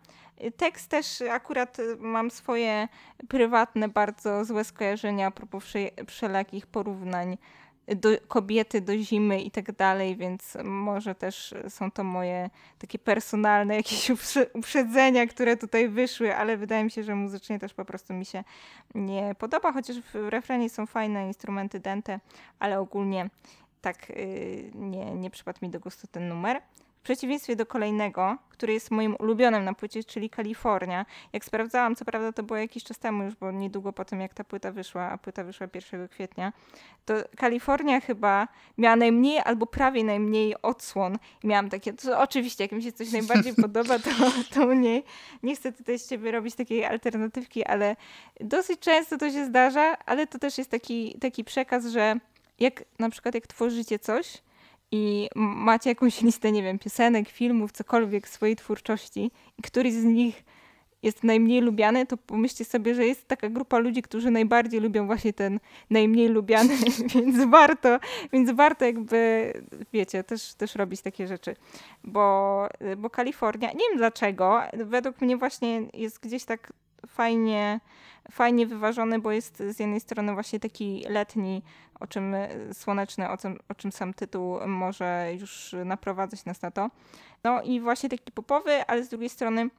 Tekst 0.57 0.89
też 0.89 1.21
akurat 1.21 1.79
y, 1.79 1.97
mam 1.99 2.31
swoje 2.31 2.88
prywatne, 3.27 3.89
bardzo 3.89 4.45
złe 4.45 4.63
skojarzenia 4.63 5.27
a 5.27 5.31
propos 5.31 5.63
wsze- 5.63 6.05
wszelakich 6.07 6.67
porównań 6.67 7.38
do 7.95 8.10
kobiety, 8.27 8.82
do 8.82 8.97
zimy 8.97 9.41
i 9.41 9.51
tak 9.51 9.71
dalej, 9.71 10.15
więc 10.15 10.58
może 10.63 11.15
też 11.15 11.54
są 11.69 11.91
to 11.91 12.04
moje 12.04 12.49
takie 12.77 12.99
personalne 12.99 13.75
jakieś 13.75 14.10
uprze- 14.10 14.47
uprzedzenia, 14.54 15.27
które 15.27 15.58
tutaj 15.58 15.89
wyszły, 15.89 16.36
ale 16.36 16.58
wydaje 16.58 16.84
mi 16.84 16.91
się, 16.91 17.04
że 17.04 17.15
muzycznie 17.15 17.60
też 17.60 17.73
po 17.73 17.86
prostu 17.86 18.13
mi 18.13 18.25
się 18.25 18.43
nie 18.95 19.36
podoba, 19.39 19.71
chociaż 19.71 19.97
w 19.99 20.15
refrenie 20.15 20.69
są 20.69 20.86
fajne 20.86 21.27
instrumenty 21.27 21.80
dente, 21.80 22.19
ale 22.60 22.80
ogólnie 22.80 23.30
tak 23.82 24.10
y, 24.10 24.71
nie, 24.75 25.15
nie 25.15 25.30
przypadł 25.30 25.60
mi 25.62 25.69
do 25.69 25.80
gustu 25.80 26.08
ten 26.08 26.27
numer. 26.27 26.62
W 27.01 27.03
przeciwieństwie 27.03 27.55
do 27.55 27.65
kolejnego, 27.65 28.37
który 28.49 28.73
jest 28.73 28.91
moim 28.91 29.15
ulubionym 29.19 29.63
na 29.63 29.73
płycie, 29.73 30.03
czyli 30.03 30.29
Kalifornia. 30.29 31.05
Jak 31.33 31.45
sprawdzałam, 31.45 31.95
co 31.95 32.05
prawda 32.05 32.31
to 32.31 32.43
było 32.43 32.57
jakiś 32.57 32.83
czas 32.83 32.99
temu 32.99 33.23
już, 33.23 33.35
bo 33.35 33.51
niedługo 33.51 33.93
po 33.93 34.05
tym 34.05 34.21
jak 34.21 34.33
ta 34.33 34.43
płyta 34.43 34.71
wyszła, 34.71 35.03
a 35.03 35.17
płyta 35.17 35.43
wyszła 35.43 35.67
1 35.73 36.07
kwietnia, 36.07 36.53
to 37.05 37.13
Kalifornia 37.37 38.01
chyba 38.01 38.47
miała 38.77 38.95
najmniej 38.95 39.39
albo 39.45 39.65
prawie 39.65 40.03
najmniej 40.03 40.55
odsłon. 40.61 41.17
I 41.43 41.47
miałam 41.47 41.69
takie, 41.69 41.93
to 41.93 42.19
oczywiście, 42.19 42.63
jak 42.63 42.71
mi 42.71 42.83
się 42.83 42.91
coś 42.91 43.11
najbardziej 43.11 43.53
podoba, 43.63 43.99
to, 43.99 44.09
to 44.53 44.65
mniej. 44.65 45.03
Nie 45.43 45.55
chcę 45.55 45.71
tutaj 45.71 45.99
z 45.99 46.09
ciebie 46.09 46.31
robić 46.31 46.55
takiej 46.55 46.85
alternatywki, 46.85 47.63
ale 47.63 47.95
dosyć 48.39 48.79
często 48.79 49.17
to 49.17 49.31
się 49.31 49.45
zdarza, 49.45 49.97
ale 50.05 50.27
to 50.27 50.39
też 50.39 50.57
jest 50.57 50.71
taki, 50.71 51.17
taki 51.19 51.43
przekaz, 51.43 51.85
że 51.85 52.15
jak 52.59 52.83
na 52.99 53.09
przykład 53.09 53.35
jak 53.35 53.47
tworzycie 53.47 53.99
coś, 53.99 54.41
i 54.91 55.30
macie 55.36 55.89
jakąś 55.89 56.21
listę, 56.21 56.51
nie 56.51 56.63
wiem, 56.63 56.80
piosenek, 56.80 57.30
filmów, 57.30 57.71
cokolwiek 57.71 58.27
swojej 58.27 58.56
twórczości 58.56 59.32
i 59.58 59.62
któryś 59.62 59.93
z 59.93 60.04
nich 60.04 60.43
jest 61.04 61.23
najmniej 61.23 61.62
lubiany, 61.62 62.06
to 62.06 62.17
pomyślcie 62.17 62.65
sobie, 62.65 62.95
że 62.95 63.06
jest 63.06 63.27
taka 63.27 63.49
grupa 63.49 63.80
ludzi, 63.80 64.01
którzy 64.01 64.32
najbardziej 64.32 64.80
lubią 64.80 65.06
właśnie 65.06 65.34
ten 65.34 65.60
najmniej 65.89 66.27
lubiany, 66.27 66.77
więc 67.15 67.49
warto, 67.49 67.99
więc 68.34 68.51
warto 68.51 68.86
jakby, 68.86 69.54
wiecie, 69.93 70.23
też, 70.23 70.54
też 70.54 70.75
robić 70.75 71.01
takie 71.01 71.27
rzeczy, 71.27 71.56
bo, 72.04 72.67
bo 72.97 73.10
Kalifornia, 73.10 73.71
nie 73.71 73.89
wiem 73.89 73.97
dlaczego, 73.97 74.62
według 74.73 75.21
mnie 75.21 75.38
właśnie 75.38 75.82
jest 75.93 76.19
gdzieś 76.19 76.45
tak 76.45 76.73
fajnie, 77.07 77.79
fajnie 78.31 78.67
wyważony, 78.67 79.19
bo 79.19 79.31
jest 79.31 79.57
z 79.57 79.79
jednej 79.79 79.99
strony 79.99 80.33
właśnie 80.33 80.59
taki 80.59 81.05
letni, 81.09 81.63
o 81.99 82.07
czym 82.07 82.33
e, 82.35 82.49
słoneczny, 82.73 83.29
o 83.29 83.37
czym, 83.37 83.59
o 83.69 83.75
czym 83.75 83.91
sam 83.91 84.13
tytuł 84.13 84.67
może 84.67 85.27
już 85.39 85.75
naprowadzać 85.85 86.45
nas 86.45 86.61
na 86.61 86.71
to. 86.71 86.89
No 87.43 87.61
i 87.61 87.79
właśnie 87.79 88.09
taki 88.09 88.31
popowy, 88.31 88.85
ale 88.87 89.03
z 89.03 89.09
drugiej 89.09 89.29
strony 89.29 89.69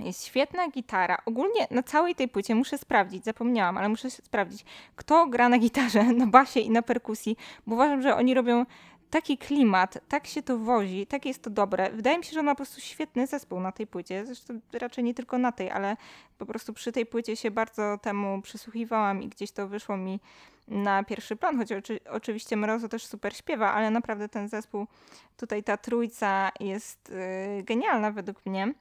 jest 0.00 0.24
świetna 0.24 0.68
gitara. 0.68 1.18
Ogólnie 1.26 1.66
na 1.70 1.82
całej 1.82 2.14
tej 2.14 2.28
płycie 2.28 2.54
muszę 2.54 2.78
sprawdzić, 2.78 3.24
zapomniałam, 3.24 3.78
ale 3.78 3.88
muszę 3.88 4.10
sprawdzić, 4.10 4.64
kto 4.96 5.26
gra 5.26 5.48
na 5.48 5.58
gitarze, 5.58 6.04
na 6.04 6.26
basie 6.26 6.60
i 6.60 6.70
na 6.70 6.82
perkusji, 6.82 7.36
bo 7.66 7.74
uważam, 7.74 8.02
że 8.02 8.16
oni 8.16 8.34
robią 8.34 8.66
taki 9.10 9.38
klimat, 9.38 9.98
tak 10.08 10.26
się 10.26 10.42
to 10.42 10.58
wozi, 10.58 11.06
tak 11.06 11.26
jest 11.26 11.42
to 11.42 11.50
dobre. 11.50 11.90
Wydaje 11.90 12.18
mi 12.18 12.24
się, 12.24 12.32
że 12.32 12.40
on 12.40 12.46
ma 12.46 12.52
po 12.52 12.56
prostu 12.56 12.80
świetny 12.80 13.26
zespół 13.26 13.60
na 13.60 13.72
tej 13.72 13.86
płycie. 13.86 14.26
Zresztą 14.26 14.60
raczej 14.72 15.04
nie 15.04 15.14
tylko 15.14 15.38
na 15.38 15.52
tej, 15.52 15.70
ale 15.70 15.96
po 16.38 16.46
prostu 16.46 16.72
przy 16.72 16.92
tej 16.92 17.06
płycie 17.06 17.36
się 17.36 17.50
bardzo 17.50 17.98
temu 18.02 18.42
przysłuchiwałam 18.42 19.22
i 19.22 19.28
gdzieś 19.28 19.52
to 19.52 19.68
wyszło 19.68 19.96
mi 19.96 20.20
na 20.68 21.04
pierwszy 21.04 21.36
plan, 21.36 21.58
choć 21.58 21.72
oczy, 21.72 22.00
oczywiście 22.10 22.56
Mrozo 22.56 22.88
też 22.88 23.06
super 23.06 23.36
śpiewa, 23.36 23.72
ale 23.72 23.90
naprawdę 23.90 24.28
ten 24.28 24.48
zespół, 24.48 24.86
tutaj 25.36 25.62
ta 25.62 25.76
trójca 25.76 26.50
jest 26.60 27.10
y, 27.10 27.62
genialna 27.62 28.10
według 28.10 28.46
mnie. 28.46 28.74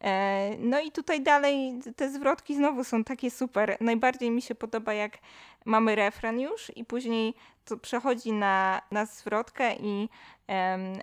E, 0.00 0.50
no 0.58 0.80
i 0.80 0.92
tutaj 0.92 1.20
dalej 1.20 1.78
te 1.96 2.10
zwrotki 2.10 2.56
znowu 2.56 2.84
są 2.84 3.04
takie 3.04 3.30
super. 3.30 3.76
Najbardziej 3.80 4.30
mi 4.30 4.42
się 4.42 4.54
podoba, 4.54 4.94
jak 4.94 5.18
mamy 5.64 5.94
refren 5.94 6.40
już 6.40 6.72
i 6.76 6.84
później 6.84 7.34
to 7.64 7.76
przechodzi 7.76 8.32
na, 8.32 8.82
na 8.90 9.06
zwrotkę 9.06 9.76
i 9.76 10.08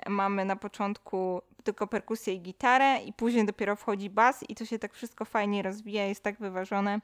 mamy 0.08 0.46
na 0.46 0.56
początku 0.56 1.42
tylko 1.70 1.88
perkusję 1.88 2.34
i 2.34 2.42
gitarę 2.42 2.98
i 2.98 3.14
później 3.14 3.46
dopiero 3.46 3.76
wchodzi 3.76 4.10
bas 4.10 4.44
i 4.50 4.56
to 4.56 4.66
się 4.66 4.80
tak 4.80 4.94
wszystko 4.94 5.26
fajnie 5.26 5.62
rozwija, 5.64 6.06
jest 6.06 6.24
tak 6.24 6.40
wyważone, 6.40 7.00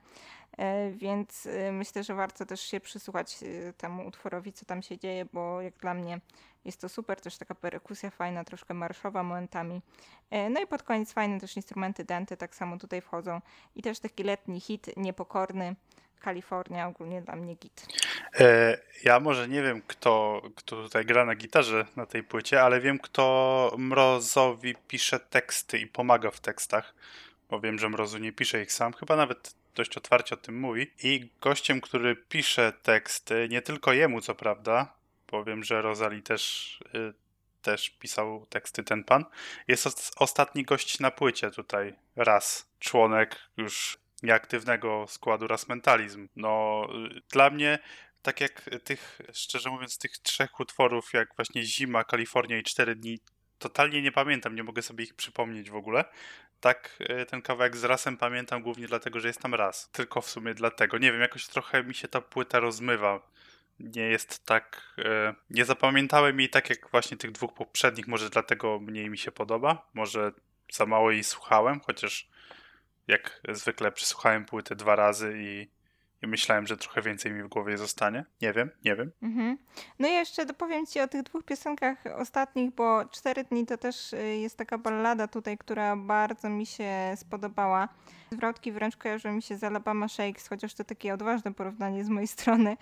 e, 0.58 0.92
więc 0.92 1.46
e, 1.46 1.72
myślę, 1.72 2.04
że 2.04 2.14
warto 2.16 2.46
też 2.46 2.62
się 2.62 2.80
przysłuchać 2.80 3.44
e, 3.44 3.74
temu 3.74 4.08
utworowi, 4.08 4.54
co 4.54 4.66
tam 4.66 4.82
się 4.82 4.98
dzieje, 4.98 5.26
bo 5.34 5.62
jak 5.62 5.78
dla 5.78 5.94
mnie 5.94 6.20
jest 6.66 6.82
to 6.82 6.90
super, 6.90 7.22
też 7.22 7.38
taka 7.38 7.56
perkusja 7.56 8.10
fajna, 8.10 8.44
troszkę 8.44 8.74
marszowa 8.74 9.24
momentami. 9.24 9.82
No 10.50 10.62
i 10.62 10.68
pod 10.68 10.84
koniec 10.84 11.14
fajne 11.14 11.40
też 11.40 11.56
instrumenty 11.56 12.04
denty 12.04 12.38
tak 12.38 12.56
samo 12.56 12.78
tutaj 12.78 13.02
wchodzą 13.02 13.42
i 13.76 13.82
też 13.82 14.00
taki 14.00 14.24
letni 14.24 14.60
hit, 14.60 14.90
niepokorny, 14.98 15.76
Kalifornia 16.26 16.88
ogólnie 16.88 17.22
dla 17.22 17.36
mnie 17.36 17.56
git. 17.56 17.88
E, 18.40 18.78
ja 19.04 19.20
może 19.20 19.48
nie 19.48 19.62
wiem, 19.64 19.82
kto, 19.88 20.42
kto 20.56 20.84
tutaj 20.84 21.06
gra 21.06 21.26
na 21.26 21.36
gitarze 21.36 21.86
na 21.96 22.06
tej 22.06 22.24
płycie, 22.24 22.62
ale 22.62 22.80
wiem, 22.82 23.00
kto 23.00 23.76
Mrozowi 23.78 24.76
pisze 24.88 25.20
teksty 25.20 25.80
i 25.80 25.88
pomaga 25.88 26.32
w 26.32 26.40
tekstach, 26.40 26.94
bo 27.50 27.60
wiem, 27.60 27.80
że 27.80 27.90
Mrozu 27.90 28.18
nie 28.18 28.32
pisze 28.32 28.62
ich 28.62 28.72
sam, 28.72 28.94
chyba 28.94 29.16
nawet 29.16 29.56
dość 29.76 29.98
otwarcie 29.98 30.36
o 30.36 30.38
tym 30.38 30.60
mówi. 30.60 30.92
I 31.04 31.30
gościem, 31.42 31.82
który 31.82 32.16
pisze 32.16 32.74
teksty, 32.84 33.48
nie 33.52 33.62
tylko 33.62 33.94
jemu 33.94 34.22
co 34.22 34.36
prawda, 34.36 34.94
powiem, 35.28 35.64
że 35.64 35.82
Rozali 35.82 36.22
też, 36.24 36.80
y, 36.96 37.14
też 37.62 37.90
pisał 37.90 38.46
teksty 38.50 38.84
ten 38.84 39.04
pan, 39.04 39.26
jest 39.68 39.88
os- 39.88 40.12
ostatni 40.18 40.64
gość 40.64 41.00
na 41.00 41.12
płycie 41.12 41.52
tutaj, 41.52 41.94
raz, 42.16 42.68
członek 42.80 43.40
już 43.58 43.98
nieaktywnego 44.26 45.06
składu 45.08 45.48
Ras 45.48 45.68
Mentalizm. 45.68 46.28
No, 46.36 46.88
y, 47.18 47.22
dla 47.32 47.50
mnie 47.50 47.80
tak 48.22 48.42
jak 48.42 48.70
tych, 48.84 49.20
szczerze 49.34 49.70
mówiąc, 49.70 49.98
tych 49.98 50.18
trzech 50.18 50.60
utworów, 50.60 51.14
jak 51.14 51.36
właśnie 51.36 51.64
Zima, 51.64 52.04
Kalifornia 52.04 52.58
i 52.58 52.64
Cztery 52.64 52.96
dni, 52.96 53.20
totalnie 53.60 54.02
nie 54.02 54.12
pamiętam, 54.12 54.56
nie 54.56 54.64
mogę 54.64 54.82
sobie 54.82 55.04
ich 55.04 55.14
przypomnieć 55.14 55.70
w 55.70 55.76
ogóle. 55.76 56.06
Tak 56.60 56.98
y, 57.22 57.26
ten 57.26 57.42
kawałek 57.42 57.78
z 57.78 57.84
rasem 57.84 58.18
pamiętam 58.18 58.62
głównie 58.62 58.88
dlatego, 58.88 59.20
że 59.20 59.28
jest 59.28 59.42
tam 59.42 59.56
raz. 59.56 59.90
Tylko 59.92 60.22
w 60.22 60.30
sumie 60.30 60.54
dlatego. 60.54 60.98
Nie 60.98 61.12
wiem, 61.12 61.22
jakoś 61.22 61.48
trochę 61.48 61.84
mi 61.84 61.96
się 61.96 62.08
ta 62.08 62.22
płyta 62.22 62.60
rozmywa. 62.60 63.32
Nie 63.80 64.04
jest 64.04 64.46
tak. 64.46 64.96
y, 65.00 65.04
Nie 65.50 65.66
zapamiętałem 65.66 66.40
jej 66.40 66.50
tak 66.50 66.70
jak 66.70 66.92
właśnie 66.92 67.18
tych 67.18 67.32
dwóch 67.32 67.54
poprzednich, 67.54 68.08
może 68.08 68.30
dlatego 68.30 68.80
mniej 68.80 69.10
mi 69.10 69.18
się 69.18 69.32
podoba. 69.32 69.90
Może 69.94 70.32
za 70.72 70.86
mało 70.86 71.12
jej 71.12 71.24
słuchałem, 71.24 71.80
chociaż 71.80 72.28
jak 73.08 73.42
zwykle 73.50 73.92
przesłuchałem 73.92 74.46
płytę 74.46 74.76
dwa 74.76 74.96
razy 74.96 75.34
i, 75.38 75.68
i 76.22 76.28
myślałem, 76.28 76.68
że 76.68 76.78
trochę 76.78 77.02
więcej 77.02 77.32
mi 77.32 77.44
w 77.44 77.48
głowie 77.48 77.78
zostanie. 77.78 78.26
Nie 78.42 78.54
wiem, 78.54 78.70
nie 78.86 78.96
wiem. 78.96 79.12
Mhm. 79.24 79.58
No 80.00 80.08
i 80.08 80.12
jeszcze 80.12 80.46
dopowiem 80.46 80.86
Ci 80.86 81.00
o 81.00 81.08
tych 81.08 81.24
dwóch 81.24 81.44
piosenkach 81.44 81.98
ostatnich, 82.16 82.72
bo 82.72 83.06
Cztery 83.06 83.44
dni 83.44 83.66
to 83.66 83.78
też 83.78 84.14
y, 84.14 84.38
jest 84.38 84.58
taka 84.58 84.78
ballada 84.78 85.28
tutaj, 85.28 85.58
która 85.58 85.96
bardzo 85.96 86.50
mi 86.50 86.66
się 86.66 87.14
spodobała. 87.16 87.90
Zwrotki 88.32 88.72
wręcz 88.72 88.98
kojarzą 88.98 89.34
mi 89.34 89.42
się 89.42 89.58
z 89.58 89.64
Alabama 89.64 90.08
Shakes, 90.08 90.48
chociaż 90.48 90.74
to 90.74 90.84
takie 90.84 91.14
odważne 91.14 91.54
porównanie 91.54 92.06
z 92.06 92.10
mojej 92.10 92.28
strony, 92.38 92.78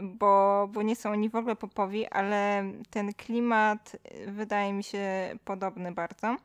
bo, 0.00 0.68
bo 0.72 0.82
nie 0.82 0.96
są 0.96 1.10
oni 1.10 1.30
w 1.30 1.36
ogóle 1.36 1.56
popowi, 1.56 2.06
ale 2.06 2.64
ten 2.90 3.14
klimat 3.14 3.96
y, 4.26 4.32
wydaje 4.32 4.72
mi 4.72 4.84
się 4.84 5.34
podobny 5.44 5.92
bardzo. 5.92 6.36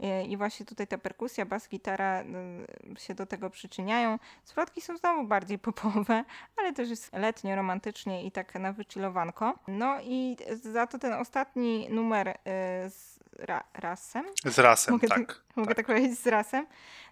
Y, 0.00 0.24
I 0.26 0.36
właśnie 0.36 0.66
tutaj 0.66 0.86
ta 0.86 0.98
perkusja, 0.98 1.46
bas, 1.46 1.68
gitara 1.68 2.22
y, 2.22 3.00
się 3.00 3.14
do 3.14 3.26
tego 3.26 3.50
przyczyniają. 3.50 4.18
Zwrotki 4.44 4.80
są 4.80 4.96
znowu 4.96 5.24
bardziej 5.24 5.58
popowe, 5.68 6.24
ale 6.56 6.72
też 6.72 6.90
jest 6.90 7.12
letnio, 7.12 7.56
romantycznie 7.56 8.24
i 8.24 8.32
tak 8.32 8.54
na 8.54 8.72
wychillowanko. 8.72 9.58
No 9.68 10.00
i 10.02 10.36
za 10.62 10.86
to 10.86 10.98
ten 10.98 11.12
ostatni 11.12 11.88
numer 11.90 12.28
y, 12.28 12.34
z 12.90 13.15
ra 13.38 13.64
rasem, 13.74 14.24
Z 14.44 14.58
rasem, 14.58 14.94
Mogę 14.94 15.08
tak. 15.08 15.18
tak- 15.18 15.42
mogę 15.56 15.68
tak. 15.68 15.76
tak 15.76 15.86
powiedzieć, 15.86 16.18
z 16.18 16.26
rasem, 16.26 16.66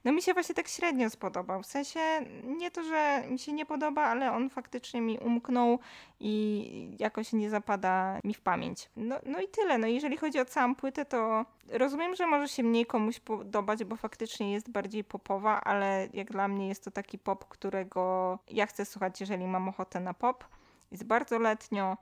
no 0.04 0.12
mi 0.12 0.22
się 0.22 0.32
właśnie 0.34 0.54
tak 0.54 0.68
średnio 0.68 1.10
spodobał. 1.10 1.62
W 1.62 1.66
sensie 1.66 2.00
nie 2.44 2.70
to, 2.70 2.82
że 2.84 3.22
mi 3.30 3.38
się 3.38 3.52
nie 3.52 3.66
podoba, 3.66 4.02
ale 4.02 4.32
on 4.32 4.50
faktycznie 4.50 5.00
mi 5.00 5.18
umknął 5.18 5.78
i 6.20 6.96
jakoś 6.98 7.32
nie 7.32 7.50
zapada 7.50 8.18
mi 8.24 8.34
w 8.34 8.40
pamięć. 8.40 8.90
No, 8.96 9.16
no 9.26 9.40
i 9.40 9.48
tyle. 9.48 9.78
No 9.78 9.86
jeżeli 9.86 10.16
chodzi 10.16 10.40
o 10.40 10.44
całą 10.44 10.74
płytę, 10.74 11.04
to 11.04 11.44
rozumiem, 11.68 12.14
że 12.14 12.26
może 12.26 12.48
się 12.48 12.62
mniej 12.62 12.86
komuś 12.86 13.20
podobać, 13.20 13.84
bo 13.84 13.96
faktycznie 13.96 14.52
jest 14.52 14.70
bardziej 14.70 15.04
popowa, 15.04 15.60
ale 15.60 16.08
jak 16.12 16.30
dla 16.32 16.48
mnie 16.48 16.68
jest 16.68 16.84
to 16.84 16.90
taki 16.90 17.18
pop, 17.18 17.44
którego 17.48 18.38
ja 18.48 18.66
chcę 18.66 18.84
słuchać, 18.84 19.20
jeżeli 19.20 19.46
mam 19.46 19.68
ochotę 19.68 20.00
na 20.00 20.14
pop. 20.14 20.44
Jest 20.92 21.04
bardzo 21.04 21.38
letnio 21.38 21.96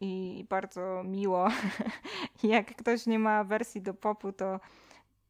i 0.00 0.44
bardzo 0.48 1.02
miło. 1.04 1.48
jak 2.42 2.76
ktoś 2.76 3.06
nie 3.06 3.18
ma 3.18 3.44
wersji 3.44 3.82
do 3.82 3.94
popu, 3.94 4.32
to, 4.32 4.60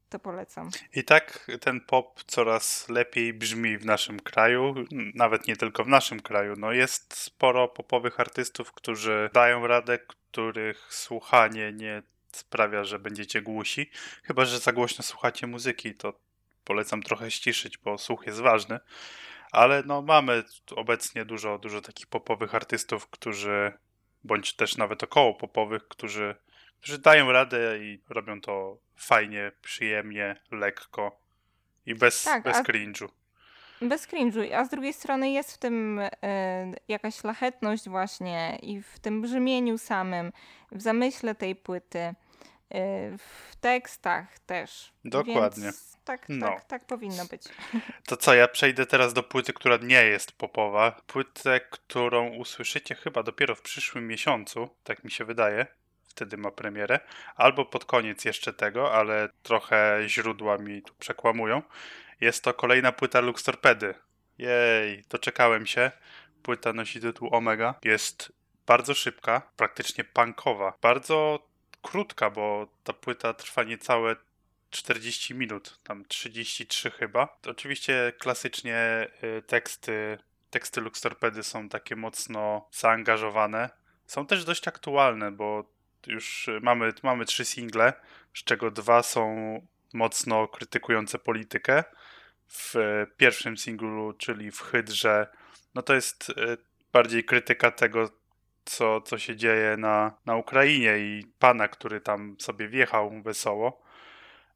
to 0.09 0.19
polecam. 0.19 0.71
I 0.95 1.05
tak 1.05 1.51
ten 1.61 1.81
pop 1.81 2.23
coraz 2.27 2.89
lepiej 2.89 3.33
brzmi 3.35 3.79
w 3.79 3.85
naszym 3.85 4.21
kraju, 4.21 4.75
nawet 5.15 5.47
nie 5.49 5.57
tylko 5.57 5.85
w 5.85 5.89
naszym 5.89 6.21
kraju. 6.21 6.55
No 6.59 6.73
jest 6.73 7.15
sporo 7.15 7.69
popowych 7.69 8.21
artystów, 8.21 8.73
którzy 8.73 9.31
dają 9.33 9.67
radę, 9.67 9.99
których 9.99 10.87
słuchanie 10.91 11.73
nie 11.73 12.03
sprawia, 12.33 12.85
że 12.85 12.99
będziecie 12.99 13.43
głusi. 13.43 13.91
Chyba, 14.23 14.45
że 14.45 14.59
za 14.59 14.73
głośno 14.73 15.05
słuchacie 15.05 15.47
muzyki, 15.47 15.95
to 15.95 16.15
polecam 16.65 17.03
trochę 17.03 17.31
ściszyć, 17.31 17.79
bo 17.79 17.99
słuch 17.99 18.27
jest 18.27 18.41
ważny. 18.41 18.79
Ale 19.53 19.83
no 19.87 20.03
mamy 20.03 20.45
obecnie 20.77 21.25
dużo, 21.25 21.59
dużo 21.59 21.81
takich 21.81 22.07
popowych 22.07 22.55
artystów, 22.55 23.07
którzy, 23.07 23.73
bądź 24.25 24.55
też 24.57 24.77
nawet 24.77 25.03
około 25.03 25.35
popowych, 25.35 25.89
którzy 25.89 26.35
którzy 26.81 26.99
dają 26.99 27.33
radę 27.33 27.79
i 27.79 28.01
robią 28.09 28.41
to 28.41 28.77
fajnie, 28.97 29.53
przyjemnie, 29.63 30.37
lekko 30.51 31.21
i 31.87 31.95
bez, 31.95 32.25
Tak, 32.25 32.43
bez 32.43 32.57
a- 32.57 32.63
cringe'u. 32.63 33.09
Bez 33.83 34.07
cringe'u, 34.09 34.53
a 34.55 34.65
z 34.65 34.69
drugiej 34.71 34.93
strony 34.93 35.31
jest 35.31 35.53
w 35.55 35.59
tym 35.59 36.01
e, 36.23 36.73
jakaś 36.89 37.15
szlachetność 37.17 37.89
właśnie 37.89 38.59
i 38.63 38.83
w 38.83 38.99
tym 38.99 39.23
brzmieniu 39.23 39.79
samym, 39.79 40.33
w 40.73 40.81
zamyśle 40.83 41.35
tej 41.35 41.57
płyty, 41.57 42.15
w 43.19 43.57
tekstach 43.61 44.39
też. 44.39 44.93
Dokładnie. 45.05 45.65
Więc 45.65 45.97
tak, 46.05 46.27
No. 46.29 46.47
tak, 46.47 46.65
tak 46.65 46.87
powinno 46.87 47.25
być. 47.25 47.43
To 48.09 48.17
co, 48.17 48.35
ja 48.35 48.49
przejdę 48.49 48.87
teraz 48.87 49.13
do 49.13 49.23
płyty, 49.23 49.53
która 49.53 49.77
nie 49.77 50.05
jest 50.05 50.33
popowa. 50.33 51.01
Płytę, 51.07 51.61
którą 51.61 52.29
usłyszycie 52.29 52.95
chyba 52.95 53.23
dopiero 53.23 53.55
w 53.55 53.63
przyszłym 53.63 54.07
miesiącu, 54.07 54.69
tak 54.85 55.05
mi 55.05 55.11
się 55.11 55.25
wydaje. 55.25 55.67
Wtedy 56.09 56.37
ma 56.37 56.51
premierę. 56.51 57.01
Albo 57.37 57.65
pod 57.65 57.85
koniec 57.85 58.25
jeszcze 58.25 58.53
tego, 58.53 58.93
ale 58.95 59.29
trochę 59.43 60.03
źródła 60.07 60.59
mi 60.59 60.83
tu 60.83 60.95
przekłamują. 60.95 61.63
Jest 62.21 62.45
to 62.45 62.55
kolejna 62.55 62.93
płyta 62.93 63.21
Lux 63.21 63.43
Torpedy. 63.43 63.95
Jej, 64.39 65.05
doczekałem 65.09 65.67
się. 65.67 65.91
Płyta 66.43 66.73
nosi 66.73 67.01
tytuł 67.01 67.35
Omega. 67.35 67.75
Jest 67.85 68.33
bardzo 68.67 68.95
szybka, 68.95 69.43
praktycznie 69.57 70.05
punkowa. 70.05 70.73
Bardzo 70.83 71.47
krótka, 71.83 72.31
bo 72.31 72.69
ta 72.85 72.93
płyta 72.93 73.35
trwa 73.35 73.63
niecałe 73.63 74.17
40 74.71 75.35
minut, 75.35 75.81
tam 75.85 76.05
33 76.05 76.91
chyba. 76.91 77.39
Oczywiście 77.47 78.13
klasycznie 78.19 79.09
y, 79.39 79.43
teksty, 79.43 80.19
teksty 80.51 80.81
Lux 80.81 81.01
Torpedy 81.01 81.43
są 81.43 81.69
takie 81.69 81.97
mocno 81.97 82.69
zaangażowane. 82.73 83.71
Są 84.07 84.27
też 84.27 84.45
dość 84.45 84.69
aktualne, 84.69 85.33
bo 85.33 85.65
już 86.07 86.49
y, 86.49 86.61
mamy, 86.63 86.93
mamy 87.03 87.25
trzy 87.25 87.45
single, 87.45 87.93
z 88.35 88.45
czego 88.45 88.71
dwa 88.71 89.03
są 89.03 89.37
mocno 89.93 90.49
krytykujące 90.49 91.19
politykę. 91.19 91.85
W 92.49 92.77
y, 92.77 93.07
pierwszym 93.17 93.57
singlu, 93.57 94.13
czyli 94.13 94.51
w 94.51 94.61
Hydrze, 94.61 95.27
no 95.75 95.83
to 95.83 95.95
jest 95.95 96.33
bardziej 96.93 97.25
krytyka 97.25 97.71
tego, 97.71 98.22
co, 98.65 99.01
co 99.01 99.19
się 99.19 99.37
dzieje 99.37 99.77
na, 99.77 100.19
na 100.27 100.37
Ukrainie 100.37 100.99
i 100.99 101.27
pana, 101.39 101.69
który 101.69 102.01
tam 102.01 102.37
sobie 102.39 102.69
wjechał 102.69 103.23
wesoło, 103.23 103.83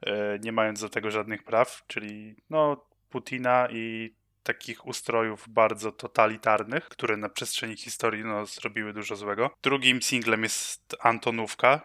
e, 0.03 0.39
nie 0.39 0.53
mając 0.53 0.81
do 0.81 0.89
tego 0.89 1.11
żadnych 1.11 1.43
praw, 1.43 1.83
czyli 1.87 2.37
no 2.51 2.87
Putina 3.11 3.69
i 3.71 4.15
takich 4.43 4.87
ustrojów 4.87 5.45
bardzo 5.49 5.93
totalitarnych, 5.93 6.89
które 6.89 7.17
na 7.17 7.29
przestrzeni 7.29 7.77
historii 7.77 8.25
no, 8.25 8.47
zrobiły 8.47 8.93
dużo 8.93 9.17
złego. 9.17 9.51
Drugim 9.63 10.03
singlem 10.03 10.43
jest 10.43 10.97
Antonówka, 11.01 11.81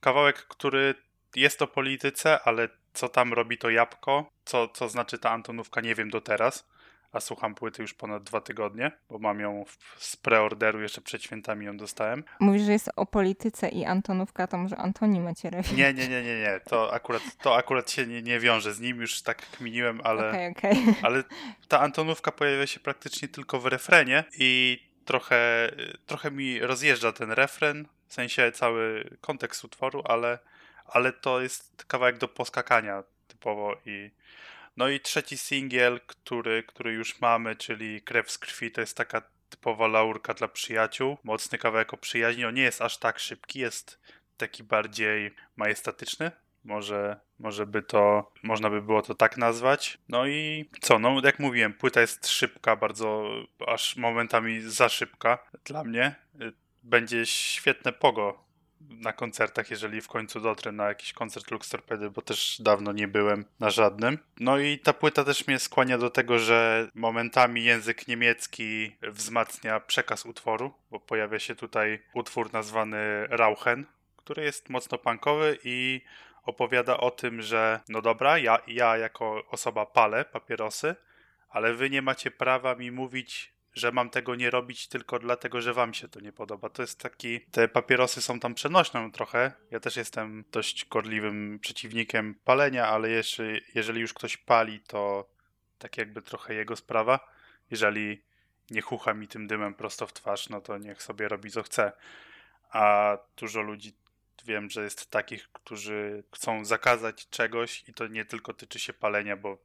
kawałek, 0.00 0.36
który 0.36 0.94
jest 1.36 1.62
o 1.62 1.66
polityce, 1.66 2.40
ale 2.40 2.68
co 2.92 3.08
tam 3.08 3.32
robi 3.32 3.58
to 3.58 3.70
jabłko, 3.70 4.30
co, 4.44 4.68
co 4.68 4.88
znaczy 4.88 5.18
ta 5.18 5.30
Antonówka? 5.30 5.80
Nie 5.80 5.94
wiem 5.94 6.10
do 6.10 6.20
teraz, 6.20 6.68
a 7.12 7.20
słucham 7.20 7.54
płyty 7.54 7.82
już 7.82 7.94
ponad 7.94 8.22
dwa 8.22 8.40
tygodnie, 8.40 8.92
bo 9.10 9.18
mam 9.18 9.40
ją 9.40 9.64
z 9.96 10.16
preorderu, 10.16 10.80
jeszcze 10.80 11.00
przed 11.00 11.22
świętami 11.22 11.66
ją 11.66 11.76
dostałem. 11.76 12.24
Mówisz, 12.40 12.62
że 12.62 12.72
jest 12.72 12.90
o 12.96 13.06
polityce 13.06 13.68
i 13.68 13.84
Antonówka, 13.84 14.46
to 14.46 14.58
może 14.58 14.76
Antoni 14.76 15.20
Macierewicz. 15.20 15.72
Nie, 15.72 15.94
nie, 15.94 16.08
nie, 16.08 16.22
nie, 16.22 16.40
nie, 16.40 16.60
to 16.64 16.92
akurat, 16.94 17.22
to 17.42 17.56
akurat 17.56 17.90
się 17.90 18.06
nie, 18.06 18.22
nie 18.22 18.40
wiąże 18.40 18.74
z 18.74 18.80
nim, 18.80 19.00
już 19.00 19.22
tak 19.22 19.50
kminiłem, 19.50 20.00
ale... 20.04 20.30
Okej, 20.30 20.52
okej. 20.52 20.94
Ale 21.02 21.24
ta 21.68 21.80
Antonówka 21.80 22.32
pojawia 22.32 22.66
się 22.66 22.80
praktycznie 22.80 23.28
tylko 23.28 23.60
w 23.60 23.66
refrenie 23.66 24.24
i 24.38 24.80
trochę, 25.04 25.70
trochę 26.06 26.30
mi 26.30 26.60
rozjeżdża 26.60 27.12
ten 27.12 27.30
refren, 27.30 27.88
w 28.06 28.14
sensie 28.14 28.52
cały 28.52 29.10
kontekst 29.20 29.64
utworu, 29.64 30.02
ale, 30.04 30.38
ale 30.86 31.12
to 31.12 31.40
jest 31.40 31.84
kawałek 31.84 32.18
do 32.18 32.28
poskakania 32.28 33.02
typowo 33.28 33.76
i 33.86 34.10
no 34.76 34.88
i 34.88 35.00
trzeci 35.00 35.38
singiel, 35.38 36.00
który, 36.06 36.62
który 36.62 36.92
już 36.92 37.20
mamy, 37.20 37.56
czyli 37.56 38.02
Krew 38.02 38.30
z 38.30 38.38
krwi, 38.38 38.70
to 38.70 38.80
jest 38.80 38.96
taka 38.96 39.22
typowa 39.48 39.86
laurka 39.86 40.34
dla 40.34 40.48
przyjaciół, 40.48 41.16
mocny 41.24 41.58
kawałek 41.58 41.94
o 41.94 41.96
przyjaźni, 41.96 42.44
on 42.44 42.54
nie 42.54 42.62
jest 42.62 42.82
aż 42.82 42.98
tak 42.98 43.18
szybki, 43.18 43.58
jest 43.58 44.00
taki 44.36 44.64
bardziej 44.64 45.34
majestatyczny, 45.56 46.30
może, 46.64 47.20
Może 47.40 47.66
by 47.66 47.82
to, 47.82 48.32
można 48.42 48.70
by 48.70 48.82
było 48.82 49.02
to 49.02 49.14
tak 49.14 49.36
nazwać. 49.36 49.98
No 50.08 50.26
i 50.26 50.68
co, 50.80 50.98
no 50.98 51.20
jak 51.24 51.38
mówiłem, 51.38 51.74
płyta 51.74 52.00
jest 52.00 52.28
szybka, 52.28 52.76
bardzo, 52.76 53.30
aż 53.66 53.96
momentami 53.96 54.60
za 54.60 54.88
szybka 54.88 55.38
dla 55.64 55.84
mnie. 55.84 56.14
Y, 56.40 56.52
Będzie 56.82 57.26
świetne 57.26 57.92
pogo 57.92 58.44
na 58.80 59.12
koncertach, 59.12 59.70
jeżeli 59.70 60.00
w 60.00 60.08
końcu 60.08 60.40
dotrę 60.40 60.72
na 60.72 60.88
jakiś 60.88 61.12
koncert 61.12 61.50
Lux 61.50 61.68
Torpedy, 61.68 62.10
bo 62.10 62.22
też 62.22 62.56
dawno 62.60 62.92
nie 62.92 63.08
byłem 63.08 63.44
na 63.60 63.70
żadnym. 63.70 64.18
No 64.40 64.58
i 64.58 64.78
ta 64.78 64.92
płyta 64.92 65.24
też 65.24 65.46
mnie 65.46 65.58
skłania 65.58 65.98
do 65.98 66.10
tego, 66.10 66.38
że 66.38 66.88
momentami 66.94 67.64
język 67.64 68.08
niemiecki 68.08 68.96
wzmacnia 69.02 69.80
przekaz 69.80 70.26
utworu, 70.26 70.74
bo 70.90 71.00
pojawia 71.00 71.38
się 71.38 71.54
tutaj 71.54 72.02
utwór 72.14 72.52
nazwany 72.52 73.26
Rauchen, 73.26 73.86
który 74.16 74.44
jest 74.44 74.68
mocno 74.68 74.98
punkowy 74.98 75.58
i 75.64 76.00
opowiada 76.42 76.96
o 76.96 77.10
tym, 77.10 77.42
że 77.42 77.80
no 77.88 78.02
dobra, 78.02 78.38
ja, 78.38 78.58
ja 78.66 78.96
jako 78.96 79.42
osoba 79.50 79.86
palę 79.86 80.24
papierosy, 80.24 80.94
ale 81.50 81.74
wy 81.74 81.90
nie 81.90 82.02
macie 82.02 82.30
prawa 82.30 82.74
mi 82.74 82.90
mówić, 82.90 83.52
że 83.74 83.92
mam 83.92 84.10
tego 84.10 84.34
nie 84.34 84.50
robić 84.50 84.88
tylko 84.88 85.18
dlatego, 85.18 85.60
że 85.60 85.74
wam 85.74 85.94
się 85.94 86.08
to 86.08 86.20
nie 86.20 86.32
podoba. 86.32 86.68
To 86.68 86.82
jest 86.82 87.00
taki, 87.00 87.40
te 87.40 87.68
papierosy 87.68 88.22
są 88.22 88.40
tam 88.40 88.54
przenośną 88.54 89.12
trochę. 89.12 89.52
Ja 89.70 89.80
też 89.80 89.96
jestem 89.96 90.44
dość 90.52 90.86
gorliwym 90.88 91.58
przeciwnikiem 91.62 92.34
palenia, 92.44 92.88
ale 92.88 93.10
jeszcze, 93.10 93.44
jeżeli 93.74 94.00
już 94.00 94.14
ktoś 94.14 94.36
pali, 94.36 94.80
to 94.80 95.30
tak 95.78 95.96
jakby 95.96 96.22
trochę 96.22 96.54
jego 96.54 96.76
sprawa. 96.76 97.28
Jeżeli 97.70 98.22
nie 98.70 98.80
chucha 98.80 99.14
mi 99.14 99.28
tym 99.28 99.46
dymem 99.46 99.74
prosto 99.74 100.06
w 100.06 100.12
twarz, 100.12 100.48
no 100.48 100.60
to 100.60 100.78
niech 100.78 101.02
sobie 101.02 101.28
robi 101.28 101.50
co 101.50 101.62
chce. 101.62 101.92
A 102.70 103.16
dużo 103.36 103.60
ludzi 103.60 103.92
wiem, 104.44 104.70
że 104.70 104.84
jest 104.84 105.10
takich, 105.10 105.48
którzy 105.52 106.24
chcą 106.34 106.64
zakazać 106.64 107.28
czegoś 107.28 107.84
i 107.88 107.94
to 107.94 108.06
nie 108.06 108.24
tylko 108.24 108.54
tyczy 108.54 108.78
się 108.78 108.92
palenia, 108.92 109.36
bo 109.36 109.58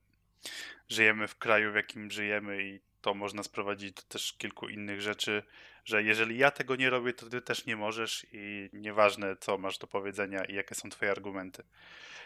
żyjemy 0.89 1.28
w 1.28 1.38
kraju, 1.38 1.72
w 1.72 1.76
jakim 1.76 2.12
żyjemy 2.12 2.64
i 2.64 2.80
to 3.06 3.14
można 3.14 3.43
sprowadzić 3.43 3.91
do 3.91 4.01
też 4.01 4.34
kilku 4.34 4.70
innych 4.70 5.01
rzeczy, 5.01 5.43
że 5.86 6.03
jeżeli 6.03 6.38
ja 6.38 6.51
tego 6.51 6.76
nie 6.76 6.89
robię, 6.89 7.14
to 7.14 7.30
ty 7.30 7.41
też 7.41 7.66
nie 7.66 7.76
możesz 7.76 8.26
i 8.32 8.70
nieważne 8.74 9.36
co 9.39 9.58
masz 9.58 9.78
do 9.78 9.88
powiedzenia 9.88 10.45
i 10.45 10.53
jakie 10.56 10.76
są 10.76 10.89
twoje 10.89 11.12
argumenty. 11.12 11.64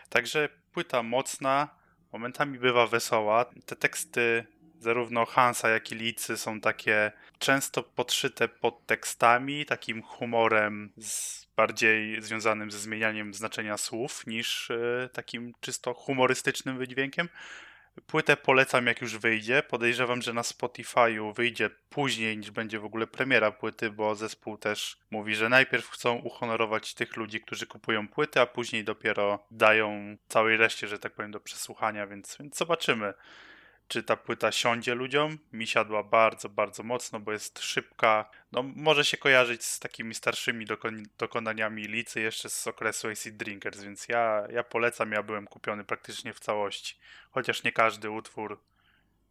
Także 0.09 0.49
płyta 0.71 1.03
mocna, 1.03 1.69
momentami 2.11 2.59
bywa 2.59 2.87
wesoła. 2.87 3.45
Te 3.65 3.75
teksty 3.75 4.45
zarówno 4.79 5.25
Hansa, 5.25 5.69
jak 5.69 5.91
i 5.91 5.95
Licy 5.95 6.37
są 6.37 6.61
takie 6.61 7.11
często 7.39 7.83
podszyte 7.83 8.47
pod 8.47 8.85
tekstami, 8.85 9.65
takim 9.65 10.01
humorem 10.01 10.93
z 10.97 11.45
bardziej 11.55 12.21
związanym 12.21 12.71
ze 12.71 12.79
zmienianiem 12.79 13.33
znaczenia 13.33 13.77
słów 13.77 14.27
niż 14.27 14.71
e, 14.71 15.09
takim 15.13 15.53
czysto 15.59 15.93
humorystycznym 15.93 16.77
wydźwiękiem. 16.77 17.29
Płytę 18.07 18.37
polecam 18.37 18.87
jak 18.87 19.01
już 19.01 19.17
wyjdzie. 19.17 19.63
Podejrzewam, 19.63 20.21
że 20.21 20.33
na 20.33 20.41
Spotify'u 20.41 21.35
wyjdzie 21.35 21.69
później 21.89 22.37
niż 22.37 22.51
będzie 22.51 22.79
w 22.79 22.85
ogóle 22.85 23.07
premiera 23.07 23.51
płyty, 23.51 23.91
bo 23.91 24.15
zespół 24.15 24.57
też 24.57 24.97
mówi, 25.11 25.35
że 25.35 25.49
najpierw 25.49 25.89
chcą 25.89 26.15
uhonorować 26.15 26.93
tych 26.93 27.17
ludzi, 27.17 27.41
którzy 27.41 27.67
kupują 27.67 28.07
płyty, 28.07 28.41
a 28.41 28.45
później 28.45 28.83
dopiero 28.83 29.45
dają 29.51 30.17
całej 30.27 30.57
reszcie, 30.57 30.87
że 30.87 30.99
tak 30.99 31.13
powiem, 31.13 31.31
do 31.31 31.39
przesłuchania, 31.39 32.07
więc, 32.07 32.37
więc 32.39 32.57
zobaczymy. 32.57 33.13
Czy 33.89 34.03
ta 34.03 34.15
płyta 34.15 34.51
siądzie 34.51 34.95
ludziom? 34.95 35.37
Mi 35.53 35.67
siadła 35.67 36.03
bardzo, 36.03 36.49
bardzo 36.49 36.83
mocno, 36.83 37.19
bo 37.19 37.31
jest 37.31 37.59
szybka. 37.59 38.29
No, 38.51 38.63
może 38.63 39.05
się 39.05 39.17
kojarzyć 39.17 39.63
z 39.63 39.79
takimi 39.79 40.15
starszymi 40.15 40.65
dokon- 40.65 41.05
dokonaniami 41.17 41.83
Licy 41.87 42.21
jeszcze 42.21 42.49
z 42.49 42.67
okresu 42.67 43.07
AC 43.07 43.27
Drinkers, 43.31 43.83
więc 43.83 44.07
ja, 44.07 44.47
ja 44.51 44.63
polecam. 44.63 45.11
Ja 45.11 45.23
byłem 45.23 45.47
kupiony 45.47 45.83
praktycznie 45.83 46.33
w 46.33 46.39
całości. 46.39 46.95
Chociaż 47.31 47.63
nie 47.63 47.71
każdy 47.71 48.09
utwór 48.09 48.59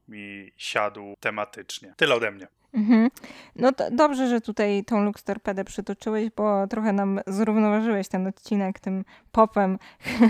mi 0.08 0.52
siadł 0.56 1.14
tematycznie. 1.20 1.94
Tyle 1.96 2.14
ode 2.14 2.30
mnie. 2.30 2.46
Mhm. 2.74 3.10
No 3.56 3.70
dobrze, 3.90 4.28
że 4.28 4.40
tutaj 4.40 4.84
tą 4.84 5.04
Lux 5.04 5.24
Torpedę 5.24 5.64
przytoczyłeś, 5.64 6.30
bo 6.36 6.66
trochę 6.66 6.92
nam 6.92 7.20
zrównoważyłeś 7.26 8.08
ten 8.08 8.26
odcinek 8.26 8.80
tym 8.80 9.04
popem, 9.32 9.78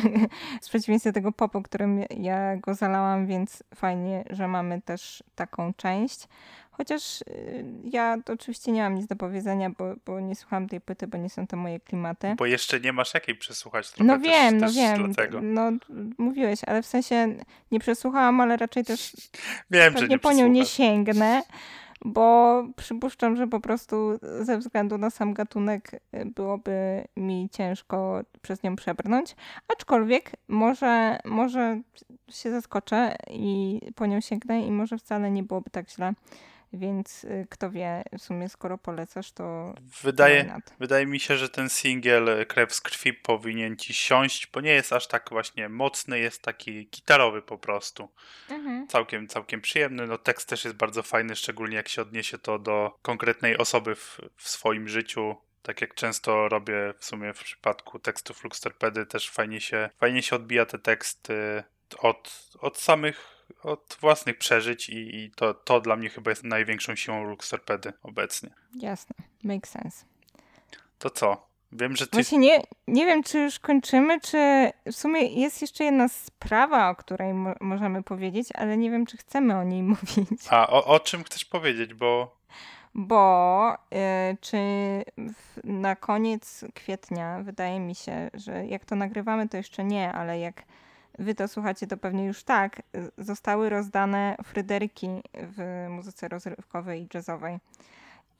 w 0.62 0.68
przeciwieństwie 0.68 1.12
tego 1.12 1.33
popu, 1.33 1.62
którym 1.62 2.05
ja 2.11 2.57
go 2.57 2.74
zalałam, 2.74 3.26
więc 3.26 3.62
fajnie, 3.74 4.24
że 4.31 4.49
mamy 4.49 4.83
też 4.83 5.22
taką 5.35 5.74
część. 5.74 6.29
Chociaż 6.79 7.20
y, 7.22 7.64
ja 7.85 8.16
oczywiście 8.33 8.72
nie 8.72 8.83
mam 8.83 8.95
nic 8.95 9.07
do 9.07 9.16
powiedzenia, 9.16 9.70
bo, 9.70 9.85
bo 10.07 10.20
nie 10.20 10.37
słucham 10.37 10.68
tej 10.68 10.81
płyty, 10.81 11.07
bo 11.07 11.18
nie 11.18 11.31
są 11.31 11.47
to 11.47 11.57
moje 11.57 11.81
klimaty. 11.81 12.35
Bo 12.39 12.47
jeszcze 12.47 12.81
nie 12.81 12.93
masz 12.93 13.14
jakiej 13.14 13.35
przesłuchać 13.35 13.91
trochę 13.91 14.05
No 14.05 14.18
też, 14.18 14.26
wiem, 14.26 14.59
no 14.59 14.66
też 14.66 14.76
wiem. 14.76 15.05
Dlatego. 15.05 15.41
No 15.43 15.70
mówiłeś, 16.18 16.64
ale 16.66 16.83
w 16.83 16.87
sensie 16.87 17.35
nie 17.70 17.81
przesłuchałam, 17.81 18.41
ale 18.41 18.57
raczej 18.57 18.85
też 18.85 19.16
Wiem, 19.70 19.99
że 19.99 20.09
nie 20.09 20.18
po 20.18 20.33
nią 20.33 20.49
nie 20.49 20.66
sięgnę, 20.66 21.43
bo 22.05 22.64
przypuszczam, 22.76 23.37
że 23.37 23.47
po 23.47 23.61
prostu 23.61 24.18
ze 24.41 24.59
względu 24.59 24.99
na 24.99 25.11
sam 25.11 25.35
gatunek 25.35 25.95
y, 25.95 26.24
byłoby 26.24 27.05
mi 27.16 27.49
ciężko 27.53 28.20
przez 28.43 28.62
nią 28.62 28.76
przebrnąć. 28.76 29.37
Aczkolwiek 29.68 30.33
może, 30.49 31.18
może 31.24 31.81
się 32.29 32.51
zaskoczę 32.51 33.16
i 33.31 33.81
po 33.95 34.07
nią 34.07 34.20
sięgnę 34.20 34.62
i 34.66 34.70
może 34.70 34.99
wcale 34.99 35.31
nie 35.31 35.43
byłoby 35.43 35.70
tak 35.70 35.91
źle. 35.91 36.12
Więc 36.73 37.25
y, 37.25 37.47
kto 37.51 37.71
wie, 37.71 38.03
w 38.19 38.23
sumie 38.23 38.49
skoro 38.49 38.79
polecasz, 38.79 39.33
to 39.33 39.75
Wydaje? 40.03 40.61
Wydaje 40.79 41.07
mi 41.07 41.21
się, 41.21 41.37
że 41.37 41.49
ten 41.49 41.69
singiel 41.69 42.29
e, 42.29 42.47
Krew 42.47 42.75
z 42.75 42.81
krwi 42.81 43.12
powinien 43.12 43.77
ci 43.77 43.95
siąść, 43.95 44.47
bo 44.47 44.61
nie 44.61 44.71
jest 44.71 44.93
aż 44.93 45.07
tak 45.07 45.31
właśnie 45.31 45.69
mocny, 45.69 46.19
jest 46.19 46.43
taki 46.43 46.87
gitarowy 46.87 47.43
po 47.43 47.59
prostu. 47.59 48.09
Mhm. 48.51 48.89
Całkiem, 48.89 49.29
całkiem 49.29 49.61
przyjemny. 49.61 50.07
No 50.07 50.19
tekst 50.19 50.49
też 50.49 50.64
jest 50.64 50.77
bardzo 50.77 51.03
fajny, 51.03 51.37
szczególnie 51.37 51.77
jak 51.77 51.89
się 51.89 52.03
odniesie 52.03 52.39
to 52.39 52.59
do 52.59 52.99
konkretnej 53.03 53.59
osoby 53.59 53.95
w, 53.95 54.21
w 54.37 54.49
swoim 54.49 54.89
życiu. 54.89 55.37
Tak 55.62 55.81
jak 55.81 55.95
często 55.95 56.49
robię 56.49 56.95
w 56.99 57.05
sumie 57.05 57.33
w 57.35 57.45
przypadku 57.45 57.99
tekstów 57.99 58.45
Lux 58.45 58.61
Torpedy, 58.61 59.07
też 59.07 59.31
fajnie 59.31 59.61
się, 59.61 59.91
fajnie 59.99 60.23
się 60.23 60.37
odbija 60.37 60.66
te 60.66 60.79
teksty 60.79 61.62
od, 61.99 62.49
od 62.61 62.78
samych, 62.78 63.45
od 63.62 63.97
własnych 64.01 64.39
przeżyć 64.39 64.89
i, 64.89 65.16
i 65.16 65.30
to, 65.30 65.55
to 65.55 65.80
dla 65.80 65.97
mnie 65.97 66.09
chyba 66.09 66.30
jest 66.30 66.45
największą 66.45 66.97
siłą 66.97 67.24
Lux 67.24 67.51
Torpedy 67.51 67.93
obecnie. 68.03 68.51
Jasne, 68.74 69.16
make 69.45 69.68
sense. 69.68 70.05
To 70.99 71.11
co? 71.11 71.49
Wiem, 71.72 71.97
że 71.97 72.07
ty 72.07 72.16
Właśnie 72.16 72.39
nie, 72.39 72.62
nie 72.86 73.07
wiem, 73.07 73.22
czy 73.22 73.39
już 73.39 73.59
kończymy, 73.59 74.20
czy 74.20 74.70
w 74.86 74.93
sumie 74.93 75.22
jest 75.22 75.61
jeszcze 75.62 75.84
jedna 75.84 76.09
sprawa, 76.09 76.91
o 76.91 76.97
której 76.97 77.34
mo- 77.34 77.55
możemy 77.61 78.03
powiedzieć, 78.03 78.49
ale 78.55 78.76
nie 78.76 78.91
wiem, 78.91 79.07
czy 79.07 79.16
chcemy 79.16 79.57
o 79.57 79.64
niej 79.64 79.82
mówić. 79.93 80.41
A 80.51 80.68
o, 80.70 80.84
o 80.84 81.01
czym 81.01 81.24
chcesz 81.24 81.45
powiedzieć? 81.45 81.95
Bo 81.95 82.36
Bo 82.95 83.74
y, 83.74 84.36
czy 84.41 84.57
w, 85.16 85.61
na 85.64 85.97
koniec 85.97 86.64
kwietnia 86.74 87.41
wydaje 87.43 87.80
mi 87.80 87.95
się, 87.95 88.30
że 88.34 88.66
jak 88.66 88.84
to 88.84 88.97
nagrywamy, 88.97 89.49
to 89.49 89.57
jeszcze 89.57 89.84
nie, 89.84 90.12
ale 90.12 90.39
jak 90.39 90.62
wy 91.19 91.35
to 91.35 91.49
słuchacie, 91.49 91.87
to 91.87 91.97
pewnie 91.97 92.25
już 92.25 92.45
tak, 92.45 92.83
zostały 93.19 93.69
rozdane 93.69 94.37
Fryderyki 94.45 95.09
w 95.35 95.87
muzyce 95.91 96.29
rozrywkowej 96.29 97.03
i 97.03 97.09
jazzowej. 97.14 97.59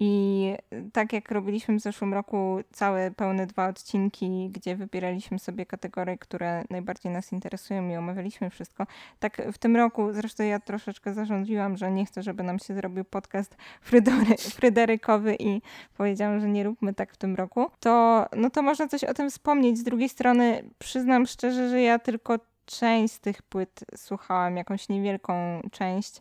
I 0.01 0.55
tak 0.93 1.13
jak 1.13 1.31
robiliśmy 1.31 1.79
w 1.79 1.83
zeszłym 1.83 2.15
roku 2.15 2.59
całe 2.73 3.11
pełne 3.11 3.47
dwa 3.47 3.69
odcinki, 3.69 4.51
gdzie 4.53 4.77
wybieraliśmy 4.77 5.39
sobie 5.39 5.67
kategorie, 5.67 6.19
które 6.19 6.65
najbardziej 6.71 7.13
nas 7.13 7.33
interesują 7.33 7.89
i 7.89 7.97
omawialiśmy 7.97 8.51
wszystko, 8.51 8.87
tak 9.19 9.43
w 9.53 9.59
tym 9.59 9.77
roku, 9.77 10.13
zresztą 10.13 10.45
ja 10.45 10.61
troszeczkę 10.61 11.15
zarządziłam, 11.15 11.77
że 11.77 11.91
nie 11.91 12.07
chcę, 12.07 12.23
żeby 12.23 12.43
nam 12.43 12.59
się 12.59 12.75
zrobił 12.75 13.05
podcast 13.05 13.57
Frydory, 13.81 14.37
Fryderykowy 14.37 15.37
i 15.39 15.63
powiedziałam, 15.97 16.41
że 16.41 16.49
nie 16.49 16.65
róbmy 16.65 16.95
tak 16.95 17.13
w 17.13 17.17
tym 17.17 17.35
roku, 17.35 17.71
to 17.81 18.27
no 18.37 18.51
to 18.51 18.63
można 18.63 18.89
coś 18.89 19.05
o 19.05 19.15
tym 19.15 19.31
wspomnieć. 19.31 19.79
Z 19.79 19.83
drugiej 19.83 20.09
strony 20.09 20.65
przyznam 20.79 21.27
szczerze, 21.27 21.69
że 21.69 21.81
ja 21.83 21.99
tylko 21.99 22.39
część 22.69 23.15
z 23.15 23.21
tych 23.21 23.43
płyt 23.43 23.81
słuchałam, 23.97 24.57
jakąś 24.57 24.89
niewielką 24.89 25.63
część, 25.73 26.13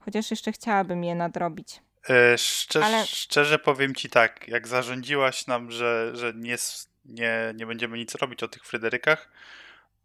chociaż 0.00 0.30
jeszcze 0.30 0.52
chciałabym 0.52 1.04
je 1.04 1.14
nadrobić. 1.14 1.80
e, 2.08 2.38
szczerze, 2.38 2.86
Ale- 2.86 3.06
szczerze 3.06 3.58
powiem 3.58 3.94
ci 3.94 4.10
tak, 4.10 4.48
jak 4.48 4.68
zarządziłaś 4.68 5.46
nam, 5.46 5.70
że, 5.70 6.10
że 6.14 6.32
nie, 6.36 6.56
nie, 7.04 7.52
nie 7.56 7.66
będziemy 7.66 7.98
nic 7.98 8.14
robić 8.14 8.42
o 8.42 8.48
tych 8.48 8.64
Fryderykach, 8.64 9.30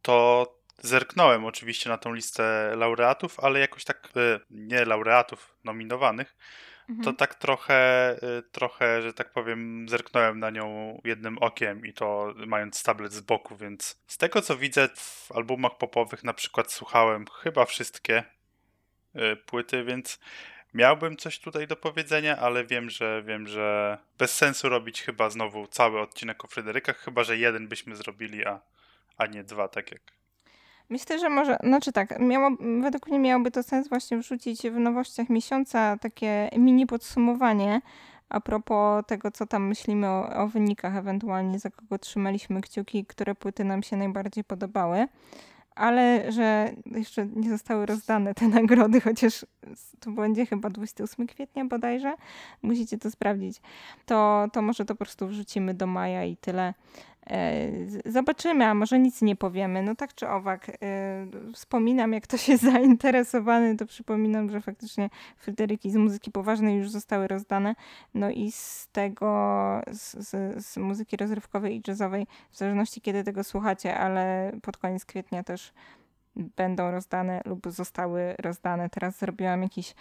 to 0.01 0.45
zerknąłem 0.83 1.45
oczywiście 1.45 1.89
na 1.89 1.97
tą 1.97 2.13
listę 2.13 2.73
laureatów, 2.75 3.39
ale 3.39 3.59
jakoś 3.59 3.83
tak, 3.85 4.09
e, 4.15 4.39
nie 4.49 4.85
laureatów 4.85 5.55
nominowanych, 5.63 6.35
Mhm. 6.91 7.03
to 7.03 7.13
tak 7.13 7.35
trochę, 7.35 7.75
e, 8.11 8.41
trochę, 8.51 9.01
że 9.01 9.13
tak 9.13 9.31
powiem, 9.31 9.89
zerknąłem 9.89 10.39
na 10.39 10.49
nią 10.49 11.01
jednym 11.03 11.37
okiem 11.37 11.85
i 11.85 11.93
to 11.93 12.33
mając 12.47 12.83
tablet 12.83 13.13
z 13.13 13.21
boku, 13.21 13.55
więc 13.55 14.01
z 14.07 14.17
tego 14.17 14.41
co 14.41 14.57
widzę 14.57 14.89
w 14.95 15.31
albumach 15.31 15.77
popowych 15.77 16.23
na 16.23 16.33
przykład 16.33 16.71
słuchałem 16.71 17.25
chyba 17.41 17.65
wszystkie 17.65 18.23
e, 19.15 19.35
płyty, 19.35 19.83
więc 19.83 20.19
miałbym 20.73 21.17
coś 21.17 21.39
tutaj 21.39 21.67
do 21.67 21.75
powiedzenia, 21.75 22.37
ale 22.37 22.65
wiem, 22.65 22.89
że 22.89 23.23
wiem, 23.25 23.47
że 23.47 23.97
bez 24.17 24.35
sensu 24.37 24.69
robić 24.69 25.01
chyba 25.01 25.29
znowu 25.29 25.67
cały 25.67 25.99
odcinek 25.99 26.45
o 26.45 26.47
Fryderykach, 26.47 26.97
chyba 26.97 27.23
że 27.23 27.37
jeden 27.37 27.67
byśmy 27.67 27.95
zrobili, 27.95 28.45
a, 28.45 28.61
a 29.17 29.25
nie 29.25 29.43
dwa, 29.43 29.67
tak 29.67 29.91
jak 29.91 30.01
Myślę, 30.91 31.19
że 31.19 31.29
może, 31.29 31.57
znaczy 31.63 31.91
tak, 31.91 32.19
miało, 32.19 32.49
według 32.81 33.07
mnie 33.07 33.19
miałoby 33.19 33.51
to 33.51 33.63
sens 33.63 33.89
właśnie 33.89 34.17
wrzucić 34.17 34.61
w 34.61 34.79
nowościach 34.79 35.29
miesiąca 35.29 35.97
takie 35.97 36.49
mini 36.57 36.87
podsumowanie 36.87 37.81
a 38.29 38.41
propos 38.41 39.05
tego, 39.07 39.31
co 39.31 39.45
tam 39.45 39.67
myślimy 39.67 40.07
o, 40.07 40.35
o 40.35 40.47
wynikach, 40.47 40.95
ewentualnie 40.95 41.59
za 41.59 41.69
kogo 41.69 41.97
trzymaliśmy 41.97 42.61
kciuki, 42.61 43.05
które 43.05 43.35
płyty 43.35 43.63
nam 43.63 43.83
się 43.83 43.97
najbardziej 43.97 44.43
podobały 44.43 45.07
ale 45.75 46.31
że 46.31 46.71
jeszcze 46.85 47.25
nie 47.25 47.49
zostały 47.49 47.85
rozdane 47.85 48.33
te 48.33 48.47
nagrody, 48.57 49.01
chociaż 49.01 49.45
to 49.99 50.11
będzie 50.11 50.45
chyba 50.45 50.69
28 50.69 51.27
kwietnia 51.27 51.65
bodajże. 51.65 52.15
Musicie 52.61 52.97
to 52.97 53.11
sprawdzić. 53.11 53.61
To, 54.05 54.47
to 54.53 54.61
może 54.61 54.85
to 54.85 54.95
po 54.95 54.97
prostu 54.97 55.27
wrzucimy 55.27 55.73
do 55.73 55.87
maja 55.87 56.25
i 56.25 56.37
tyle. 56.37 56.73
E, 57.31 57.71
zobaczymy, 58.05 58.65
a 58.65 58.73
może 58.73 58.99
nic 58.99 59.21
nie 59.21 59.35
powiemy. 59.35 59.83
No 59.83 59.95
tak 59.95 60.15
czy 60.15 60.29
owak, 60.29 60.69
e, 60.69 61.27
wspominam, 61.53 62.13
jak 62.13 62.23
ktoś 62.23 62.49
jest 62.49 62.63
zainteresowany, 62.73 63.77
to 63.77 63.85
przypominam, 63.85 64.49
że 64.49 64.61
faktycznie 64.61 65.09
Fryderyki 65.37 65.91
z 65.91 65.95
muzyki 65.95 66.31
poważnej 66.31 66.77
już 66.77 66.89
zostały 66.89 67.27
rozdane. 67.27 67.75
No 68.13 68.29
i 68.29 68.51
z 68.51 68.87
tego, 68.91 69.81
z, 69.91 70.29
z, 70.65 70.77
muzyki 70.77 71.17
rozrywkowej 71.17 71.77
i 71.77 71.81
jazzowej, 71.87 72.27
w 72.51 72.57
zależności 72.57 73.01
kiedy 73.01 73.23
tego 73.23 73.43
słuchacie, 73.43 73.97
ale 73.97 74.51
pod 74.61 74.77
koniec 74.77 75.05
kwietnia 75.05 75.43
też 75.43 75.73
będą 76.35 76.91
rozdane 76.91 77.41
lub 77.45 77.67
zostały 77.69 78.35
rozdane. 78.39 78.89
Teraz 78.89 79.19
zrobiłam 79.19 79.63
jakiś 79.63 79.95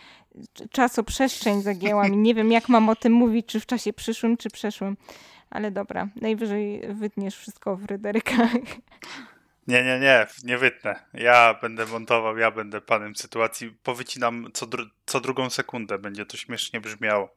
czasoprzestrzeń, 0.70 1.62
zagięłam 1.62 2.14
i 2.14 2.16
nie 2.16 2.34
wiem, 2.34 2.52
jak 2.52 2.68
mam 2.68 2.88
o 2.88 2.96
tym 2.96 3.12
mówić, 3.12 3.46
czy 3.46 3.60
w 3.60 3.66
czasie 3.66 3.92
przyszłym, 3.92 4.36
czy 4.36 4.50
przeszłym. 4.50 4.96
Ale 5.50 5.70
dobra, 5.70 6.08
najwyżej 6.16 6.82
wytniesz 6.94 7.36
wszystko 7.36 7.76
w 7.76 7.84
Ryderykach. 7.84 8.50
Nie, 9.66 9.84
nie, 9.84 10.00
nie, 10.00 10.26
nie 10.44 10.58
wytnę. 10.58 11.04
Ja 11.14 11.54
będę 11.54 11.86
montował, 11.86 12.38
ja 12.38 12.50
będę 12.50 12.80
panem 12.80 13.16
sytuacji. 13.16 13.70
Powycinam 13.82 14.50
co, 14.52 14.66
dru 14.66 14.84
co 15.06 15.20
drugą 15.20 15.50
sekundę, 15.50 15.98
będzie 15.98 16.26
to 16.26 16.36
śmiesznie 16.36 16.80
brzmiało. 16.80 17.34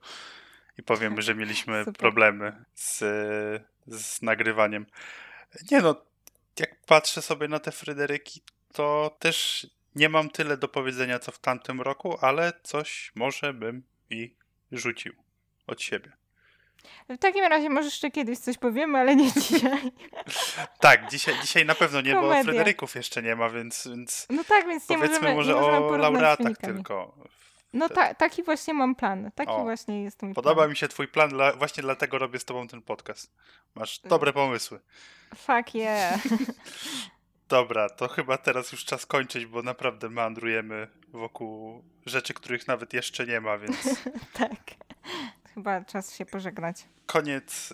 I 0.77 0.83
powiem, 0.83 1.21
że 1.21 1.35
mieliśmy 1.35 1.85
problemy 1.97 2.65
z, 2.75 2.99
z 3.87 4.21
nagrywaniem. 4.21 4.85
Nie 5.71 5.81
no, 5.81 6.01
jak 6.59 6.75
patrzę 6.85 7.21
sobie 7.21 7.47
na 7.47 7.59
te 7.59 7.71
Fryderyki, 7.71 8.41
to 8.73 9.17
też 9.19 9.67
nie 9.95 10.09
mam 10.09 10.29
tyle 10.29 10.57
do 10.57 10.67
powiedzenia 10.67 11.19
co 11.19 11.31
w 11.31 11.39
tamtym 11.39 11.81
roku, 11.81 12.17
ale 12.21 12.53
coś 12.63 13.11
może 13.15 13.53
bym 13.53 13.83
i 14.09 14.35
rzucił 14.71 15.13
od 15.67 15.81
siebie. 15.81 16.11
W 17.09 17.17
takim 17.17 17.45
razie 17.45 17.69
może 17.69 17.85
jeszcze 17.85 18.11
kiedyś 18.11 18.39
coś 18.39 18.57
powiemy, 18.57 18.99
ale 18.99 19.15
nie 19.15 19.31
dzisiaj. 19.41 19.91
tak, 20.79 21.09
dzisiaj, 21.09 21.35
dzisiaj 21.41 21.65
na 21.65 21.75
pewno 21.75 22.01
nie, 22.01 22.13
Komedia. 22.13 22.37
bo 22.37 22.43
Fryderyków 22.43 22.95
jeszcze 22.95 23.21
nie 23.21 23.35
ma, 23.35 23.49
więc, 23.49 23.87
więc 23.87 24.27
no 24.29 24.43
tak, 24.43 24.67
więc 24.67 24.89
nie 24.89 24.97
powiedzmy 24.97 25.33
możemy, 25.33 25.35
może 25.35 25.53
nie 25.53 25.77
o 25.85 25.97
laureatach 25.97 26.57
tylko. 26.57 27.15
No 27.73 27.89
ta, 27.89 28.13
taki 28.13 28.43
właśnie 28.43 28.73
mam 28.73 28.95
plan. 28.95 29.31
Taki 29.35 29.51
o, 29.51 29.63
właśnie 29.63 30.03
jest 30.03 30.21
mój 30.21 30.33
Podoba 30.33 30.55
plan. 30.55 30.69
mi 30.69 30.75
się 30.75 30.87
twój 30.87 31.07
plan, 31.07 31.29
dla, 31.29 31.53
właśnie 31.53 31.83
dlatego 31.83 32.17
robię 32.17 32.39
z 32.39 32.45
tobą 32.45 32.67
ten 32.67 32.81
podcast. 32.81 33.35
Masz 33.75 33.99
dobre 33.99 34.33
pomysły. 34.33 34.79
Fuck 35.35 35.75
yeah. 35.75 36.19
Dobra, 37.49 37.89
to 37.89 38.07
chyba 38.07 38.37
teraz 38.37 38.71
już 38.71 38.85
czas 38.85 39.05
kończyć, 39.05 39.45
bo 39.45 39.61
naprawdę 39.61 40.09
meandrujemy 40.09 40.87
wokół 41.07 41.83
rzeczy, 42.05 42.33
których 42.33 42.67
nawet 42.67 42.93
jeszcze 42.93 43.25
nie 43.25 43.41
ma, 43.41 43.57
więc. 43.57 44.03
tak. 44.39 44.61
Chyba 45.53 45.85
czas 45.85 46.15
się 46.15 46.25
pożegnać. 46.25 46.77
Koniec. 47.05 47.73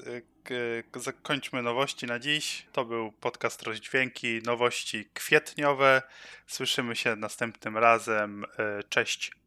Zakończmy 0.95 1.61
nowości 1.61 2.05
na 2.05 2.19
dziś. 2.19 2.65
To 2.71 2.85
był 2.85 3.11
podcast 3.11 3.63
Rozdźwięki, 3.63 4.41
nowości 4.45 5.09
kwietniowe. 5.13 6.01
Słyszymy 6.47 6.95
się 6.95 7.15
następnym 7.15 7.77
razem. 7.77 8.45
E, 8.57 8.83
cześć. 8.83 9.39